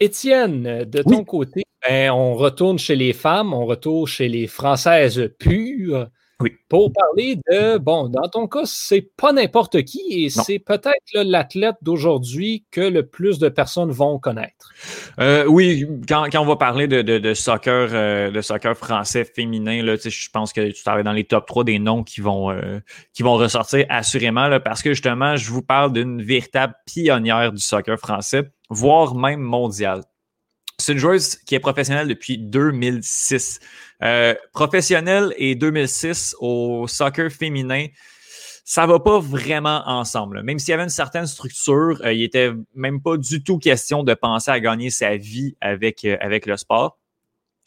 Étienne, 0.00 0.84
de 0.84 1.02
ton 1.02 1.24
côté, 1.24 1.64
ben, 1.88 2.10
on 2.10 2.34
retourne 2.34 2.78
chez 2.78 2.96
les 2.96 3.12
femmes, 3.12 3.52
on 3.52 3.66
retourne 3.66 4.06
chez 4.06 4.28
les 4.28 4.46
Françaises 4.46 5.30
pures. 5.38 6.08
Oui. 6.40 6.52
Pour 6.68 6.92
parler 6.92 7.34
de, 7.50 7.78
bon, 7.78 8.08
dans 8.08 8.28
ton 8.28 8.46
cas, 8.46 8.62
c'est 8.64 9.10
pas 9.16 9.32
n'importe 9.32 9.82
qui 9.82 10.24
et 10.24 10.30
c'est 10.30 10.60
peut-être 10.60 10.94
l'athlète 11.14 11.74
d'aujourd'hui 11.82 12.64
que 12.70 12.80
le 12.80 13.04
plus 13.04 13.40
de 13.40 13.48
personnes 13.48 13.90
vont 13.90 14.20
connaître. 14.20 14.72
Euh, 15.18 15.46
oui, 15.46 15.84
quand, 16.08 16.28
on 16.36 16.44
va 16.44 16.54
parler 16.54 16.86
de, 16.86 17.34
soccer, 17.34 17.88
euh, 17.92 18.30
de 18.30 18.40
soccer 18.40 18.76
français 18.76 19.24
féminin, 19.24 19.82
là, 19.82 19.96
je 19.96 20.28
pense 20.32 20.52
que 20.52 20.70
tu 20.70 20.84
travailles 20.84 21.02
dans 21.02 21.12
les 21.12 21.24
top 21.24 21.44
3 21.44 21.64
des 21.64 21.80
noms 21.80 22.04
qui 22.04 22.20
vont, 22.20 22.52
euh, 22.52 22.78
qui 23.14 23.24
vont 23.24 23.34
ressortir 23.34 23.84
assurément 23.88 24.46
là, 24.46 24.60
parce 24.60 24.80
que 24.80 24.90
justement, 24.90 25.34
je 25.34 25.50
vous 25.50 25.62
parle 25.62 25.92
d'une 25.92 26.22
véritable 26.22 26.74
pionnière 26.86 27.50
du 27.50 27.60
soccer 27.60 27.98
français, 27.98 28.44
voire 28.68 29.14
même 29.14 29.40
mondial. 29.40 30.04
C'est 30.78 30.92
une 30.92 30.98
joueuse 30.98 31.36
qui 31.36 31.54
est 31.54 31.60
professionnelle 31.60 32.06
depuis 32.06 32.38
2006. 32.38 33.58
Euh, 34.02 34.34
professionnelle 34.52 35.34
et 35.36 35.56
2006 35.56 36.36
au 36.38 36.86
soccer 36.86 37.30
féminin, 37.30 37.86
ça 38.64 38.86
va 38.86 39.00
pas 39.00 39.18
vraiment 39.18 39.82
ensemble. 39.86 40.42
Même 40.42 40.58
s'il 40.58 40.70
y 40.70 40.74
avait 40.74 40.84
une 40.84 40.88
certaine 40.88 41.26
structure, 41.26 42.00
euh, 42.04 42.12
il 42.12 42.22
était 42.22 42.52
même 42.74 43.02
pas 43.02 43.16
du 43.16 43.42
tout 43.42 43.58
question 43.58 44.04
de 44.04 44.14
penser 44.14 44.50
à 44.50 44.60
gagner 44.60 44.90
sa 44.90 45.16
vie 45.16 45.56
avec, 45.60 46.04
euh, 46.04 46.16
avec 46.20 46.46
le 46.46 46.56
sport 46.56 46.98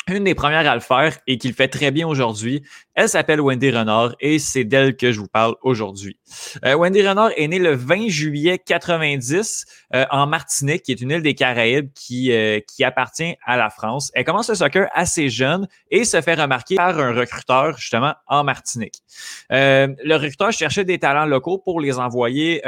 une 0.08 0.24
des 0.24 0.34
premières 0.34 0.70
à 0.70 0.74
le 0.74 0.82
faire 0.82 1.18
et 1.28 1.38
qui 1.38 1.48
le 1.48 1.54
fait 1.54 1.68
très 1.68 1.92
bien 1.92 2.08
aujourd'hui. 2.08 2.64
Elle 2.96 3.08
s'appelle 3.08 3.40
Wendy 3.40 3.70
Renard 3.70 4.16
et 4.20 4.40
c'est 4.40 4.64
d'elle 4.64 4.98
que 4.98 5.12
je 5.12 5.20
vous 5.20 5.28
parle 5.28 5.56
aujourd'hui. 5.62 6.18
Euh, 6.66 6.74
Wendy 6.76 7.08
Renard 7.08 7.32
est 7.38 7.48
née 7.48 7.60
le 7.60 7.76
20 7.76 8.10
juillet 8.10 8.58
90 8.58 9.66
euh, 9.94 10.06
en 10.10 10.26
Martinique, 10.26 10.84
qui 10.84 10.92
est 10.92 11.02
une 11.02 11.12
île 11.12 11.22
des 11.22 11.36
Caraïbes 11.36 11.90
qui, 11.94 12.32
euh, 12.32 12.60
qui 12.60 12.84
appartient 12.84 13.36
à 13.46 13.58
la 13.58 13.70
France. 13.70 14.12
Elle 14.16 14.26
commence 14.26 14.50
le 14.50 14.56
soccer 14.56 14.90
assez 14.94 15.30
jeune 15.30 15.68
et 15.92 16.04
se 16.04 16.20
fait 16.20 16.34
remarquer 16.34 16.76
par 16.76 17.00
un 17.00 17.14
recruteur 17.14 17.78
justement 17.78 18.16
en 18.28 18.44
Martinique. 18.44 19.02
le 19.50 20.16
recruteur 20.16 20.52
cherchait 20.52 20.84
des 20.84 20.98
talents 20.98 21.26
locaux 21.26 21.60
pour 21.60 21.80
les 21.80 22.00
envoyer 22.00 22.62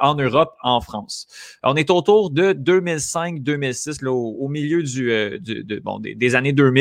en 0.00 0.14
Europe, 0.14 0.54
en 0.62 0.80
France. 0.80 1.26
On 1.62 1.76
est 1.76 1.90
autour 1.90 2.30
de 2.30 2.52
2005-2006, 2.52 4.06
au, 4.06 4.36
au, 4.40 4.48
milieu 4.48 4.82
du, 4.82 5.80
bon, 5.82 5.98
des, 5.98 6.14
des 6.14 6.34
années 6.34 6.52
2000. 6.52 6.77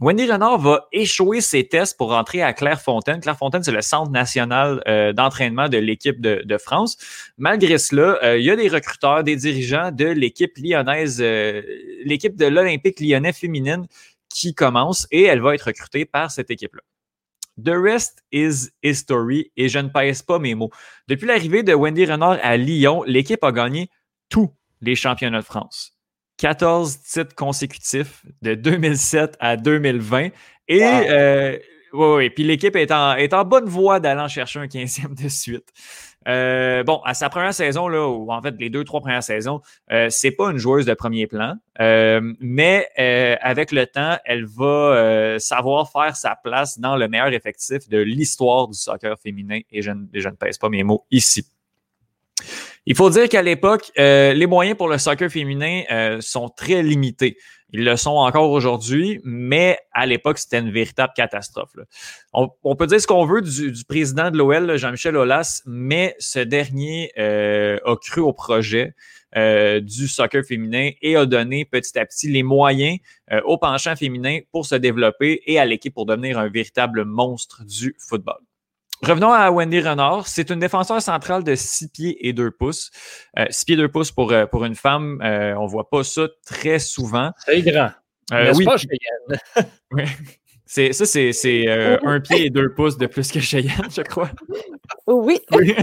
Wendy 0.00 0.30
Renard 0.30 0.58
va 0.58 0.88
échouer 0.90 1.40
ses 1.40 1.68
tests 1.68 1.96
pour 1.96 2.10
rentrer 2.10 2.42
à 2.42 2.52
Clairefontaine. 2.52 3.20
Clairefontaine, 3.20 3.62
c'est 3.62 3.70
le 3.70 3.80
centre 3.80 4.10
national 4.10 4.82
euh, 4.88 5.12
d'entraînement 5.12 5.68
de 5.68 5.78
l'équipe 5.78 6.20
de, 6.20 6.58
France. 6.58 6.96
Malgré 7.38 7.78
cela, 7.78 8.18
euh, 8.24 8.38
il 8.38 8.44
y 8.44 8.50
a 8.50 8.56
des 8.56 8.68
recruteurs, 8.68 9.22
des 9.22 9.36
dirigeants 9.36 9.92
de 9.92 10.06
l'équipe 10.06 10.56
lyonnaise, 10.56 11.18
euh, 11.20 11.62
l'équipe 12.04 12.34
de 12.34 12.46
l'Olympique 12.46 12.98
lyonnais 12.98 13.32
féminine 13.32 13.86
qui 14.28 14.52
commence 14.52 15.06
et 15.12 15.22
elle 15.22 15.40
va 15.40 15.54
être 15.54 15.66
recrutée 15.66 16.06
par 16.06 16.30
cette 16.30 16.50
équipe-là. 16.50 16.82
The 17.62 17.76
rest 17.76 18.24
is 18.32 18.70
history 18.82 19.52
et 19.56 19.68
je 19.68 19.78
ne 19.78 19.88
pèse 19.88 20.22
pas 20.22 20.40
mes 20.40 20.56
mots. 20.56 20.70
Depuis 21.06 21.26
l'arrivée 21.26 21.62
de 21.62 21.72
Wendy 21.72 22.04
Renard 22.04 22.38
à 22.42 22.56
Lyon, 22.56 23.04
l'équipe 23.06 23.44
a 23.44 23.52
gagné 23.52 23.90
tous 24.28 24.52
les 24.80 24.96
championnats 24.96 25.40
de 25.40 25.44
France. 25.44 25.93
14 26.38 27.00
titres 27.00 27.34
consécutifs 27.34 28.24
de 28.42 28.54
2007 28.54 29.36
à 29.40 29.56
2020. 29.56 30.28
Et 30.68 30.82
euh, 30.82 31.58
puis 32.34 32.44
l'équipe 32.44 32.76
est 32.76 32.90
en, 32.90 33.14
est 33.14 33.32
en 33.32 33.44
bonne 33.44 33.66
voie 33.66 34.00
d'aller 34.00 34.28
chercher 34.28 34.58
un 34.58 34.66
15e 34.66 35.22
de 35.22 35.28
suite. 35.28 35.72
Euh, 36.26 36.82
bon, 36.84 37.00
à 37.04 37.14
sa 37.14 37.28
première 37.28 37.52
saison, 37.52 37.88
là, 37.88 38.08
ou 38.08 38.32
en 38.32 38.40
fait 38.40 38.54
les 38.58 38.70
deux, 38.70 38.84
trois 38.84 39.00
premières 39.00 39.22
saisons, 39.22 39.60
euh, 39.92 40.08
c'est 40.10 40.30
pas 40.30 40.50
une 40.50 40.56
joueuse 40.56 40.86
de 40.86 40.94
premier 40.94 41.26
plan, 41.26 41.56
euh, 41.80 42.20
mais 42.40 42.88
avec 43.42 43.72
le 43.72 43.86
temps, 43.86 44.16
elle 44.24 44.46
va 44.46 45.38
savoir 45.38 45.90
faire 45.90 46.16
sa 46.16 46.36
place 46.36 46.78
dans 46.78 46.96
le 46.96 47.08
meilleur 47.08 47.32
effectif 47.32 47.88
de 47.88 47.98
l'histoire 47.98 48.68
du 48.68 48.78
soccer 48.78 49.18
féminin, 49.18 49.60
et 49.70 49.82
je, 49.82 49.90
je 50.12 50.28
ne 50.28 50.34
pèse 50.34 50.58
pas 50.58 50.68
mes 50.68 50.82
mots 50.82 51.04
ici. 51.10 51.46
Il 52.86 52.94
faut 52.94 53.08
dire 53.08 53.28
qu'à 53.30 53.40
l'époque, 53.40 53.90
euh, 53.98 54.34
les 54.34 54.46
moyens 54.46 54.76
pour 54.76 54.88
le 54.88 54.98
soccer 54.98 55.30
féminin 55.30 55.84
euh, 55.90 56.20
sont 56.20 56.50
très 56.50 56.82
limités. 56.82 57.38
Ils 57.72 57.82
le 57.82 57.96
sont 57.96 58.10
encore 58.10 58.50
aujourd'hui, 58.50 59.20
mais 59.24 59.78
à 59.92 60.04
l'époque, 60.04 60.38
c'était 60.38 60.58
une 60.58 60.70
véritable 60.70 61.12
catastrophe. 61.16 61.72
On, 62.32 62.76
peut 62.76 62.86
dire 62.86 63.00
ce 63.00 63.06
qu'on 63.06 63.24
veut 63.24 63.40
du, 63.40 63.72
président 63.88 64.30
de 64.30 64.36
l'OL, 64.36 64.76
Jean-Michel 64.76 65.16
Aulas, 65.16 65.62
mais 65.66 66.14
ce 66.18 66.38
dernier 66.38 67.10
euh, 67.18 67.78
a 67.84 67.96
cru 67.96 68.20
au 68.20 68.32
projet 68.32 68.94
du 69.36 70.06
soccer 70.06 70.44
féminin 70.44 70.90
et 71.02 71.16
a 71.16 71.26
donné 71.26 71.64
petit 71.64 71.98
à 71.98 72.06
petit 72.06 72.30
les 72.30 72.44
moyens 72.44 72.98
au 73.46 73.58
penchant 73.58 73.96
féminin 73.96 74.38
pour 74.52 74.64
se 74.64 74.76
développer 74.76 75.42
et 75.46 75.58
à 75.58 75.64
l'équipe 75.64 75.92
pour 75.92 76.06
devenir 76.06 76.38
un 76.38 76.48
véritable 76.48 77.04
monstre 77.04 77.64
du 77.64 77.96
football. 77.98 78.38
Revenons 79.04 79.32
à 79.32 79.50
Wendy 79.50 79.80
Renard. 79.80 80.26
C'est 80.26 80.48
une 80.48 80.60
défenseur 80.60 81.02
centrale 81.02 81.44
de 81.44 81.54
6 81.54 81.88
pieds 81.88 82.26
et 82.26 82.32
2 82.32 82.50
pouces. 82.50 82.90
6 83.36 83.38
euh, 83.38 83.46
pieds 83.66 83.74
et 83.74 83.76
2 83.76 83.88
pouces 83.88 84.10
pour, 84.10 84.32
euh, 84.32 84.46
pour 84.46 84.64
une 84.64 84.74
femme, 84.74 85.20
euh, 85.22 85.54
on 85.58 85.66
voit 85.66 85.90
pas 85.90 86.02
ça 86.04 86.26
très 86.46 86.78
souvent. 86.78 87.30
C'est 87.44 87.60
grand. 87.60 87.90
oui. 88.32 88.64
Pas 88.64 88.76
oui. 89.90 90.04
C'est, 90.64 90.94
ça, 90.94 91.04
c'est, 91.04 91.32
c'est 91.32 91.68
un 91.68 92.20
pied 92.20 92.46
et 92.46 92.50
deux 92.50 92.72
pouces 92.72 92.96
de 92.96 93.06
plus 93.06 93.30
que 93.30 93.40
Cheyenne, 93.40 93.90
je 93.94 94.00
crois. 94.00 94.30
Oui. 95.06 95.38
oui. 95.52 95.74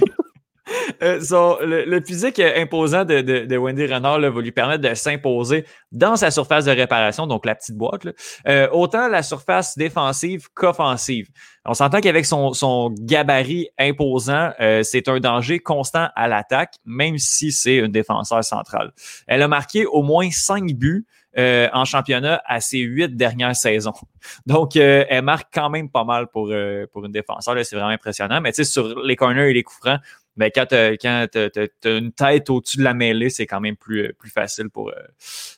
Euh, 1.01 1.85
le, 1.85 2.01
physique 2.01 2.39
imposant 2.39 3.05
de, 3.05 3.57
Wendy 3.57 3.85
Renard 3.85 4.19
va 4.19 4.41
lui 4.41 4.51
permettre 4.51 4.87
de 4.87 4.93
s'imposer 4.93 5.65
dans 5.91 6.15
sa 6.15 6.31
surface 6.31 6.65
de 6.65 6.71
réparation, 6.71 7.27
donc 7.27 7.45
la 7.45 7.55
petite 7.55 7.75
boîte, 7.75 8.07
euh, 8.47 8.67
autant 8.71 9.07
la 9.07 9.23
surface 9.23 9.77
défensive 9.77 10.47
qu'offensive. 10.53 11.27
On 11.65 11.73
s'entend 11.73 12.01
qu'avec 12.01 12.25
son, 12.25 12.93
gabarit 12.99 13.69
imposant, 13.77 14.51
euh, 14.59 14.83
c'est 14.83 15.07
un 15.07 15.19
danger 15.19 15.59
constant 15.59 16.09
à 16.15 16.27
l'attaque, 16.27 16.75
même 16.85 17.17
si 17.17 17.51
c'est 17.51 17.77
une 17.77 17.91
défenseur 17.91 18.43
centrale. 18.43 18.91
Elle 19.27 19.41
a 19.41 19.47
marqué 19.47 19.85
au 19.85 20.03
moins 20.03 20.29
cinq 20.31 20.73
buts. 20.73 21.05
en 21.37 21.85
championnat 21.85 22.41
à 22.45 22.59
ses 22.59 22.79
huit 22.79 23.15
dernières 23.15 23.55
saisons. 23.55 23.93
Donc, 24.45 24.75
elle 24.75 25.23
marque 25.23 25.47
quand 25.53 25.69
même 25.69 25.89
pas 25.89 26.03
mal 26.03 26.27
pour, 26.27 26.51
pour 26.91 27.05
une 27.05 27.11
défenseur. 27.13 27.55
C'est 27.63 27.77
vraiment 27.77 27.91
impressionnant. 27.91 28.41
Mais 28.41 28.51
tu 28.51 28.65
sais, 28.65 28.69
sur 28.69 29.01
les 29.01 29.15
corners 29.15 29.49
et 29.49 29.53
les 29.53 29.63
coups 29.63 29.79
francs, 29.79 30.01
mais 30.41 30.49
quand 30.49 30.65
tu 30.65 30.75
as, 30.75 31.97
une 31.97 32.11
tête 32.11 32.49
au-dessus 32.49 32.77
de 32.77 32.83
la 32.83 32.95
mêlée, 32.95 33.29
c'est 33.29 33.45
quand 33.45 33.61
même 33.61 33.75
plus, 33.75 34.11
plus 34.15 34.31
facile 34.31 34.71
pour, 34.71 34.89
euh, 34.89 34.93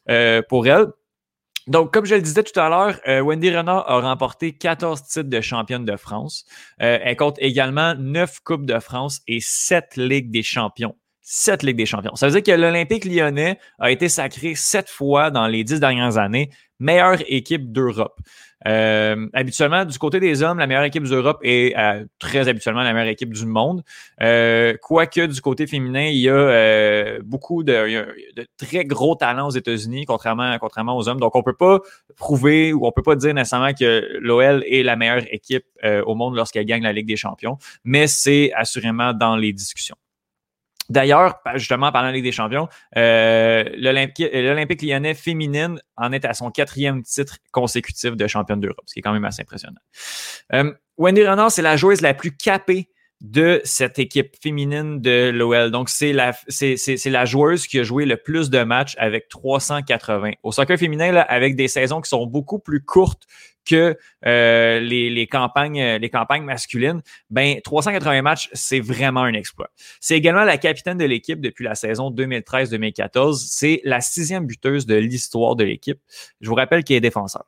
euh, 0.09 0.41
pour 0.49 0.67
elle. 0.67 0.87
Donc, 1.67 1.93
comme 1.93 2.03
je 2.03 2.15
le 2.15 2.21
disais 2.21 2.43
tout 2.43 2.59
à 2.59 2.67
l'heure, 2.67 2.99
euh, 3.07 3.21
Wendy 3.21 3.49
Renard 3.55 3.89
a 3.89 4.01
remporté 4.01 4.51
14 4.51 5.03
titres 5.03 5.29
de 5.29 5.39
championne 5.39 5.85
de 5.85 5.95
France. 5.95 6.43
elle 6.79 7.15
compte 7.15 7.37
également 7.39 7.95
9 7.95 8.41
Coupes 8.41 8.65
de 8.65 8.77
France 8.79 9.21
et 9.29 9.39
7 9.39 9.95
Ligues 9.95 10.31
des 10.31 10.43
champions. 10.43 10.97
7 11.23 11.63
Ligues 11.63 11.77
des 11.77 11.85
champions. 11.85 12.15
Ça 12.15 12.27
veut 12.27 12.33
dire 12.33 12.43
que 12.43 12.59
l'Olympique 12.59 13.05
lyonnais 13.05 13.57
a 13.79 13.91
été 13.91 14.09
sacré 14.09 14.55
7 14.55 14.89
fois 14.89 15.31
dans 15.31 15.47
les 15.47 15.63
10 15.63 15.79
dernières 15.79 16.17
années 16.17 16.49
meilleure 16.79 17.19
équipe 17.27 17.71
d'Europe. 17.71 18.19
Euh, 18.65 19.27
habituellement, 19.33 19.83
du 19.85 19.97
côté 19.97 20.19
des 20.19 20.41
hommes, 20.41 20.57
la 20.57 20.67
meilleure 20.67 20.83
équipe 20.83 21.03
d'Europe 21.03 21.39
est 21.43 21.77
euh, 21.77 22.05
très 22.19 22.47
habituellement 22.47 22.83
la 22.83 22.93
meilleure 22.93 23.09
équipe 23.09 23.33
du 23.33 23.45
monde. 23.45 23.83
Euh, 24.21 24.75
quoique 24.81 25.25
du 25.25 25.41
côté 25.41 25.67
féminin, 25.67 26.05
il 26.05 26.19
y 26.19 26.29
a 26.29 27.19
beaucoup 27.21 27.63
de, 27.63 28.05
très 28.57 28.85
gros 28.85 29.15
talents 29.15 29.47
aux 29.47 29.51
États-Unis, 29.51 30.05
contrairement, 30.05 30.57
contrairement 30.59 30.97
aux 30.97 31.07
hommes. 31.09 31.19
Donc, 31.19 31.35
on 31.35 31.43
peut 31.43 31.55
pas 31.55 31.79
prouver 32.15 32.73
ou 32.73 32.85
on 32.85 32.91
peut 32.91 33.03
pas 33.03 33.15
dire 33.15 33.33
nécessairement 33.33 33.73
que 33.73 34.17
l'OL 34.19 34.63
est 34.67 34.83
la 34.83 34.95
meilleure 34.95 35.23
équipe 35.31 35.65
au 36.05 36.15
monde 36.15 36.35
lorsqu'elle 36.35 36.65
gagne 36.65 36.83
la 36.83 36.93
Ligue 36.93 37.07
des 37.07 37.17
champions, 37.17 37.57
mais 37.83 38.07
c'est 38.07 38.51
assurément 38.53 39.13
dans 39.13 39.35
les 39.35 39.51
discussions. 39.51 39.97
D'ailleurs, 40.89 41.39
justement, 41.55 41.91
parlant 41.91 42.09
de 42.09 42.15
Ligue 42.15 42.25
des 42.25 42.31
champions, 42.31 42.67
euh, 42.97 43.63
l'Olympique 43.77 44.81
lyonnais 44.81 45.13
féminine 45.13 45.79
en 45.95 46.11
est 46.11 46.25
à 46.25 46.33
son 46.33 46.51
quatrième 46.51 47.03
titre 47.03 47.37
consécutif 47.51 48.15
de 48.15 48.27
championne 48.27 48.59
d'Europe, 48.59 48.83
ce 48.85 48.93
qui 48.93 48.99
est 48.99 49.01
quand 49.01 49.13
même 49.13 49.25
assez 49.25 49.41
impressionnant. 49.41 49.79
Euh, 50.53 50.73
Wendy 50.97 51.25
Renard, 51.25 51.51
c'est 51.51 51.61
la 51.61 51.77
joueuse 51.77 52.01
la 52.01 52.13
plus 52.13 52.35
capée 52.35 52.89
de 53.21 53.61
cette 53.63 53.99
équipe 53.99 54.35
féminine 54.41 54.99
de 54.99 55.31
l'OL. 55.33 55.71
Donc, 55.71 55.87
c'est 55.87 56.11
la, 56.11 56.33
la 57.05 57.25
joueuse 57.25 57.67
qui 57.67 57.79
a 57.79 57.83
joué 57.83 58.05
le 58.05 58.17
plus 58.17 58.49
de 58.49 58.63
matchs 58.63 58.95
avec 58.97 59.29
380. 59.29 60.31
Au 60.43 60.51
soccer 60.51 60.77
féminin, 60.77 61.13
là, 61.13 61.21
avec 61.21 61.55
des 61.55 61.69
saisons 61.69 62.01
qui 62.01 62.09
sont 62.09 62.25
beaucoup 62.25 62.59
plus 62.59 62.83
courtes 62.83 63.23
que 63.65 63.97
euh, 64.25 64.79
les, 64.79 65.09
les, 65.09 65.27
campagnes, 65.27 65.81
les 65.81 66.09
campagnes 66.09 66.43
masculines, 66.43 67.01
ben 67.29 67.59
380 67.61 68.21
matchs, 68.21 68.49
c'est 68.53 68.79
vraiment 68.79 69.23
un 69.23 69.33
exploit. 69.33 69.69
C'est 69.99 70.17
également 70.17 70.43
la 70.43 70.57
capitaine 70.57 70.97
de 70.97 71.05
l'équipe 71.05 71.41
depuis 71.41 71.63
la 71.63 71.75
saison 71.75 72.11
2013-2014. 72.11 73.45
C'est 73.47 73.81
la 73.83 74.01
sixième 74.01 74.45
buteuse 74.45 74.85
de 74.85 74.95
l'histoire 74.95 75.55
de 75.55 75.63
l'équipe. 75.63 75.99
Je 76.41 76.49
vous 76.49 76.55
rappelle 76.55 76.83
qu'elle 76.83 76.97
est 76.97 77.01
défenseur. 77.01 77.45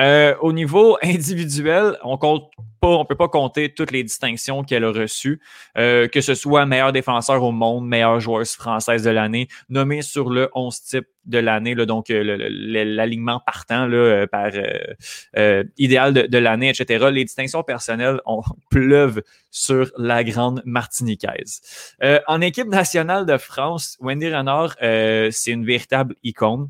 Euh, 0.00 0.34
au 0.40 0.52
niveau 0.52 0.98
individuel, 1.02 1.96
on 2.02 2.18
compte 2.18 2.50
pas, 2.80 2.88
on 2.88 3.04
peut 3.04 3.16
pas 3.16 3.28
compter 3.28 3.72
toutes 3.72 3.90
les 3.90 4.02
distinctions 4.02 4.62
qu'elle 4.62 4.84
a 4.84 4.92
reçues, 4.92 5.40
euh, 5.78 6.08
que 6.08 6.20
ce 6.20 6.34
soit 6.34 6.66
meilleur 6.66 6.92
défenseur 6.92 7.42
au 7.42 7.52
monde, 7.52 7.86
meilleure 7.86 8.20
joueuse 8.20 8.54
française 8.54 9.02
de 9.02 9.10
l'année, 9.10 9.48
nommée 9.70 10.02
sur 10.02 10.28
le 10.28 10.50
11 10.54 10.82
type 10.82 11.06
de 11.24 11.38
l'année, 11.38 11.74
donc 11.74 12.10
euh, 12.10 12.22
l'alignement 12.50 13.40
partant 13.44 13.86
là, 13.86 14.26
par 14.26 14.50
idéal 15.78 16.12
de, 16.12 16.38
l'année, 16.38 16.68
etc. 16.68 17.08
Les 17.10 17.24
distinctions 17.24 17.62
personnelles 17.62 18.20
on, 18.26 18.42
pleuvent 18.70 19.22
sur 19.50 19.90
la 19.96 20.22
grande 20.22 20.62
Martiniquaise. 20.66 21.62
en 22.26 22.40
équipe 22.42 22.68
nationale 22.68 23.24
de 23.24 23.38
France, 23.38 23.96
Wendy 24.00 24.28
Renard, 24.28 24.76
c'est 24.80 25.50
une 25.50 25.64
véritable 25.64 26.14
icône 26.22 26.68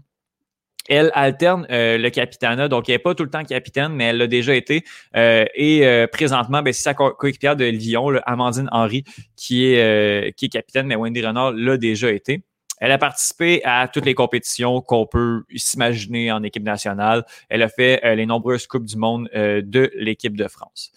elle 0.89 1.11
alterne 1.15 1.67
euh, 1.71 1.99
le 1.99 2.11
capitana, 2.11 2.69
donc 2.69 2.89
elle 2.89 2.95
n'est 2.95 3.01
pas 3.01 3.15
tout 3.15 3.25
le 3.25 3.31
temps 3.31 3.45
capitaine, 3.45 3.93
mais 3.93 4.05
elle 4.05 4.19
l'a 4.19 4.27
déjà 4.27 4.55
été. 4.55 4.85
Euh, 5.17 5.45
et 5.55 5.87
euh, 5.87 6.07
présentement, 6.07 6.63
ben, 6.63 6.73
c'est 6.73 6.83
sa 6.83 6.95
coéquipière 6.95 7.57
de 7.57 7.65
Lyon, 7.65 8.21
Amandine 8.27 8.69
Henry, 8.73 9.05
qui 9.37 9.67
est, 9.67 10.37
qui 10.37 10.47
est 10.47 10.49
capitaine, 10.49 10.87
mais 10.87 10.97
Wendy 10.97 11.25
Renard 11.25 11.53
l'a 11.53 11.77
déjà 11.77 12.11
été. 12.11 12.43
Elle 12.79 12.93
a 12.93 12.99
participé 12.99 13.63
à 13.65 13.89
toutes 13.89 14.05
les 14.05 14.15
compétitions 14.15 14.83
qu'on 14.83 15.07
peut 15.07 15.45
s'imaginer 15.57 16.31
en 16.31 16.43
équipe 16.43 16.63
nationale. 16.63 17.25
Elle 17.49 17.63
a 17.63 17.71
fait 17.71 18.03
les 18.17 18.27
nombreuses 18.27 18.67
coupes 18.67 18.85
du 18.85 18.99
monde 18.99 19.31
de 19.33 19.91
l'équipe 19.95 20.37
de 20.37 20.47
France. 20.47 20.93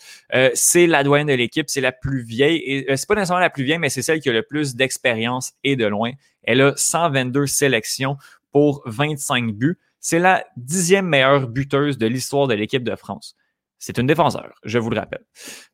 c'est 0.56 0.88
la 0.88 1.04
douane 1.06 1.28
de 1.28 1.34
l'équipe, 1.34 1.70
c'est 1.70 1.80
la 1.80 1.94
plus 1.94 2.22
vieille 2.22 2.58
et 2.66 2.98
c'est 2.98 3.08
pas 3.08 3.16
nécessairement 3.16 3.40
la 3.40 3.50
plus 3.50 3.64
vieille, 3.64 3.78
mais 3.78 3.88
c'est 3.88 4.02
celle 4.02 4.20
qui 4.20 4.28
a 4.28 4.34
le 4.34 4.44
plus 4.44 4.76
d'expérience 4.76 5.54
et 5.64 5.78
de 5.78 5.86
loin. 5.86 6.12
Elle 6.44 6.62
a 6.62 6.74
122 6.76 7.48
sélections 7.48 8.18
pour 8.52 8.82
25 8.86 9.52
buts. 9.54 9.78
C'est 10.00 10.20
la 10.20 10.46
dixième 10.58 11.08
meilleure 11.08 11.48
buteuse 11.48 11.98
de 11.98 12.08
l'histoire 12.08 12.48
de 12.48 12.54
l'équipe 12.54 12.84
de 12.84 12.96
France. 12.96 13.36
C'est 13.82 13.98
une 13.98 14.08
défenseur, 14.08 14.52
je 14.66 14.78
vous 14.78 14.90
le 14.90 15.00
rappelle. 15.00 15.24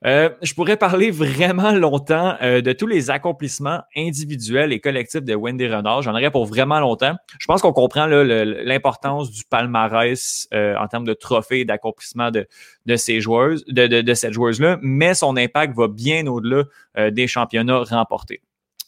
Euh, 0.05 0.29
je 0.43 0.53
pourrais 0.53 0.77
parler 0.77 1.09
vraiment 1.09 1.71
longtemps 1.71 2.37
euh, 2.43 2.61
de 2.61 2.71
tous 2.71 2.85
les 2.85 3.09
accomplissements 3.09 3.81
individuels 3.97 4.71
et 4.71 4.79
collectifs 4.79 5.23
de 5.23 5.33
Wendy 5.33 5.67
Renard. 5.67 6.03
J'en 6.03 6.11
aurais 6.11 6.29
pour 6.29 6.45
vraiment 6.45 6.79
longtemps. 6.79 7.15
Je 7.39 7.47
pense 7.47 7.63
qu'on 7.63 7.73
comprend 7.73 8.05
l'importance 8.05 9.31
du 9.31 9.43
palmarès 9.45 10.47
euh, 10.53 10.75
en 10.77 10.87
termes 10.87 11.05
de 11.05 11.15
trophées 11.15 11.61
et 11.61 11.65
d'accomplissements 11.65 12.29
de, 12.29 12.47
de 12.85 12.95
ces 12.95 13.21
joueuses, 13.21 13.65
de, 13.65 13.87
de, 13.87 14.01
de 14.01 14.13
cette 14.13 14.33
joueuse-là, 14.33 14.77
mais 14.83 15.15
son 15.15 15.35
impact 15.35 15.75
va 15.75 15.87
bien 15.87 16.27
au-delà 16.27 16.65
des 17.11 17.27
championnats 17.27 17.79
remportés. 17.79 18.41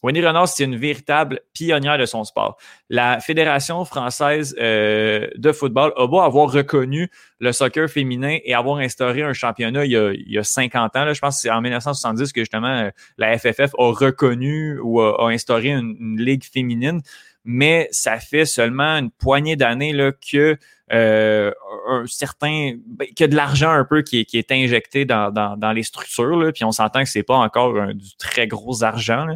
Wendy 0.07 0.25
Renard, 0.25 0.47
c'est 0.47 0.63
une 0.63 0.77
véritable 0.77 1.41
pionnière 1.53 1.97
de 1.97 2.05
son 2.05 2.23
sport. 2.23 2.55
La 2.89 3.19
Fédération 3.19 3.83
française 3.83 4.55
euh, 4.57 5.27
de 5.35 5.51
football 5.51 5.91
a 5.97 6.07
beau 6.07 6.21
avoir 6.21 6.49
reconnu 6.49 7.09
le 7.41 7.51
soccer 7.51 7.89
féminin 7.89 8.37
et 8.45 8.53
avoir 8.53 8.77
instauré 8.77 9.21
un 9.21 9.33
championnat 9.33 9.83
il 9.83 9.91
y 9.91 10.37
a, 10.37 10.43
50 10.45 10.95
ans. 10.95 11.13
Je 11.13 11.19
pense 11.19 11.35
que 11.35 11.41
c'est 11.41 11.49
en 11.49 11.59
1970 11.59 12.31
que 12.31 12.39
justement 12.39 12.67
euh, 12.69 12.89
la 13.17 13.37
FFF 13.37 13.75
a 13.77 13.91
reconnu 13.91 14.79
ou 14.79 15.01
a, 15.01 15.29
instauré 15.29 15.71
une, 15.71 16.15
ligue 16.17 16.45
féminine. 16.45 17.01
Mais 17.43 17.89
ça 17.91 18.17
fait 18.17 18.45
seulement 18.45 18.99
une 18.99 19.11
poignée 19.11 19.57
d'années 19.57 19.91
que 20.31 20.57
euh, 20.93 21.51
un 21.87 22.05
certain 22.07 22.75
ben, 22.85 23.07
que 23.17 23.25
de 23.25 23.35
l'argent 23.35 23.71
un 23.71 23.83
peu 23.83 24.01
qui 24.01 24.21
est, 24.21 24.25
qui 24.25 24.37
est 24.37 24.51
injecté 24.51 25.05
dans, 25.05 25.31
dans, 25.31 25.57
dans 25.57 25.71
les 25.71 25.83
structures, 25.83 26.37
là, 26.37 26.51
puis 26.51 26.63
on 26.63 26.71
s'entend 26.71 27.03
que 27.03 27.09
c'est 27.09 27.23
pas 27.23 27.37
encore 27.37 27.93
du 27.93 28.15
très 28.17 28.47
gros 28.47 28.83
argent, 28.83 29.27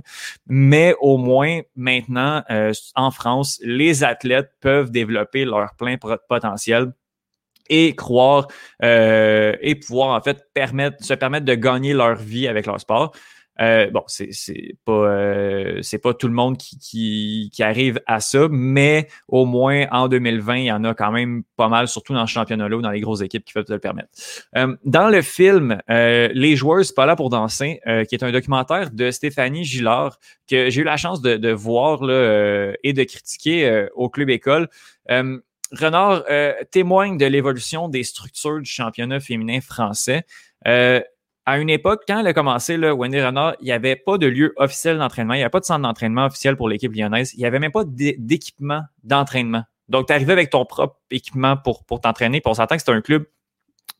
mais 0.47 0.95
au 1.01 1.17
moins 1.17 1.61
maintenant 1.75 2.43
euh, 2.49 2.71
en 2.95 3.11
France, 3.11 3.59
les 3.63 4.03
athlètes 4.03 4.51
peuvent 4.61 4.91
développer 4.91 5.45
leur 5.45 5.75
plein 5.75 5.97
potentiel 6.29 6.93
et 7.69 7.95
croire 7.95 8.47
euh, 8.83 9.55
et 9.61 9.75
pouvoir 9.75 10.15
en 10.17 10.21
fait 10.21 10.45
permettre 10.53 11.03
se 11.03 11.13
permettre 11.13 11.45
de 11.45 11.55
gagner 11.55 11.93
leur 11.93 12.15
vie 12.15 12.47
avec 12.47 12.65
leur 12.65 12.79
sport. 12.79 13.13
Euh, 13.61 13.91
bon, 13.91 14.03
c'est 14.07 14.75
pas 14.85 14.91
euh, 14.91 15.81
pas 16.01 16.13
tout 16.13 16.27
le 16.27 16.33
monde 16.33 16.57
qui, 16.57 17.49
qui, 17.53 17.63
arrive 17.63 18.01
à 18.07 18.19
ça, 18.19 18.47
mais 18.49 19.07
au 19.27 19.45
moins 19.45 19.85
en 19.91 20.07
2020, 20.07 20.55
il 20.57 20.65
y 20.65 20.71
en 20.71 20.83
a 20.83 20.95
quand 20.95 21.11
même 21.11 21.43
pas 21.57 21.67
mal, 21.67 21.87
surtout 21.87 22.13
dans 22.13 22.21
le 22.21 22.27
championnat-là 22.27 22.75
ou 22.75 22.81
dans 22.81 22.89
les 22.89 23.01
grosses 23.01 23.21
équipes 23.21 23.45
qui 23.45 23.53
peuvent 23.53 23.65
te 23.65 23.73
le 23.73 23.79
permettre. 23.79 24.09
Euh, 24.57 24.75
dans 24.83 25.09
le 25.09 25.21
film 25.21 25.79
Les 25.87 26.55
joueurs, 26.55 26.83
c'est 26.83 26.95
pas 26.95 27.05
là 27.05 27.15
pour 27.15 27.29
danser, 27.29 27.81
qui 28.09 28.15
est 28.15 28.23
un 28.23 28.31
documentaire 28.31 28.89
de 28.91 29.11
Stéphanie 29.11 29.63
Gillard 29.63 30.17
que 30.49 30.69
j'ai 30.69 30.81
eu 30.81 30.83
la 30.83 30.97
chance 30.97 31.21
de, 31.21 31.37
de 31.37 31.51
voir 31.51 32.03
là, 32.03 32.73
et 32.83 32.93
de 32.93 33.03
critiquer 33.03 33.87
au 33.95 34.09
Club 34.09 34.29
École. 34.29 34.69
Renard 35.71 36.23
témoigne 36.71 37.17
de 37.17 37.25
l'évolution 37.25 37.89
des 37.89 38.03
structures 38.03 38.59
du 38.59 38.69
championnat 38.69 39.19
féminin 39.19 39.61
français. 39.61 40.25
Euh, 40.67 41.01
à 41.45 41.57
une 41.57 41.69
époque, 41.69 42.03
quand 42.07 42.19
elle 42.19 42.27
a 42.27 42.33
commencé, 42.33 42.77
là, 42.77 42.93
Wendy 42.93 43.19
Renard, 43.19 43.55
il 43.61 43.65
n'y 43.65 43.71
avait 43.71 43.95
pas 43.95 44.17
de 44.17 44.27
lieu 44.27 44.53
officiel 44.57 44.97
d'entraînement, 44.97 45.33
il 45.33 45.37
n'y 45.37 45.43
avait 45.43 45.49
pas 45.49 45.59
de 45.59 45.65
centre 45.65 45.81
d'entraînement 45.81 46.25
officiel 46.25 46.55
pour 46.55 46.69
l'équipe 46.69 46.93
lyonnaise, 46.93 47.33
il 47.33 47.39
n'y 47.39 47.45
avait 47.45 47.59
même 47.59 47.71
pas 47.71 47.83
d'équipement 47.85 48.83
d'entraînement. 49.03 49.63
Donc, 49.89 50.07
tu 50.07 50.13
arrivais 50.13 50.33
avec 50.33 50.49
ton 50.49 50.65
propre 50.65 50.97
équipement 51.09 51.57
pour, 51.57 51.83
pour 51.83 51.99
t'entraîner, 51.99 52.41
puis 52.41 52.49
on 52.49 52.53
s'entend 52.53 52.75
que 52.75 52.83
c'est 52.85 52.91
un 52.91 53.01
club, 53.01 53.25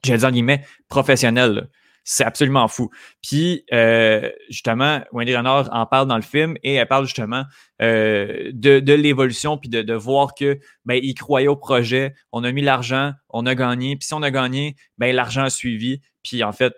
je 0.06 0.12
vais 0.12 0.18
dire 0.20 0.28
en 0.28 0.32
guillemets, 0.32 0.64
professionnel. 0.88 1.70
C'est 2.04 2.24
absolument 2.24 2.68
fou. 2.68 2.90
Puis, 3.22 3.64
euh, 3.74 4.30
justement, 4.50 5.02
Wendy 5.12 5.36
Renard 5.36 5.70
en 5.72 5.86
parle 5.86 6.08
dans 6.08 6.16
le 6.16 6.24
film 6.24 6.56
et 6.64 6.76
elle 6.76 6.88
parle 6.88 7.06
justement 7.06 7.44
euh, 7.82 8.52
de, 8.54 8.80
de 8.80 8.94
l'évolution 8.94 9.58
puis 9.58 9.70
de, 9.70 9.82
de, 9.82 9.94
voir 9.94 10.34
que 10.34 10.60
ben, 10.86 11.00
il 11.02 11.14
croyait 11.14 11.48
au 11.48 11.56
projet, 11.56 12.14
on 12.32 12.44
a 12.44 12.52
mis 12.52 12.62
l'argent, 12.62 13.14
on 13.30 13.46
a 13.46 13.54
gagné, 13.54 13.96
puis 13.96 14.08
si 14.08 14.14
on 14.14 14.24
a 14.24 14.32
gagné, 14.32 14.76
ben, 14.98 15.16
l'argent 15.16 15.44
a 15.44 15.50
suivi. 15.50 16.02
Puis 16.24 16.44
en 16.44 16.52
fait, 16.52 16.74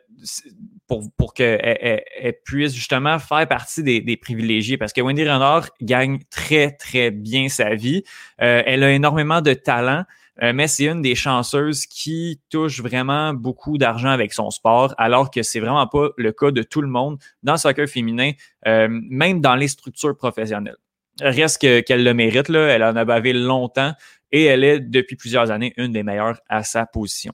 pour, 0.87 1.03
pour 1.17 1.33
qu'elle 1.33 1.59
elle, 1.61 2.33
puisse 2.45 2.73
justement 2.73 3.19
faire 3.19 3.47
partie 3.47 3.83
des, 3.83 4.01
des, 4.01 4.17
privilégiés, 4.17 4.77
parce 4.77 4.93
que 4.93 5.01
Wendy 5.01 5.23
Renard 5.23 5.69
gagne 5.81 6.19
très, 6.29 6.71
très 6.71 7.11
bien 7.11 7.49
sa 7.49 7.75
vie. 7.75 8.03
Euh, 8.41 8.61
elle 8.65 8.83
a 8.83 8.91
énormément 8.91 9.41
de 9.41 9.53
talent. 9.53 10.03
Euh, 10.41 10.51
mais 10.53 10.67
c'est 10.67 10.85
une 10.85 11.01
des 11.01 11.15
chanceuses 11.15 11.85
qui 11.85 12.41
touche 12.49 12.81
vraiment 12.81 13.33
beaucoup 13.33 13.77
d'argent 13.77 14.09
avec 14.09 14.33
son 14.33 14.49
sport, 14.49 14.95
alors 14.97 15.29
que 15.29 15.43
c'est 15.43 15.59
vraiment 15.59 15.85
pas 15.85 16.09
le 16.17 16.31
cas 16.31 16.51
de 16.51 16.63
tout 16.63 16.81
le 16.81 16.87
monde 16.87 17.19
dans 17.43 17.53
le 17.53 17.57
soccer 17.57 17.87
féminin, 17.87 18.31
euh, 18.67 18.87
même 18.89 19.41
dans 19.41 19.55
les 19.55 19.67
structures 19.67 20.17
professionnelles. 20.17 20.77
Reste 21.21 21.59
qu'elle 21.59 22.03
le 22.03 22.13
mérite, 22.15 22.49
là, 22.49 22.67
elle 22.69 22.83
en 22.83 22.95
a 22.95 23.05
bavé 23.05 23.33
longtemps 23.33 23.93
et 24.31 24.45
elle 24.45 24.63
est 24.63 24.79
depuis 24.79 25.15
plusieurs 25.15 25.51
années 25.51 25.73
une 25.77 25.91
des 25.91 26.01
meilleures 26.01 26.39
à 26.49 26.63
sa 26.63 26.87
position. 26.87 27.33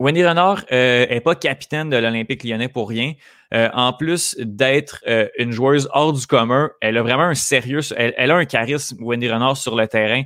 Wendy 0.00 0.24
Renard 0.24 0.64
n'est 0.70 1.16
euh, 1.16 1.20
pas 1.20 1.36
capitaine 1.36 1.90
de 1.90 1.96
l'Olympique 1.96 2.44
lyonnais 2.44 2.68
pour 2.68 2.88
rien. 2.88 3.14
Euh, 3.54 3.70
en 3.72 3.94
plus 3.94 4.36
d'être 4.38 5.02
euh, 5.06 5.26
une 5.38 5.52
joueuse 5.52 5.88
hors 5.92 6.12
du 6.12 6.26
commun, 6.26 6.70
elle 6.80 6.98
a 6.98 7.02
vraiment 7.02 7.24
un 7.24 7.34
sérieux, 7.34 7.80
elle, 7.96 8.30
a 8.30 8.36
un 8.36 8.44
charisme, 8.44 8.98
Wendy 9.00 9.30
Renard, 9.30 9.56
sur 9.56 9.74
le 9.74 9.86
terrain. 9.88 10.22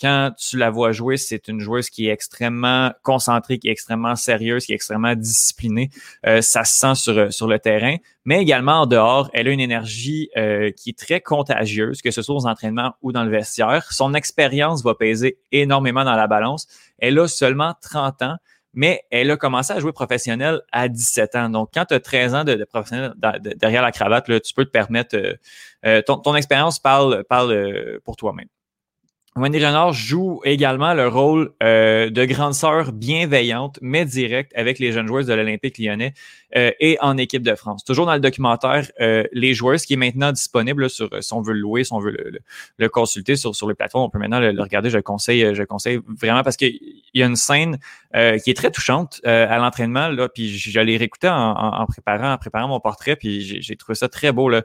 quand 0.00 0.30
tu 0.38 0.56
la 0.56 0.70
vois 0.70 0.92
jouer, 0.92 1.16
c'est 1.16 1.48
une 1.48 1.60
joueuse 1.60 1.90
qui 1.90 2.08
est 2.08 2.12
extrêmement 2.12 2.92
concentrée, 3.02 3.58
qui 3.58 3.68
est 3.68 3.72
extrêmement 3.72 4.16
sérieuse, 4.16 4.64
qui 4.64 4.72
est 4.72 4.76
extrêmement 4.76 5.14
disciplinée. 5.14 5.90
ça 6.40 6.64
se 6.64 6.78
sent 6.78 6.94
sur, 6.94 7.32
sur 7.32 7.46
le 7.48 7.58
terrain, 7.58 7.96
mais 8.24 8.40
également 8.40 8.82
en 8.82 8.86
dehors, 8.86 9.28
elle 9.34 9.48
a 9.48 9.50
une 9.50 9.60
énergie 9.60 10.30
qui 10.76 10.90
est 10.90 10.98
très 10.98 11.20
contagieuse, 11.20 12.00
que 12.00 12.10
ce 12.10 12.22
soit 12.22 12.34
aux 12.34 12.46
entraînements 12.46 12.94
ou 13.02 13.12
dans 13.12 13.24
le 13.24 13.30
vestiaire. 13.30 13.92
Son 13.92 14.14
expérience 14.14 14.82
va 14.82 14.94
peser 14.94 15.38
énormément 15.50 16.04
dans 16.04 16.16
la 16.16 16.26
balance. 16.26 16.66
Elle 16.98 17.18
a 17.18 17.28
seulement 17.28 17.74
30 17.80 18.22
ans 18.22 18.36
mais 18.74 19.02
elle 19.10 19.30
a 19.30 19.36
commencé 19.36 19.72
à 19.72 19.80
jouer 19.80 19.92
professionnel 19.92 20.60
à 20.72 20.88
17 20.88 21.36
ans. 21.36 21.48
Donc, 21.50 21.70
quand 21.74 21.84
tu 21.86 21.94
as 21.94 22.00
13 22.00 22.34
ans 22.34 22.44
de, 22.44 22.64
professionnel 22.64 23.12
derrière 23.56 23.82
la 23.82 23.92
cravate, 23.92 24.28
là, 24.28 24.40
tu 24.40 24.54
peux 24.54 24.64
te 24.64 24.70
permettre, 24.70 25.16
euh, 25.16 25.34
euh, 25.86 26.02
ton, 26.02 26.18
ton 26.18 26.34
expérience 26.34 26.78
parle, 26.78 27.24
parle 27.24 27.52
euh, 27.52 28.00
pour 28.04 28.16
toi-même. 28.16 28.48
Wendy 29.34 29.64
Renard 29.64 29.94
joue 29.94 30.42
également 30.44 30.92
le 30.92 31.08
rôle 31.08 31.52
euh, 31.62 32.10
de 32.10 32.24
grande 32.26 32.52
sœur 32.52 32.92
bienveillante, 32.92 33.78
mais 33.80 34.04
directe 34.04 34.52
avec 34.54 34.78
les 34.78 34.92
jeunes 34.92 35.06
joueuses 35.06 35.26
de 35.26 35.32
l'Olympique 35.32 35.78
lyonnais 35.78 36.12
euh, 36.54 36.70
et 36.80 36.98
en 37.00 37.16
équipe 37.16 37.42
de 37.42 37.54
France. 37.54 37.82
Toujours 37.82 38.04
dans 38.04 38.12
le 38.12 38.20
documentaire 38.20 38.90
Les 39.32 39.54
joueuses, 39.54 39.86
qui 39.86 39.94
est 39.94 39.96
maintenant 39.96 40.32
disponible 40.32 40.90
sur, 40.90 41.08
si 41.22 41.32
on 41.32 41.40
veut 41.40 41.54
le 41.54 41.60
louer, 41.60 41.82
si 41.82 41.94
on 41.94 41.98
veut 41.98 42.14
le, 42.76 42.88
consulter 42.90 43.36
sur, 43.36 43.56
sur 43.56 43.66
les 43.68 43.74
plateformes, 43.74 44.04
on 44.04 44.10
peut 44.10 44.18
maintenant 44.18 44.38
le, 44.38 44.60
regarder. 44.60 44.90
Je 44.90 44.98
le 44.98 45.02
conseille, 45.02 45.54
je 45.54 45.62
conseille 45.62 46.00
vraiment 46.20 46.42
parce 46.42 46.58
qu'il 46.58 46.78
y 47.20 47.22
a 47.22 47.26
une 47.26 47.36
scène 47.36 47.78
qui 48.14 48.50
est 48.50 48.56
très 48.56 48.70
touchante 48.70 49.20
à 49.24 49.58
l'entraînement. 49.58 50.08
Là, 50.08 50.28
puis 50.28 50.56
je, 50.56 50.80
l'ai 50.80 50.96
réécouté 50.96 51.28
en, 51.28 51.34
en, 51.34 51.86
préparant, 51.86 52.32
en 52.32 52.38
préparant 52.38 52.68
mon 52.68 52.80
portrait, 52.80 53.16
puis 53.16 53.62
j'ai 53.62 53.76
trouvé 53.76 53.94
ça 53.94 54.08
très 54.08 54.32
beau. 54.32 54.48
Là 54.48 54.62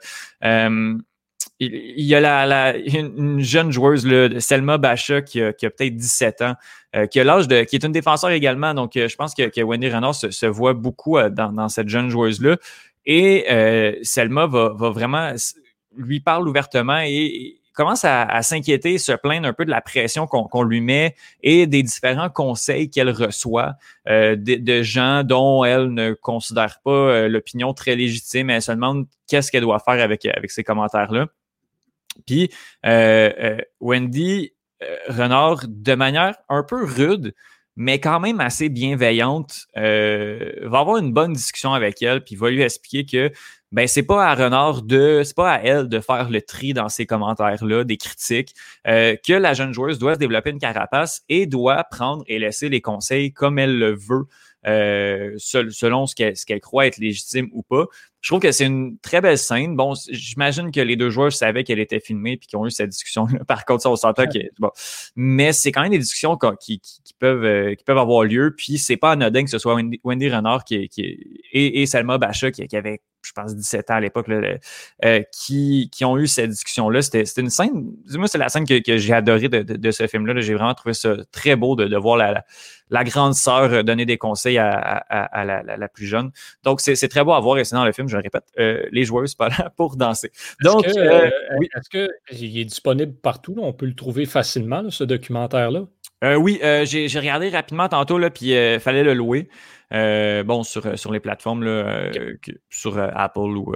il 1.60 2.06
y 2.06 2.14
a 2.14 2.46
la, 2.46 2.78
une 2.78 3.40
jeune 3.42 3.72
joueuse, 3.72 4.06
là, 4.06 4.40
Selma 4.40 4.78
Bacha, 4.78 5.22
qui 5.22 5.42
a, 5.42 5.54
peut-être 5.54 5.96
17 5.96 6.42
ans, 6.42 6.56
euh, 6.96 7.08
qui 7.08 7.20
a 7.20 7.24
l'âge 7.24 7.48
de. 7.48 7.64
qui 7.64 7.76
est 7.76 7.84
une 7.84 7.92
défenseur 7.92 8.30
également. 8.30 8.74
Donc, 8.74 8.96
euh, 8.96 9.08
je 9.08 9.16
pense 9.16 9.34
que, 9.34 9.62
Wendy 9.62 9.90
Renard 9.90 10.16
se, 10.16 10.46
voit 10.46 10.74
beaucoup 10.74 11.18
euh, 11.18 11.30
dans, 11.30 11.70
cette 11.70 11.90
jeune 11.90 12.10
joueuse-là. 12.10 12.58
Et 13.06 13.46
Selma 14.04 14.48
va, 14.48 14.70
vraiment 14.90 15.34
lui 15.96 16.20
parle 16.20 16.48
ouvertement 16.48 17.00
et, 17.00 17.60
commence 17.78 18.04
à, 18.04 18.42
s'inquiéter, 18.42 18.98
se 18.98 19.12
plaindre 19.14 19.48
un 19.48 19.54
peu 19.54 19.64
de 19.64 19.70
la 19.70 19.82
pression 19.82 20.28
qu'on 20.28 20.64
lui 20.64 20.82
met 20.82 21.16
et 21.42 21.68
des 21.68 21.84
différents 21.84 22.30
conseils 22.30 22.90
qu'elle 22.90 23.10
reçoit 23.10 23.76
de, 24.08 24.36
de, 24.36 24.82
gens 24.82 25.24
dont 25.24 25.64
elle 25.64 25.94
ne 25.94 26.14
considère 26.14 26.80
pas 26.84 27.28
l'opinion 27.28 27.74
très 27.74 27.96
légitime. 27.96 28.50
Elle 28.50 28.62
se 28.62 28.72
demande 28.72 29.06
qu'est-ce 29.28 29.52
qu'elle 29.52 29.62
doit 29.62 29.80
faire 29.80 30.04
avec, 30.04 30.26
avec 30.26 30.52
ces 30.52 30.64
commentaires-là. 30.64 31.28
Puis 32.26 32.50
Wendy 33.80 34.54
Renard, 35.08 35.62
de 35.68 35.96
manière 35.96 36.36
un 36.50 36.64
peu 36.64 36.84
rude, 36.84 37.34
mais 37.78 38.00
quand 38.00 38.20
même 38.20 38.42
assez 38.42 38.70
bienveillante, 38.70 39.68
euh, 39.78 40.52
va 40.64 40.80
avoir 40.80 40.98
une 40.98 41.14
bonne 41.14 41.34
discussion 41.34 41.74
avec 41.74 42.02
elle, 42.02 42.24
puis 42.24 42.36
va 42.36 42.50
lui 42.50 42.64
expliquer 42.64 43.06
que 43.06 43.32
ben 43.72 43.88
c'est 43.88 44.04
pas 44.04 44.26
à 44.26 44.34
Renard 44.34 44.82
de, 44.82 45.22
c'est 45.24 45.36
pas 45.36 45.54
à 45.54 45.60
elle 45.62 45.88
de 45.88 46.00
faire 46.00 46.30
le 46.32 46.42
tri 46.42 46.74
dans 46.74 46.90
ces 46.90 47.06
commentaires-là, 47.06 47.84
des 47.84 47.98
critiques, 47.98 48.56
euh, 48.88 49.16
que 49.26 49.34
la 49.34 49.54
jeune 49.54 49.74
joueuse 49.74 50.00
doit 50.00 50.16
se 50.16 50.20
développer 50.20 50.50
une 50.50 50.60
carapace 50.60 51.22
et 51.30 51.46
doit 51.46 51.84
prendre 51.84 52.24
et 52.28 52.40
laisser 52.40 52.68
les 52.70 52.82
conseils 52.82 53.32
comme 53.32 53.60
elle 53.60 53.78
le 53.78 53.94
veut, 53.94 54.26
euh, 54.66 55.36
selon 55.38 56.08
ce 56.08 56.16
qu'elle 56.16 56.62
croit 56.62 56.88
être 56.88 56.98
légitime 56.98 57.48
ou 57.52 57.62
pas. 57.62 57.86
Je 58.28 58.32
trouve 58.34 58.42
que 58.42 58.52
c'est 58.52 58.66
une 58.66 58.98
très 58.98 59.22
belle 59.22 59.38
scène. 59.38 59.78
Bon, 59.78 59.94
j'imagine 60.10 60.70
que 60.70 60.82
les 60.82 60.98
deux 60.98 61.10
joueurs 61.10 61.32
savaient 61.32 61.64
qu'elle 61.64 61.80
était 61.80 62.02
filmée 62.02 62.36
puis 62.36 62.46
qu'ils 62.46 62.60
ont 62.60 62.66
eu 62.66 62.72
cette 62.72 62.90
discussion. 62.90 63.26
Par 63.48 63.64
contre, 63.64 63.84
ça, 63.84 63.90
on 63.90 63.96
s'entend 63.96 64.26
que 64.26 64.40
bon. 64.60 64.70
Mais 65.16 65.54
c'est 65.54 65.72
quand 65.72 65.82
même 65.82 65.92
des 65.92 65.98
discussions 65.98 66.38
qui, 66.60 66.82
peuvent, 67.20 67.46
euh, 67.46 67.74
qui 67.76 67.86
peuvent 67.86 67.98
avoir 67.98 68.26
lieu. 68.26 68.54
Puis 68.54 68.80
c'est 68.80 68.98
pas 68.98 69.12
anodin 69.12 69.46
que 69.46 69.50
ce 69.50 69.60
soit 69.60 69.82
Wendy, 70.04 70.30
Renard 70.30 70.66
qui, 70.66 70.90
qui, 70.90 71.04
et, 71.54 71.82
et 71.82 71.86
Salma 71.86 72.18
Bacha 72.18 72.52
qui, 72.52 72.68
qui 72.68 72.76
avait 72.76 73.00
je 73.28 73.34
pense, 73.34 73.56
17 73.56 73.92
ans 73.92 73.96
à 73.96 74.00
l'époque, 74.00 74.28
euh, 74.30 75.22
qui, 75.32 75.90
qui, 75.92 76.06
ont 76.06 76.18
eu 76.18 76.28
cette 76.28 76.50
discussion-là. 76.50 77.02
C'était 77.02 77.24
une 77.42 77.50
scène, 77.50 77.92
moi, 78.14 78.28
c'est 78.28 78.38
la 78.38 78.50
scène 78.50 78.66
que, 78.66 78.80
que 78.82 78.98
j'ai 78.98 79.14
adorée 79.14 79.50
de, 79.50 79.62
de, 79.62 79.92
ce 79.92 80.08
film-là. 80.08 80.40
J'ai 80.40 80.54
vraiment 80.54 80.74
trouvé 80.74 80.94
ça 80.94 81.16
très 81.32 81.56
beau 81.56 81.76
de, 81.76 81.86
de 81.86 81.98
voir 81.98 82.18
la, 82.18 82.46
la, 82.90 83.04
grande 83.04 83.34
sœur 83.34 83.84
donner 83.84 84.06
des 84.06 84.18
conseils 84.18 84.58
à, 84.58 84.70
à, 84.70 85.46
la, 85.46 85.62
la, 85.62 85.88
plus 85.90 86.06
jeune. 86.06 86.32
Donc, 86.64 86.80
c'est 86.82 87.08
très 87.08 87.24
beau 87.24 87.34
à 87.34 87.40
voir 87.40 87.58
et 87.58 87.66
c'est 87.66 87.76
dans 87.76 87.86
le 87.86 87.92
film, 87.92 88.08
je 88.08 88.16
le 88.16 88.24
répète, 88.24 88.46
euh, 88.60 88.84
les 88.92 89.04
joueurs, 89.04 89.26
pas 89.38 89.50
là 89.50 89.72
pour 89.76 89.98
danser. 89.98 90.32
Donc, 90.64 90.86
est-ce 90.86 90.98
euh, 90.98 91.30
oui. 91.60 91.68
est 91.76 92.36
qu'il 92.36 92.58
est 92.58 92.66
disponible 92.66 93.14
partout? 93.14 93.56
On 93.60 93.74
peut 93.74 93.86
le 93.86 93.96
trouver 93.96 94.26
facilement, 94.26 94.90
ce 94.90 95.04
documentaire-là? 95.04 95.86
oui, 96.40 96.60
j'ai 96.86 97.20
regardé 97.20 97.50
rapidement 97.50 97.88
tantôt, 97.90 98.18
là, 98.18 98.32
puis 98.32 98.48
il 98.48 98.80
fallait 98.80 99.04
le 99.04 99.14
louer. 99.14 99.50
Euh, 99.94 100.44
bon, 100.44 100.64
sur, 100.64 100.86
euh, 100.86 100.98
sur 100.98 101.14
les 101.14 101.22
plateformes, 101.22 101.64
là, 101.64 101.70
euh, 101.72 102.36
sur 102.70 102.98
Apple 102.98 103.40
ou 103.40 103.74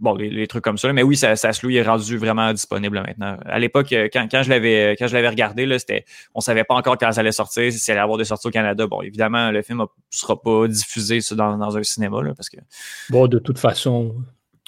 bon, 0.00 0.14
les, 0.14 0.46
trucs 0.46 0.64
comme 0.64 0.78
ça. 0.78 0.92
Mais 0.92 1.02
oui, 1.02 1.16
ça, 1.16 1.36
ça 1.36 1.52
se 1.52 1.64
loue, 1.64 1.70
il 1.70 1.76
est 1.76 1.82
rendu 1.82 2.16
vraiment 2.16 2.52
disponible 2.52 3.02
maintenant. 3.06 3.36
À 3.44 3.58
l'époque, 3.58 3.88
quand, 3.90 4.26
quand 4.30 4.42
je 4.42 4.50
l'avais 4.50 4.96
quand 4.98 5.06
je 5.06 5.14
l'avais 5.14 5.28
regardé, 5.28 5.66
là, 5.66 5.78
c'était, 5.78 6.04
on 6.34 6.40
savait 6.40 6.64
pas 6.64 6.74
encore 6.74 6.96
quand 6.96 7.12
ça 7.12 7.20
allait 7.20 7.32
sortir, 7.32 7.70
si 7.72 7.78
ça 7.78 7.92
allait 7.92 8.00
avoir 8.00 8.18
des 8.18 8.24
sorties 8.24 8.48
au 8.48 8.50
Canada. 8.50 8.86
Bon, 8.86 9.02
évidemment, 9.02 9.50
le 9.50 9.62
film 9.62 9.80
ne 9.80 9.86
sera 10.10 10.40
pas 10.40 10.66
diffusé 10.66 11.18
dans, 11.32 11.58
dans 11.58 11.76
un 11.76 11.82
cinéma, 11.82 12.22
là, 12.22 12.32
parce 12.34 12.48
que. 12.48 12.58
Bon, 13.10 13.26
de 13.26 13.38
toute 13.38 13.58
façon, 13.58 14.14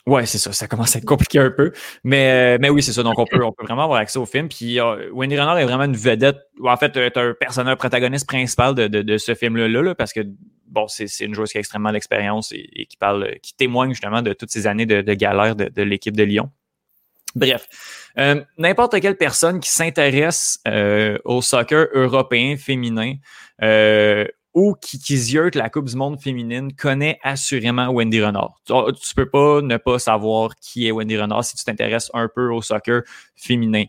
Ouais, 0.07 0.25
c'est 0.25 0.39
ça. 0.39 0.53
Ça 0.53 0.69
commence 0.69 0.95
à 0.95 1.01
être 1.01 1.05
compliqué 1.05 1.41
un 1.41 1.51
peu. 1.51 1.73
Mais, 2.05 2.55
euh, 2.55 2.59
mais 2.61 2.71
oui, 2.71 2.81
c'est 2.81 2.93
ça. 2.93 3.03
Donc, 3.03 3.19
on 3.19 3.25
peut, 3.25 3.43
on 3.43 3.51
peut 3.51 3.65
vraiment 3.65 3.83
avoir 3.83 3.99
accès 3.99 4.21
au 4.21 4.27
film. 4.27 4.49
Puis, 4.49 4.79
euh, 4.79 5.11
Wendy 5.13 5.37
Renard 5.37 5.59
est 5.59 5.65
vraiment 5.65 5.83
une 5.83 5.97
vedette. 5.97 6.39
En 6.65 6.77
fait, 6.77 6.97
est 6.97 7.17
un 7.17 7.35
personnage 7.35 7.77
protagoniste 7.77 8.29
principal 8.29 8.77
de, 8.77 8.87
de, 8.87 9.03
de 9.03 9.19
ce 9.19 9.35
film-là, 9.35 9.67
là, 9.83 9.95
parce 9.97 10.13
que, 10.13 10.21
bon, 10.69 10.89
c'est 10.89 11.09
une 11.21 11.35
joueuse 11.35 11.53
qui 11.53 11.59
a 11.59 11.61
extrêmement 11.61 11.93
d'expérience 11.93 12.53
et, 12.53 12.87
qui 12.87 12.97
parle, 12.97 13.37
qui 13.43 13.55
témoigne 13.55 13.91
justement 13.91 14.23
de 14.23 14.33
toutes 14.33 14.51
ces 14.51 14.67
années 14.67 14.87
de, 14.87 15.01
de 15.01 15.15
galère 15.15 15.57
de, 15.57 15.83
l'équipe 15.83 16.17
de 16.17 16.23
Lyon. 16.23 16.51
Bref, 17.35 17.69
euh, 18.19 18.43
n'importe 18.57 18.99
quelle 19.01 19.17
personne 19.17 19.61
qui 19.61 19.71
s'intéresse 19.71 20.59
au 21.25 21.43
soccer 21.43 21.89
européen 21.93 22.57
féminin 22.57 23.15
ou 24.57 24.75
qui, 24.75 24.99
qui 24.99 25.37
la 25.53 25.69
Coupe 25.69 25.85
du 25.85 25.97
Monde 25.97 26.19
féminine 26.19 26.75
connaît 26.75 27.19
assurément 27.23 27.91
Wendy 27.91 28.23
Renard. 28.23 28.59
Tu, 28.65 28.73
tu, 28.95 29.15
peux 29.15 29.29
pas 29.29 29.61
ne 29.61 29.77
pas 29.77 29.99
savoir 29.99 30.57
qui 30.57 30.89
est 30.89 30.91
Wendy 30.91 31.19
Renard 31.19 31.45
si 31.45 31.57
tu 31.57 31.65
t'intéresses 31.65 32.11
un 32.15 32.27
peu 32.35 32.51
au 32.51 32.63
soccer 32.63 33.03
féminin. 33.37 33.85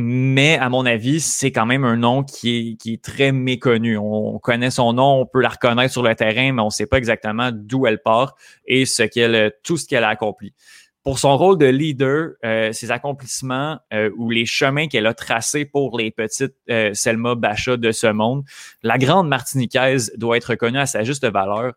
Mais 0.00 0.56
à 0.58 0.68
mon 0.68 0.86
avis, 0.86 1.18
c'est 1.18 1.50
quand 1.50 1.66
même 1.66 1.82
un 1.82 1.96
nom 1.96 2.22
qui 2.22 2.56
est, 2.56 2.76
qui 2.76 2.92
est 2.92 3.02
très 3.02 3.32
méconnu. 3.32 3.98
On 3.98 4.38
connaît 4.38 4.70
son 4.70 4.92
nom, 4.92 5.22
on 5.22 5.26
peut 5.26 5.40
la 5.40 5.48
reconnaître 5.48 5.90
sur 5.90 6.04
le 6.04 6.14
terrain, 6.14 6.52
mais 6.52 6.62
on 6.62 6.66
ne 6.66 6.70
sait 6.70 6.86
pas 6.86 6.98
exactement 6.98 7.50
d'où 7.52 7.84
elle 7.84 8.00
part 8.00 8.36
et 8.64 8.86
ce 8.86 9.02
qu'elle, 9.02 9.52
tout 9.64 9.76
ce 9.76 9.88
qu'elle 9.88 10.04
a 10.04 10.08
accompli 10.10 10.54
pour 11.02 11.18
son 11.18 11.36
rôle 11.38 11.56
de 11.56 11.64
leader, 11.66 12.32
euh, 12.44 12.70
ses 12.72 12.90
accomplissements 12.90 13.78
euh, 13.94 14.10
ou 14.18 14.30
les 14.30 14.44
chemins 14.44 14.88
qu'elle 14.88 15.06
a 15.06 15.14
tracés 15.14 15.64
pour 15.64 15.96
les 15.96 16.10
petites 16.10 16.54
euh, 16.68 16.90
Selma 16.92 17.34
Bacha 17.34 17.76
de 17.76 17.92
ce 17.92 18.08
monde, 18.08 18.44
la 18.82 18.98
grande 18.98 19.26
Martiniquaise 19.26 20.12
doit 20.16 20.36
être 20.36 20.50
reconnue 20.50 20.78
à 20.78 20.86
sa 20.86 21.04
juste 21.04 21.26
valeur 21.26 21.72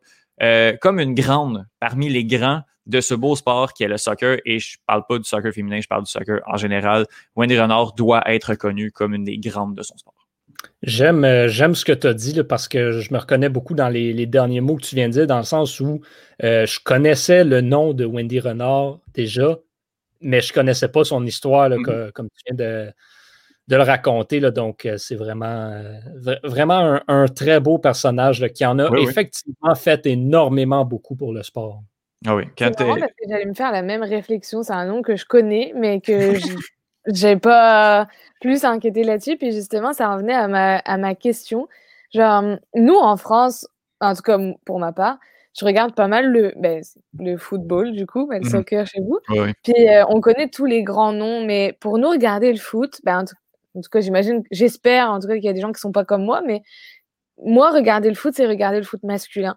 comme 0.82 1.00
une 1.00 1.14
grande 1.14 1.66
parmi 1.80 2.10
les 2.10 2.26
grands 2.26 2.64
de 2.88 3.02
ce 3.02 3.14
beau 3.14 3.36
sport 3.36 3.74
qui 3.74 3.84
est 3.84 3.88
le 3.88 3.98
soccer. 3.98 4.38
Et 4.46 4.60
je 4.60 4.78
parle 4.86 5.04
pas 5.08 5.18
du 5.18 5.24
soccer 5.24 5.52
féminin, 5.52 5.80
je 5.82 5.88
parle 5.88 6.04
du 6.04 6.12
soccer 6.12 6.40
en 6.48 6.58
général. 6.58 7.06
Wendy 7.36 7.60
Renard 7.60 7.94
doit 7.94 8.24
être 8.28 8.52
reconnue 8.52 8.92
comme 8.92 9.14
une 9.14 9.24
des 9.24 9.38
grandes 9.38 9.76
de 9.76 9.84
son 9.84 9.98
sport. 9.98 10.14
J'aime, 10.84 11.24
euh, 11.26 11.48
j'aime 11.48 11.74
ce 11.74 11.86
que 11.86 11.92
tu 11.92 12.08
as 12.08 12.14
dit 12.14 12.44
parce 12.44 12.68
que 12.68 12.92
je 12.92 13.14
me 13.14 13.20
reconnais 13.20 13.50
beaucoup 13.50 13.74
dans 13.74 13.90
les, 13.90 14.26
derniers 14.26 14.62
mots 14.62 14.76
que 14.76 14.84
tu 14.84 14.96
viens 14.96 15.08
de 15.08 15.14
dire, 15.14 15.28
dans 15.28 15.38
le 15.38 15.44
sens 15.44 15.80
où 15.80 16.02
euh, 16.44 16.66
je 16.66 16.80
connaissais 16.84 17.44
le 17.44 17.62
nom 17.62 17.94
de 17.94 18.06
Wendy 18.06 18.40
Renard 18.40 19.00
déjà, 19.14 19.58
mais 20.22 20.42
je 20.42 20.52
ne 20.52 20.54
connaissais 20.54 20.90
pas 20.90 21.04
son 21.04 21.26
histoire, 21.26 21.70
mm-hmm. 21.70 22.12
comme 22.12 22.28
tu 22.30 22.44
viens 22.48 22.56
de, 22.56 22.92
le 23.78 23.84
raconter. 23.84 24.40
Là, 24.40 24.52
donc, 24.52 24.86
euh, 24.86 24.98
c'est 24.98 25.16
vraiment, 25.16 25.72
vraiment 26.44 27.00
un, 27.08 27.26
très 27.28 27.60
beau 27.60 27.78
personnage 27.78 28.48
qui 28.54 28.66
en 28.66 28.80
a 28.80 28.90
effectivement 29.00 29.76
fait 29.76 30.06
énormément 30.06 30.86
beaucoup 30.86 31.16
pour 31.16 31.34
le 31.34 31.44
sport. 31.44 31.82
Ah 32.26 32.36
oui, 32.36 32.44
quand 32.58 32.72
j'allais 32.78 33.46
me 33.46 33.54
faire 33.54 33.72
la 33.72 33.82
même 33.82 34.04
réflexion. 34.04 34.62
C'est 34.62 34.74
un 34.74 34.86
nom 34.86 35.02
que 35.02 35.16
je 35.16 35.26
connais, 35.26 35.74
mais 35.76 36.02
que 36.02 36.34
j'ai 37.08 37.36
pas 37.36 38.08
plus 38.42 38.64
inquiété 38.64 39.04
là-dessus. 39.04 39.38
Puis 39.38 39.52
justement, 39.52 39.94
ça 39.94 40.14
revenait 40.14 40.36
à 40.36 40.48
ma, 40.48 40.78
à 40.78 40.98
ma 40.98 41.16
question. 41.16 41.68
Genre, 42.14 42.58
nous, 42.76 42.96
en 42.96 43.18
France, 43.18 43.68
en 44.02 44.14
tout 44.14 44.22
cas 44.22 44.38
pour 44.66 44.80
ma 44.80 44.92
part, 44.92 45.18
je 45.58 45.66
regarde 45.66 45.94
pas 45.94 46.08
mal 46.08 46.32
le, 46.32 46.54
ben, 46.58 46.82
le 47.20 47.38
football, 47.38 47.92
du 47.92 48.06
coup, 48.06 48.28
ben, 48.28 48.42
le 48.42 48.48
mmh 48.48 48.52
soccer 48.52 48.88
chez 48.88 49.02
vous. 49.02 49.20
Puis 49.64 49.90
euh, 49.90 50.06
on 50.08 50.22
connaît 50.22 50.48
tous 50.48 50.66
les 50.66 50.84
grands 50.84 51.12
noms, 51.12 51.46
mais 51.46 51.76
pour 51.80 51.98
nous, 51.98 52.10
regarder 52.10 52.52
le 52.52 52.60
foot, 52.60 53.02
ben, 53.04 53.26
en, 53.76 53.82
tout, 53.82 53.90
cas, 53.90 54.02
j'imagine, 54.02 54.44
j'espère 54.52 55.12
en 55.12 55.20
tout 55.20 55.28
cas 55.28 55.36
qu'il 55.36 55.46
y 55.46 55.50
a 55.50 55.54
des 55.54 55.62
gens 55.62 55.72
qui 55.72 55.80
sont 55.80 55.92
pas 55.92 56.06
comme 56.06 56.24
moi, 56.24 56.42
mais 56.46 56.62
moi, 57.44 57.72
regarder 57.72 58.10
le 58.10 58.16
foot, 58.16 58.34
c'est 58.36 58.46
regarder 58.46 58.78
le 58.78 58.84
foot 58.84 59.04
masculin. 59.04 59.56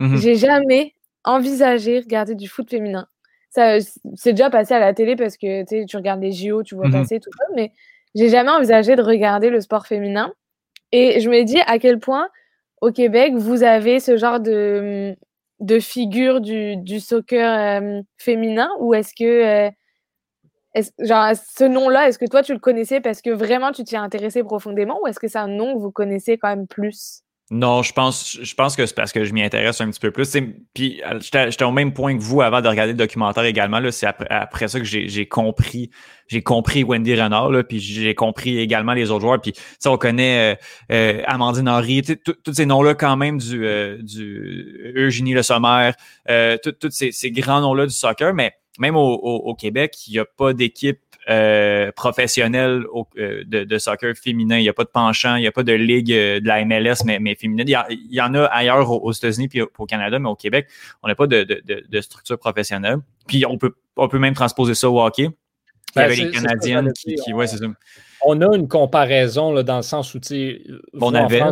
Mmh 0.00 0.16
J'ai 0.16 0.36
jamais 0.36 0.94
envisagé 1.24 2.00
regarder 2.00 2.34
du 2.34 2.48
foot 2.48 2.68
féminin. 2.70 3.06
Ça, 3.50 3.78
c'est 4.14 4.32
déjà 4.32 4.50
passé 4.50 4.74
à 4.74 4.80
la 4.80 4.94
télé 4.94 5.16
parce 5.16 5.36
que 5.36 5.84
tu 5.86 5.96
regardes 5.96 6.20
les 6.20 6.32
JO, 6.32 6.62
tu 6.62 6.74
vois 6.74 6.88
mmh 6.88 6.92
passer 6.92 7.20
tout 7.20 7.30
ça, 7.38 7.44
mais 7.54 7.72
j'ai 8.14 8.28
jamais 8.28 8.50
envisagé 8.50 8.96
de 8.96 9.02
regarder 9.02 9.50
le 9.50 9.60
sport 9.60 9.86
féminin. 9.86 10.32
Et 10.92 11.20
je 11.20 11.28
me 11.28 11.42
dis 11.44 11.60
à 11.66 11.78
quel 11.78 11.98
point 11.98 12.28
au 12.80 12.92
Québec, 12.92 13.34
vous 13.34 13.62
avez 13.62 13.98
ce 13.98 14.16
genre 14.16 14.40
de, 14.40 15.16
de 15.60 15.78
figure 15.80 16.40
du, 16.40 16.76
du 16.76 17.00
soccer 17.00 17.82
euh, 17.82 18.02
féminin 18.18 18.68
ou 18.78 18.94
est-ce 18.94 19.14
que, 19.14 19.24
euh, 19.24 19.70
genre, 20.98 21.32
ce 21.34 21.64
nom-là, 21.64 22.08
est-ce 22.08 22.18
que 22.18 22.26
toi 22.26 22.42
tu 22.42 22.52
le 22.52 22.58
connaissais 22.58 23.00
parce 23.00 23.22
que 23.22 23.30
vraiment 23.30 23.72
tu 23.72 23.84
t'y 23.84 23.94
es 23.94 23.98
intéressé 23.98 24.42
profondément 24.42 25.00
ou 25.02 25.06
est-ce 25.06 25.20
que 25.20 25.28
c'est 25.28 25.38
un 25.38 25.48
nom 25.48 25.74
que 25.74 25.80
vous 25.80 25.92
connaissez 25.92 26.38
quand 26.38 26.48
même 26.48 26.66
plus? 26.66 27.24
Non, 27.50 27.82
je 27.82 27.92
pense, 27.92 28.38
je 28.40 28.54
pense 28.54 28.74
que 28.74 28.86
c'est 28.86 28.94
parce 28.94 29.12
que 29.12 29.22
je 29.22 29.34
m'y 29.34 29.42
intéresse 29.42 29.78
un 29.82 29.90
petit 29.90 30.00
peu 30.00 30.10
plus. 30.10 30.34
Puis 30.72 31.02
euh, 31.04 31.20
j'étais 31.20 31.64
au 31.64 31.72
même 31.72 31.92
point 31.92 32.16
que 32.16 32.22
vous 32.22 32.40
avant 32.40 32.62
de 32.62 32.68
regarder 32.68 32.92
le 32.92 32.96
documentaire 32.96 33.44
également. 33.44 33.80
C'est 33.90 34.06
après, 34.30 34.66
ça 34.66 34.80
que 34.80 34.86
j'ai 34.86 35.28
compris, 35.28 35.90
j'ai 36.26 36.42
compris 36.42 36.84
Wendy 36.84 37.20
Renard, 37.20 37.50
puis 37.68 37.80
j'ai 37.80 38.14
compris 38.14 38.58
également 38.58 38.94
les 38.94 39.10
autres 39.10 39.20
joueurs. 39.20 39.42
Puis 39.42 39.52
on 39.84 39.98
connaît 39.98 40.54
euh, 40.54 40.56
euh, 40.90 41.22
Amandine 41.26 41.68
Henry, 41.68 42.02
tous 42.02 42.54
ces 42.54 42.64
noms-là 42.64 42.94
quand 42.94 43.16
même 43.18 43.36
du, 43.36 43.58
du 44.02 44.92
Eugénie 44.96 45.34
Le 45.34 45.42
Sommer, 45.42 45.90
tous 46.26 46.90
ces, 46.90 47.12
ces, 47.12 47.30
grands 47.30 47.60
noms-là 47.60 47.84
du 47.84 47.92
soccer, 47.92 48.32
mais 48.32 48.54
même 48.78 48.96
au, 48.96 49.14
au 49.14 49.54
Québec, 49.54 49.96
il 50.08 50.14
n'y 50.14 50.18
a 50.18 50.24
pas 50.24 50.52
d'équipe 50.52 51.00
euh, 51.30 51.90
professionnel 51.92 52.84
euh, 53.16 53.44
de, 53.46 53.78
soccer 53.78 54.14
féminin. 54.14 54.58
Il 54.58 54.62
n'y 54.62 54.68
a 54.68 54.74
pas 54.74 54.84
de 54.84 54.90
penchant, 54.90 55.36
il 55.36 55.40
n'y 55.40 55.46
a 55.46 55.52
pas 55.52 55.62
de 55.62 55.72
ligue 55.72 56.12
euh, 56.12 56.38
de 56.38 56.46
la 56.46 56.62
MLS, 56.66 56.96
mais, 57.06 57.18
mais 57.18 57.34
féminine. 57.34 57.66
Il 57.66 57.98
y, 58.10 58.20
en 58.20 58.34
a 58.34 58.44
ailleurs 58.44 58.90
aux, 58.90 59.10
États-Unis 59.10 59.48
puis 59.48 59.62
au 59.62 59.86
Canada, 59.86 60.18
mais 60.18 60.28
au 60.28 60.34
Québec, 60.34 60.68
on 61.02 61.08
n'a 61.08 61.14
pas 61.14 61.26
de, 61.26 61.44
de, 61.44 62.00
structure 62.02 62.38
professionnelle. 62.38 62.98
Puis 63.26 63.46
on 63.46 63.56
peut, 63.56 63.74
on 63.96 64.06
peut 64.06 64.18
même 64.18 64.34
transposer 64.34 64.74
ça 64.74 64.90
au 64.90 65.00
hockey. 65.00 65.22
Il 65.22 65.28
y 65.28 65.32
ben, 65.94 66.02
avait 66.02 66.16
les 66.16 66.30
Canadiennes 66.30 66.92
qui, 66.92 67.32
ouais, 67.32 67.46
c'est 67.46 67.56
ça. 67.56 67.66
On 68.26 68.42
a 68.42 68.54
une 68.54 68.68
comparaison 68.68 69.50
là, 69.50 69.62
dans 69.62 69.76
le 69.76 69.82
sens 69.82 70.14
où, 70.14 70.18
avait, 71.14 71.42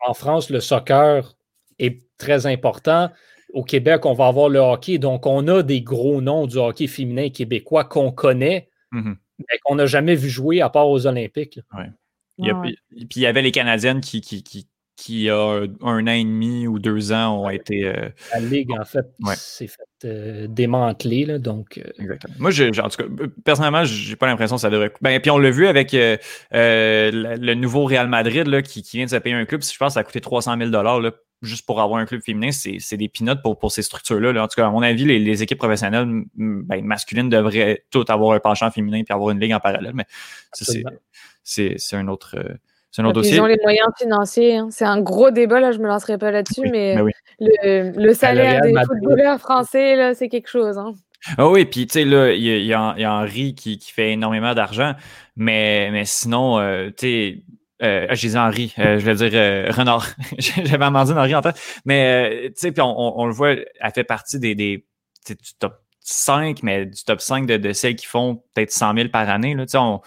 en 0.00 0.14
France, 0.14 0.48
le 0.48 0.60
soccer 0.60 1.34
est 1.78 2.00
très 2.16 2.46
important 2.46 3.10
au 3.52 3.64
Québec, 3.64 4.06
on 4.06 4.14
va 4.14 4.26
avoir 4.26 4.48
le 4.48 4.58
hockey. 4.58 4.98
Donc, 4.98 5.26
on 5.26 5.46
a 5.48 5.62
des 5.62 5.82
gros 5.82 6.20
noms 6.20 6.46
du 6.46 6.56
hockey 6.56 6.86
féminin 6.86 7.28
québécois 7.30 7.84
qu'on 7.84 8.10
connaît, 8.10 8.68
Mm-hmm. 8.92 9.16
mais 9.38 9.58
qu'on 9.64 9.74
n'a 9.76 9.86
jamais 9.86 10.14
vu 10.14 10.28
jouer 10.28 10.60
à 10.60 10.68
part 10.68 10.88
aux 10.88 11.06
Olympiques. 11.06 11.60
Ouais. 11.74 11.90
puis 12.36 12.76
il 13.16 13.22
y 13.22 13.26
avait 13.26 13.42
les 13.42 13.52
Canadiennes 13.52 14.02
qui, 14.02 14.20
qui, 14.20 14.42
qui, 14.42 14.68
qui 14.96 15.30
a 15.30 15.62
un 15.80 16.06
an 16.06 16.12
et 16.12 16.24
demi 16.24 16.66
ou 16.66 16.78
deux 16.78 17.10
ans 17.12 17.42
ont 17.42 17.48
été. 17.48 17.86
Euh, 17.86 18.10
la 18.34 18.40
Ligue, 18.40 18.70
en 18.78 18.84
fait, 18.84 19.06
s'est 19.34 19.66
fait 19.66 19.82
euh, 20.04 20.46
démanteler. 20.46 21.24
Là, 21.24 21.38
donc, 21.38 21.78
euh, 21.78 21.90
Exactement. 21.98 22.34
Moi, 22.38 22.50
je, 22.50 22.64
en 22.80 22.88
tout 22.90 23.02
cas, 23.02 23.26
personnellement, 23.44 23.84
j'ai 23.84 24.16
pas 24.16 24.26
l'impression 24.26 24.56
que 24.56 24.62
ça 24.62 24.70
devrait. 24.70 24.92
Ben, 25.00 25.18
puis 25.18 25.30
on 25.30 25.38
l'a 25.38 25.50
vu 25.50 25.66
avec 25.66 25.92
le, 25.92 27.54
nouveau 27.54 27.86
Real 27.86 28.08
Madrid 28.08 28.46
là, 28.46 28.60
qui, 28.60 28.82
qui, 28.82 28.98
vient 28.98 29.06
de 29.06 29.10
se 29.10 29.16
payer 29.16 29.34
un 29.34 29.46
club. 29.46 29.62
Je 29.62 29.76
pense 29.78 29.88
que 29.88 29.94
ça 29.94 30.00
a 30.00 30.04
coûté 30.04 30.20
300 30.20 30.58
000 30.58 30.70
là, 30.70 31.12
juste 31.42 31.66
pour 31.66 31.80
avoir 31.80 32.00
un 32.00 32.06
club 32.06 32.22
féminin. 32.22 32.50
C'est 32.52 32.96
des 32.96 33.08
pinottes 33.08 33.42
pour, 33.42 33.58
pour 33.58 33.72
ces 33.72 33.82
structures-là. 33.82 34.42
En 34.42 34.48
tout 34.48 34.56
cas, 34.56 34.66
à 34.66 34.70
mon 34.70 34.82
avis, 34.82 35.04
les, 35.04 35.42
équipes 35.42 35.58
professionnelles 35.58 36.24
ben, 36.34 36.84
masculines 36.84 37.28
devraient 37.28 37.84
toutes 37.90 38.10
avoir 38.10 38.34
un 38.34 38.40
penchant 38.40 38.70
féminin 38.70 39.02
puis 39.04 39.12
avoir 39.12 39.30
une 39.30 39.40
ligue 39.40 39.52
en 39.52 39.60
parallèle. 39.60 39.92
Mais 39.94 40.06
c'est 40.52 41.96
un 41.96 42.08
autre 42.08 42.36
c'est 42.92 43.00
un 43.00 43.06
autre 43.06 43.14
dossier. 43.14 43.36
Ils 43.36 43.40
ont 43.40 43.46
les 43.46 43.58
moyens 43.62 43.88
financiers. 43.98 44.56
Hein. 44.56 44.68
C'est 44.70 44.84
un 44.84 45.00
gros 45.00 45.30
débat, 45.30 45.60
là, 45.60 45.72
je 45.72 45.78
ne 45.78 45.82
me 45.82 45.88
lancerai 45.88 46.18
pas 46.18 46.30
là-dessus, 46.30 46.68
mais, 46.70 46.94
le, 47.40 48.12
salaire 48.12 48.60
des 48.60 48.74
footballeurs 48.84 49.40
français, 49.40 50.14
c'est 50.14 50.28
quelque 50.28 50.48
chose. 50.48 50.76
Hein. 50.76 50.92
Ah 51.38 51.48
oui, 51.48 51.64
puis 51.64 51.86
tu 51.86 51.92
sais, 51.92 52.04
là, 52.04 52.32
il 52.32 52.42
y, 52.42 52.74
a, 52.74 52.94
Henri 52.98 53.54
qui, 53.54 53.78
fait 53.80 54.12
énormément 54.12 54.54
d'argent, 54.54 54.94
mais, 55.36 55.88
mais 55.90 56.04
sinon, 56.04 56.58
euh, 56.58 56.88
tu 56.88 56.94
sais, 56.98 57.42
euh, 57.82 58.06
ah, 58.08 58.14
j'ai 58.14 58.28
dit 58.28 58.38
Henri, 58.38 58.74
euh, 58.78 58.98
je 58.98 59.10
vais 59.10 59.14
dire 59.14 59.74
Renard. 59.74 60.06
J'avais 60.38 60.84
amendé 60.84 61.12
Henri 61.12 61.34
en 61.34 61.42
fait. 61.42 61.56
Mais 61.84 62.48
tu 62.48 62.52
sais, 62.56 62.72
puis 62.72 62.82
on, 62.82 63.26
le 63.26 63.32
voit, 63.32 63.50
elle 63.50 63.92
fait 63.94 64.04
partie 64.04 64.38
des, 64.38 64.54
des 64.54 64.86
du 65.28 65.54
top 65.58 65.82
5, 66.00 66.62
mais 66.62 66.86
du 66.86 67.04
top 67.04 67.20
5 67.20 67.46
de, 67.46 67.56
de 67.56 67.72
celles 67.72 67.96
qui 67.96 68.06
font 68.06 68.42
peut-être 68.54 68.72
100 68.72 68.94
000 68.94 69.08
par 69.08 69.28
année. 69.28 69.54
Là, 69.54 69.64
on, 69.74 70.00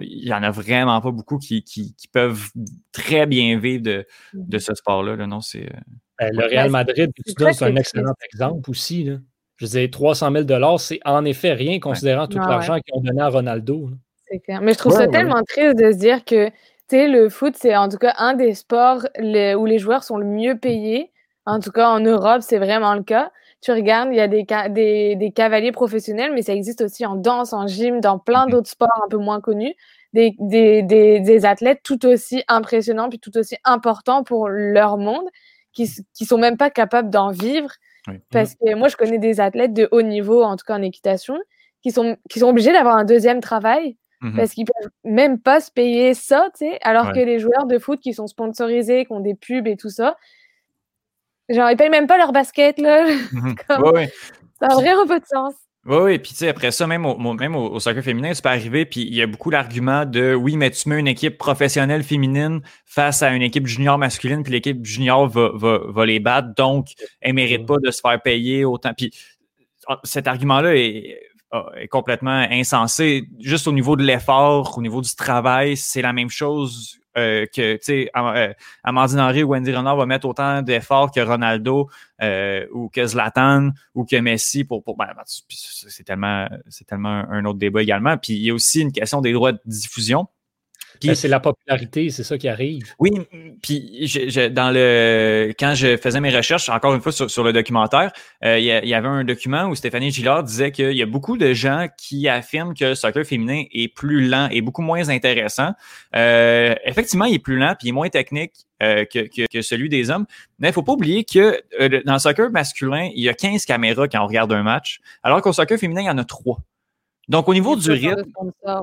il 0.00 0.28
y 0.28 0.34
en 0.34 0.42
a 0.42 0.50
vraiment 0.50 1.00
pas 1.00 1.10
beaucoup 1.10 1.38
qui, 1.38 1.62
qui, 1.62 1.94
peuvent 2.12 2.50
très 2.92 3.26
bien 3.26 3.58
vivre 3.58 3.82
de, 3.82 4.06
de 4.32 4.58
ce 4.58 4.74
sport-là. 4.74 5.16
Non, 5.26 5.40
c'est, 5.40 5.62
euh, 5.62 5.78
ben, 6.18 6.30
le 6.32 6.46
Real 6.46 6.70
Madrid, 6.70 7.10
c'est 7.26 7.62
un 7.62 7.76
excellent 7.76 8.14
exemple 8.32 8.70
aussi. 8.70 9.04
Là. 9.04 9.16
Je 9.56 9.66
disais 9.66 9.88
300 9.88 10.32
000 10.32 10.78
c'est 10.78 11.00
en 11.04 11.24
effet 11.24 11.52
rien 11.52 11.78
considérant 11.78 12.26
tout 12.26 12.38
l'argent 12.38 12.78
qu'ils 12.80 12.94
ont 12.94 13.00
donné 13.00 13.20
à 13.20 13.28
Ronaldo. 13.28 13.90
C'est 14.26 14.40
clair. 14.40 14.60
Mais 14.60 14.72
je 14.72 14.78
trouve 14.78 14.92
ça 14.92 15.06
tellement 15.06 15.42
triste 15.44 15.76
de 15.76 15.92
se 15.92 15.98
dire 15.98 16.24
que 16.24 16.50
le 16.92 17.28
foot, 17.28 17.54
c'est 17.58 17.76
en 17.76 17.88
tout 17.88 17.98
cas 17.98 18.14
un 18.18 18.34
des 18.34 18.54
sports 18.54 19.06
où 19.18 19.66
les 19.66 19.78
joueurs 19.78 20.04
sont 20.04 20.18
le 20.18 20.26
mieux 20.26 20.58
payés. 20.58 21.12
En 21.46 21.60
tout 21.60 21.72
cas, 21.72 21.88
en 21.88 22.00
Europe, 22.00 22.42
c'est 22.42 22.58
vraiment 22.58 22.94
le 22.94 23.02
cas 23.02 23.30
tu 23.64 23.72
regardes, 23.72 24.10
il 24.12 24.16
y 24.16 24.20
a 24.20 24.28
des, 24.28 24.44
des, 24.68 25.16
des, 25.16 25.30
cavaliers 25.32 25.72
professionnels, 25.72 26.32
mais 26.34 26.42
ça 26.42 26.52
existe 26.52 26.82
aussi 26.82 27.06
en 27.06 27.16
danse, 27.16 27.54
en 27.54 27.66
gym, 27.66 27.98
dans 28.00 28.18
plein 28.18 28.46
mmh 28.46 28.50
d'autres 28.50 28.68
sports 28.68 29.02
un 29.02 29.08
peu 29.08 29.16
moins 29.16 29.40
connus. 29.40 29.74
Des, 30.12 30.36
des, 30.38 30.82
des, 30.82 31.44
athlètes 31.46 31.80
tout 31.82 32.04
aussi 32.04 32.44
impressionnants, 32.46 33.08
puis 33.08 33.18
tout 33.18 33.36
aussi 33.38 33.56
importants 33.64 34.22
pour 34.22 34.48
leur 34.48 34.98
monde, 34.98 35.24
qui 35.72 35.90
ne 36.20 36.26
sont 36.26 36.36
même 36.36 36.58
pas 36.58 36.68
capables 36.68 37.08
d'en 37.08 37.30
vivre. 37.30 37.70
Parce 38.30 38.54
que 38.54 38.74
moi, 38.74 38.88
je 38.88 38.96
connais 38.96 39.18
des 39.18 39.40
athlètes 39.40 39.72
de 39.72 39.88
haut 39.92 40.02
niveau, 40.02 40.42
en 40.42 40.56
tout 40.56 40.64
cas 40.66 40.76
en 40.76 40.82
équitation, 40.82 41.38
qui 41.82 41.90
sont, 41.90 42.18
qui 42.28 42.40
sont 42.40 42.48
obligés 42.48 42.70
d'avoir 42.70 42.96
un 42.96 43.04
deuxième 43.04 43.40
travail 43.40 43.96
mmh 44.24 44.36
parce 44.36 44.52
qu'ils 44.52 44.64
peuvent 44.64 44.90
même 45.04 45.38
pas 45.38 45.60
se 45.60 45.70
payer 45.70 46.14
ça, 46.14 46.48
tu 46.58 46.66
sais, 46.66 46.78
alors 46.82 47.12
que 47.12 47.18
les 47.18 47.38
joueurs 47.38 47.66
de 47.66 47.78
foot 47.78 48.00
qui 48.00 48.14
sont 48.14 48.26
sponsorisés, 48.26 49.04
qui 49.04 49.12
ont 49.12 49.20
des 49.20 49.34
pubs 49.34 49.66
et 49.66 49.76
tout 49.76 49.90
ça, 49.90 50.16
Genre, 51.48 51.70
ils 51.70 51.76
payent 51.76 51.90
même 51.90 52.06
pas 52.06 52.16
leur 52.18 52.32
basket, 52.32 52.78
là. 52.78 53.06
Mhm. 53.32 53.56
Ça 54.60 54.68
a 54.70 54.74
vraiment 54.76 55.06
pas 55.06 55.18
de 55.18 55.24
sens. 55.26 55.54
Oui, 55.84 55.96
oui, 55.96 56.18
puis 56.18 56.30
tu 56.30 56.38
sais, 56.38 56.48
après 56.48 56.70
ça, 56.70 56.86
même 56.86 57.04
au, 57.04 57.34
même 57.34 57.56
au, 57.56 57.78
soccer 57.80 58.02
féminin, 58.02 58.32
tu 58.32 58.40
peux 58.40 58.48
arriver, 58.48 58.86
puis 58.86 59.02
il 59.02 59.14
y 59.14 59.20
a 59.20 59.26
beaucoup 59.26 59.50
l'argument 59.50 60.06
de 60.06 60.32
oui, 60.32 60.56
mais 60.56 60.70
tu 60.70 60.88
mets 60.88 60.98
une 60.98 61.08
équipe 61.08 61.36
professionnelle 61.36 62.02
féminine 62.02 62.62
face 62.86 63.22
à 63.22 63.34
une 63.34 63.42
équipe 63.42 63.66
junior 63.66 63.98
masculine, 63.98 64.42
puis 64.42 64.52
l'équipe 64.52 64.82
junior 64.86 65.28
va, 65.28 65.50
va, 65.52 65.80
va, 65.86 66.06
les 66.06 66.20
battre, 66.20 66.54
donc 66.56 66.86
elle 67.20 67.32
ne 67.32 67.36
mérite 67.36 67.66
pas 67.66 67.76
de 67.78 67.90
se 67.90 68.00
faire 68.00 68.22
payer 68.22 68.64
autant. 68.64 68.94
Puis 68.96 69.10
ah, 69.88 70.00
cet 70.04 70.26
argument-là 70.26 70.74
est, 70.74 71.20
est, 71.76 71.88
complètement 71.88 72.46
insensé. 72.50 73.28
Juste 73.40 73.66
au 73.68 73.72
niveau 73.72 73.96
de 73.96 74.02
l'effort, 74.02 74.76
au 74.78 74.82
niveau 74.82 75.00
du 75.00 75.14
travail, 75.14 75.76
c'est 75.76 76.02
la 76.02 76.12
même 76.12 76.30
chose 76.30 76.98
euh, 77.16 77.46
que, 77.46 77.74
tu 77.74 77.82
sais, 77.82 78.10
euh, 78.16 78.52
Amandine 78.82 79.20
Henry 79.20 79.44
ou 79.44 79.50
Wendy 79.50 79.72
Renard 79.72 79.96
va 79.96 80.04
mettre 80.04 80.26
autant 80.26 80.62
d'efforts 80.62 81.12
que 81.12 81.20
Ronaldo 81.20 81.88
euh, 82.20 82.66
ou 82.72 82.88
que 82.88 83.06
Zlatan 83.06 83.70
ou 83.94 84.04
que 84.04 84.16
Messi 84.16 84.64
pour, 84.64 84.82
pour 84.82 84.96
ben, 84.96 85.06
ben 85.14 85.22
c'est 85.24 86.02
tellement, 86.02 86.48
c'est 86.68 86.86
tellement 86.86 87.24
un 87.30 87.44
autre 87.44 87.58
débat 87.58 87.82
également. 87.82 88.16
Puis 88.16 88.32
il 88.32 88.42
y 88.42 88.50
a 88.50 88.54
aussi 88.54 88.80
une 88.80 88.90
question 88.90 89.20
des 89.20 89.32
droits 89.32 89.52
de 89.52 89.60
diffusion. 89.64 90.26
Ben, 91.08 91.14
c'est 91.14 91.28
la 91.28 91.40
popularité, 91.40 92.10
c'est 92.10 92.22
ça 92.22 92.38
qui 92.38 92.48
arrive. 92.48 92.94
Oui, 92.98 93.10
puis 93.62 94.08
dans 94.52 94.70
le 94.72 95.52
quand 95.58 95.74
je 95.74 95.96
faisais 95.96 96.20
mes 96.20 96.34
recherches, 96.34 96.68
encore 96.68 96.94
une 96.94 97.00
fois 97.00 97.12
sur, 97.12 97.44
le 97.44 97.52
documentaire, 97.52 98.12
euh, 98.44 98.58
il, 98.58 98.64
y, 98.64 98.94
avait 98.94 99.08
un 99.08 99.24
document 99.24 99.66
où 99.66 99.74
Stéphanie 99.74 100.10
Gillard 100.10 100.42
disait 100.42 100.72
qu'il 100.72 100.96
y 100.96 101.02
a 101.02 101.06
beaucoup 101.06 101.36
de 101.36 101.52
gens 101.52 101.88
qui 101.96 102.28
affirment 102.28 102.74
que 102.74 102.86
le 102.86 102.94
soccer 102.94 103.24
féminin 103.24 103.64
est 103.72 103.88
plus 103.88 104.28
lent 104.28 104.48
et 104.50 104.60
beaucoup 104.60 104.82
moins 104.82 105.08
intéressant. 105.08 105.72
Euh, 106.16 106.74
effectivement, 106.84 107.24
il 107.24 107.34
est 107.34 107.38
plus 107.38 107.58
lent 107.58 107.74
puis 107.78 107.88
il 107.88 107.90
est 107.90 107.92
moins 107.92 108.08
technique 108.08 108.52
euh, 108.82 109.04
que, 109.04 109.62
celui 109.62 109.88
des 109.88 110.10
hommes. 110.10 110.26
Mais 110.58 110.68
il 110.68 110.70
ne 110.70 110.74
faut 110.74 110.82
pas 110.82 110.92
oublier 110.92 111.24
que 111.24 111.62
dans 112.04 112.14
le 112.14 112.18
soccer 112.18 112.50
masculin, 112.50 113.10
il 113.14 113.22
y 113.22 113.28
a 113.28 113.34
15 113.34 113.64
caméras 113.64 114.08
quand 114.08 114.22
on 114.22 114.26
regarde 114.26 114.52
un 114.52 114.62
match, 114.62 115.00
alors 115.22 115.42
qu'au 115.42 115.52
soccer 115.52 115.78
féminin, 115.78 116.02
il 116.02 116.06
y 116.06 116.10
en 116.10 116.18
a 116.18 116.24
3. 116.24 116.58
Donc, 117.28 117.48
au 117.48 117.54
niveau 117.54 117.76
du 117.76 117.90
rythme. 117.90 118.24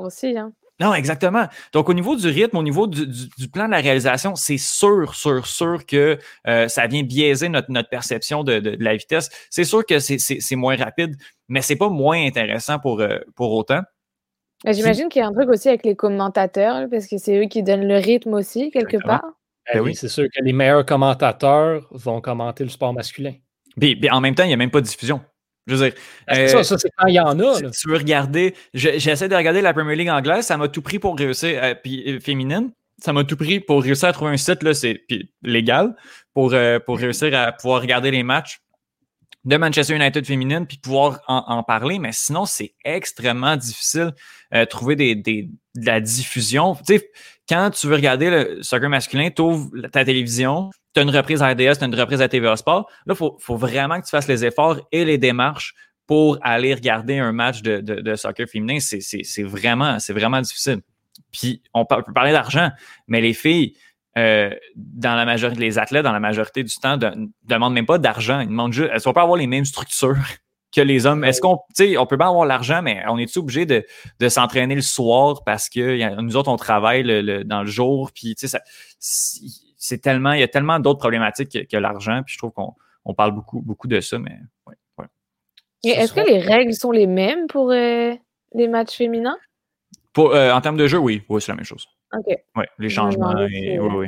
Aussi, 0.02 0.38
hein. 0.38 0.52
Non, 0.82 0.96
exactement. 0.96 1.46
Donc, 1.74 1.90
au 1.90 1.94
niveau 1.94 2.16
du 2.16 2.28
rythme, 2.28 2.58
au 2.58 2.64
niveau 2.64 2.88
du, 2.88 3.06
plan 3.54 3.68
de 3.68 3.72
la 3.72 3.78
réalisation, 3.78 4.36
c'est 4.36 4.58
sûr, 4.58 5.14
sûr, 5.14 5.46
sûr 5.46 5.86
que 5.86 6.18
euh, 6.48 6.68
ça 6.68 6.88
vient 6.88 7.04
biaiser 7.04 7.50
notre, 7.50 7.72
notre 7.72 7.90
perception 7.90 8.44
de, 8.44 8.76
la 8.80 8.96
vitesse. 8.96 9.30
C'est 9.52 9.64
sûr 9.64 9.86
que 9.86 10.00
c'est 10.00 10.56
moins 10.56 10.76
rapide, 10.76 11.16
mais 11.48 11.62
c'est 11.62 11.76
pas 11.76 11.90
moins 11.90 12.26
intéressant 12.26 12.80
pour, 12.80 13.00
euh, 13.00 13.20
pour 13.36 13.52
autant. 13.52 13.82
J'imagine 14.66 15.08
qu'il 15.10 15.22
y 15.22 15.24
a 15.24 15.28
un 15.28 15.34
truc 15.34 15.50
aussi 15.50 15.70
avec 15.70 15.86
les 15.86 15.96
commentateurs, 15.96 16.88
parce 16.90 17.06
que 17.06 17.18
c'est 17.20 17.38
eux 17.38 17.48
qui 17.48 17.62
donnent 17.62 17.88
le 17.88 17.98
rythme 17.98 18.34
aussi, 18.34 18.72
quelque 18.72 18.98
part. 18.98 19.26
Ben 19.72 19.82
oui, 19.82 19.94
c'est 19.94 20.08
sûr 20.08 20.26
que 20.26 20.44
les 20.44 20.54
meilleurs 20.54 20.86
commentateurs 20.86 21.88
vont 21.92 22.22
commenter 22.22 22.64
le 22.64 22.72
sport 22.72 22.94
masculin. 22.94 23.34
Mais, 23.78 23.96
en 24.10 24.20
même 24.20 24.34
temps, 24.34 24.44
il 24.44 24.48
n'y 24.48 24.54
a 24.54 24.58
même 24.58 24.72
pas 24.72 24.82
de 24.82 24.88
diffusion. 24.88 25.22
Je 25.68 25.76
veux 25.76 25.90
dire. 25.90 26.00
Euh, 26.32 26.48
ça, 26.48 26.64
ça 26.64 26.78
c'est 26.78 26.90
quand 26.98 27.08
il 27.08 27.16
y 27.16 27.20
en 27.20 27.40
a. 27.40 27.62
tu 27.62 27.90
veux 27.90 27.98
regarder. 27.98 28.56
J'essaie 28.74 29.30
de 29.30 29.36
regarder 29.36 29.62
la 29.62 29.74
Premier 29.74 29.96
League 29.96 30.10
anglaise, 30.10 30.46
ça 30.46 30.58
m'a 30.58 30.68
tout 30.68 30.82
pris 30.82 31.00
pour 31.00 31.18
réussir. 31.18 31.60
Euh, 31.62 31.76
puis 31.76 32.04
euh, 32.08 32.20
féminine, 32.20 32.72
ça 32.98 33.14
m'a 33.14 33.24
tout 33.24 33.38
pris 33.38 33.60
pour 33.60 33.84
réussir 33.84 34.10
à 34.10 34.14
trouver 34.14 34.32
un 34.32 34.38
site, 34.38 34.64
là, 34.64 34.74
c'est 34.74 35.02
légal, 35.44 35.96
pour, 36.34 36.54
pour 36.86 36.98
réussir 36.98 37.38
à 37.38 37.52
pouvoir 37.52 37.82
regarder 37.82 38.12
les 38.12 38.24
matchs 38.24 38.60
de 39.44 39.58
Manchester 39.58 39.96
United 39.96 40.26
féminine 40.26 40.68
puis 40.68 40.78
pouvoir 40.78 41.22
en, 41.28 41.64
parler. 41.64 42.00
Mais 42.00 42.12
sinon, 42.12 42.46
c'est 42.46 42.74
extrêmement 42.84 43.58
difficile 43.58 44.14
de 44.54 44.64
trouver 44.66 44.96
des, 44.96 45.16
des, 45.16 45.50
de 45.76 45.86
la 45.86 46.00
diffusion. 46.00 46.76
Tu 46.76 46.98
sais, 46.98 47.10
quand 47.50 47.72
tu 47.72 47.88
veux 47.88 47.96
regarder 47.96 48.30
le 48.30 48.64
soccer 48.64 48.90
masculin, 48.90 49.30
tu 49.30 49.42
ouvres 49.42 49.70
ta 49.92 50.06
télévision, 50.06 50.70
tu 50.94 51.00
as 51.00 51.04
une 51.04 51.10
reprise 51.10 51.42
à 51.42 51.50
RDS, 51.50 51.78
tu 51.78 51.84
as 51.84 51.88
une 51.88 51.96
reprise 51.96 52.22
à 52.22 52.28
TVA 52.28 52.56
Sport. 52.56 52.90
Là, 53.06 53.14
il 53.14 53.18
faut, 53.18 53.38
faut, 53.40 53.58
vraiment 53.58 54.00
que 54.00 54.06
tu 54.06 54.12
fasses 54.12 54.28
les 54.28 54.46
efforts 54.46 54.80
et 54.92 55.06
les 55.06 55.18
démarches 55.18 55.74
pour 56.08 56.38
aller 56.42 56.74
regarder 56.74 57.20
un 57.20 57.32
match 57.32 57.62
de, 57.62 57.80
de, 57.80 58.16
soccer 58.16 58.48
féminin. 58.48 58.80
C'est 58.80 59.44
vraiment, 59.44 59.98
vraiment 60.10 60.42
difficile. 60.42 60.82
Puis, 61.32 61.62
on 61.74 61.86
peut, 61.86 62.04
parler 62.14 62.32
d'argent, 62.32 62.70
mais 63.08 63.22
les 63.22 63.34
filles, 63.34 63.78
euh, 64.18 64.54
dans 64.76 65.16
la 65.16 65.26
majorité, 65.26 65.62
les 65.62 65.80
athlètes, 65.80 66.04
dans 66.04 66.12
la 66.12 66.20
majorité 66.20 66.64
du 66.64 66.76
temps, 66.76 66.98
ne 66.98 67.28
demandent 67.44 67.74
même 67.74 67.86
pas 67.86 67.98
d'argent. 67.98 68.40
Ils 68.42 68.50
demandent 68.50 68.74
juste, 68.74 68.90
elles 68.92 69.02
ne 69.06 69.12
pas 69.12 69.22
avoir 69.22 69.38
les 69.38 69.48
mêmes 69.48 69.66
structures 69.66 70.18
que 70.74 70.82
les 70.82 71.06
hommes? 71.06 71.24
Est-ce 71.24 71.42
qu'on, 71.42 71.58
tu 71.76 71.92
sais, 71.92 71.98
on 71.98 72.06
peut 72.06 72.18
pas 72.18 72.28
avoir 72.28 72.46
l'argent, 72.46 72.82
mais 72.82 73.04
on 73.08 73.18
est 73.18 73.38
obligé 73.38 73.66
de, 73.66 73.86
de 74.20 74.30
s'entraîner 74.30 74.76
le 74.76 74.82
soir 74.82 75.44
parce 75.46 75.70
que 75.70 76.20
nous 76.22 76.36
autres, 76.36 76.50
on 76.50 76.58
travaille 76.58 77.04
le, 77.04 77.44
dans 77.44 77.62
le 77.62 77.70
jour, 77.70 78.12
puis 78.14 78.36
tu 78.36 78.48
sais, 78.48 78.60
c'est 79.78 79.98
tellement, 80.00 80.34
il 80.34 80.40
y 80.40 80.44
a 80.44 80.48
tellement 80.48 80.80
d'autres 80.80 81.00
problématiques 81.00 81.68
que, 81.68 81.78
l'argent, 81.78 82.22
puis 82.26 82.34
je 82.34 82.38
trouve 82.38 82.52
qu'on 82.52 82.74
on 83.04 83.14
parle 83.14 83.32
beaucoup, 83.32 83.62
beaucoup 83.62 83.88
de 83.88 84.00
ça, 84.00 84.20
mais 84.20 84.38
ouais. 84.68 84.76
Est-ce 85.84 86.14
que 86.14 86.22
les 86.22 86.40
règles 86.40 86.74
sont 86.74 86.92
les 86.92 87.08
mêmes 87.08 87.48
pour 87.48 87.72
euh, 87.72 88.14
les 88.54 88.68
matchs 88.68 88.96
féminins? 88.96 89.38
Pour, 90.14 90.36
euh, 90.36 90.52
en 90.52 90.62
termes 90.62 90.78
de 90.78 90.86
jeu, 90.86 91.00
oui, 91.00 91.24
oui, 91.28 91.42
c'est 91.42 91.52
la 91.52 91.56
même 91.56 91.66
chose. 91.66 91.88
OK. 92.14 92.36
Oui, 92.56 92.64
les 92.80 92.90
changements, 92.90 93.34
oui, 93.36 93.80
oui. 93.80 94.08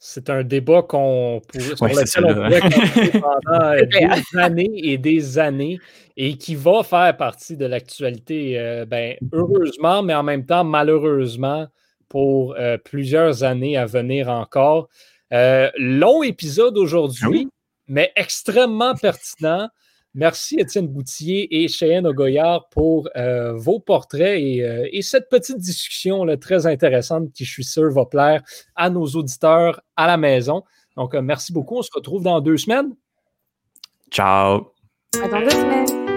C'est 0.00 0.30
un 0.30 0.44
débat 0.44 0.82
qu'on 0.82 1.42
pourrait, 1.48 2.06
sur 2.06 2.20
lequel 2.20 2.24
on 2.26 2.34
pourrait 2.34 3.20
pendant 3.44 3.74
des 3.74 4.38
années 4.38 4.70
et 4.74 4.96
des 4.96 5.38
années 5.38 5.80
et 6.16 6.36
qui 6.36 6.54
va 6.54 6.84
faire 6.84 7.16
partie 7.16 7.56
de 7.56 7.66
l'actualité, 7.66 8.60
euh, 8.60 8.84
ben, 8.84 9.16
heureusement, 9.32 10.04
mais 10.04 10.14
en 10.14 10.22
même 10.22 10.46
temps, 10.46 10.62
malheureusement, 10.62 11.66
pour 12.08 12.54
euh, 12.56 12.78
plusieurs 12.78 13.42
années 13.42 13.76
à 13.76 13.86
venir 13.86 14.28
encore. 14.28 14.88
Euh, 15.32 15.70
long 15.76 16.22
épisode 16.22 16.78
aujourd'hui, 16.78 17.48
ah 17.48 17.54
mais 17.88 18.12
extrêmement 18.16 18.94
pertinent. 18.94 19.68
Merci 20.18 20.56
Étienne 20.58 20.88
Boutier 20.88 21.62
et 21.62 21.68
Cheyenne 21.68 22.04
Ogoyard 22.04 22.68
pour 22.70 23.08
euh, 23.14 23.52
vos 23.52 23.78
portraits 23.78 24.36
et, 24.36 24.88
et, 24.92 25.00
cette 25.00 25.28
petite 25.28 25.58
discussion 25.58 26.24
là, 26.24 26.36
très 26.36 26.66
intéressante 26.66 27.32
qui, 27.32 27.44
je 27.44 27.52
suis 27.52 27.62
sûr, 27.62 27.88
va 27.92 28.04
plaire 28.04 28.42
à 28.74 28.90
nos 28.90 29.06
auditeurs 29.06 29.80
à 29.94 30.08
la 30.08 30.16
maison. 30.16 30.64
Donc, 30.96 31.14
merci 31.14 31.52
beaucoup. 31.52 31.76
On 31.76 31.82
se 31.82 31.90
retrouve 31.94 32.24
dans 32.24 32.40
deux 32.40 32.56
semaines. 32.56 32.96
Ciao. 34.10 34.72
À 35.22 35.28
dans 35.28 35.40
deux 35.40 35.50
semaines. 35.50 36.07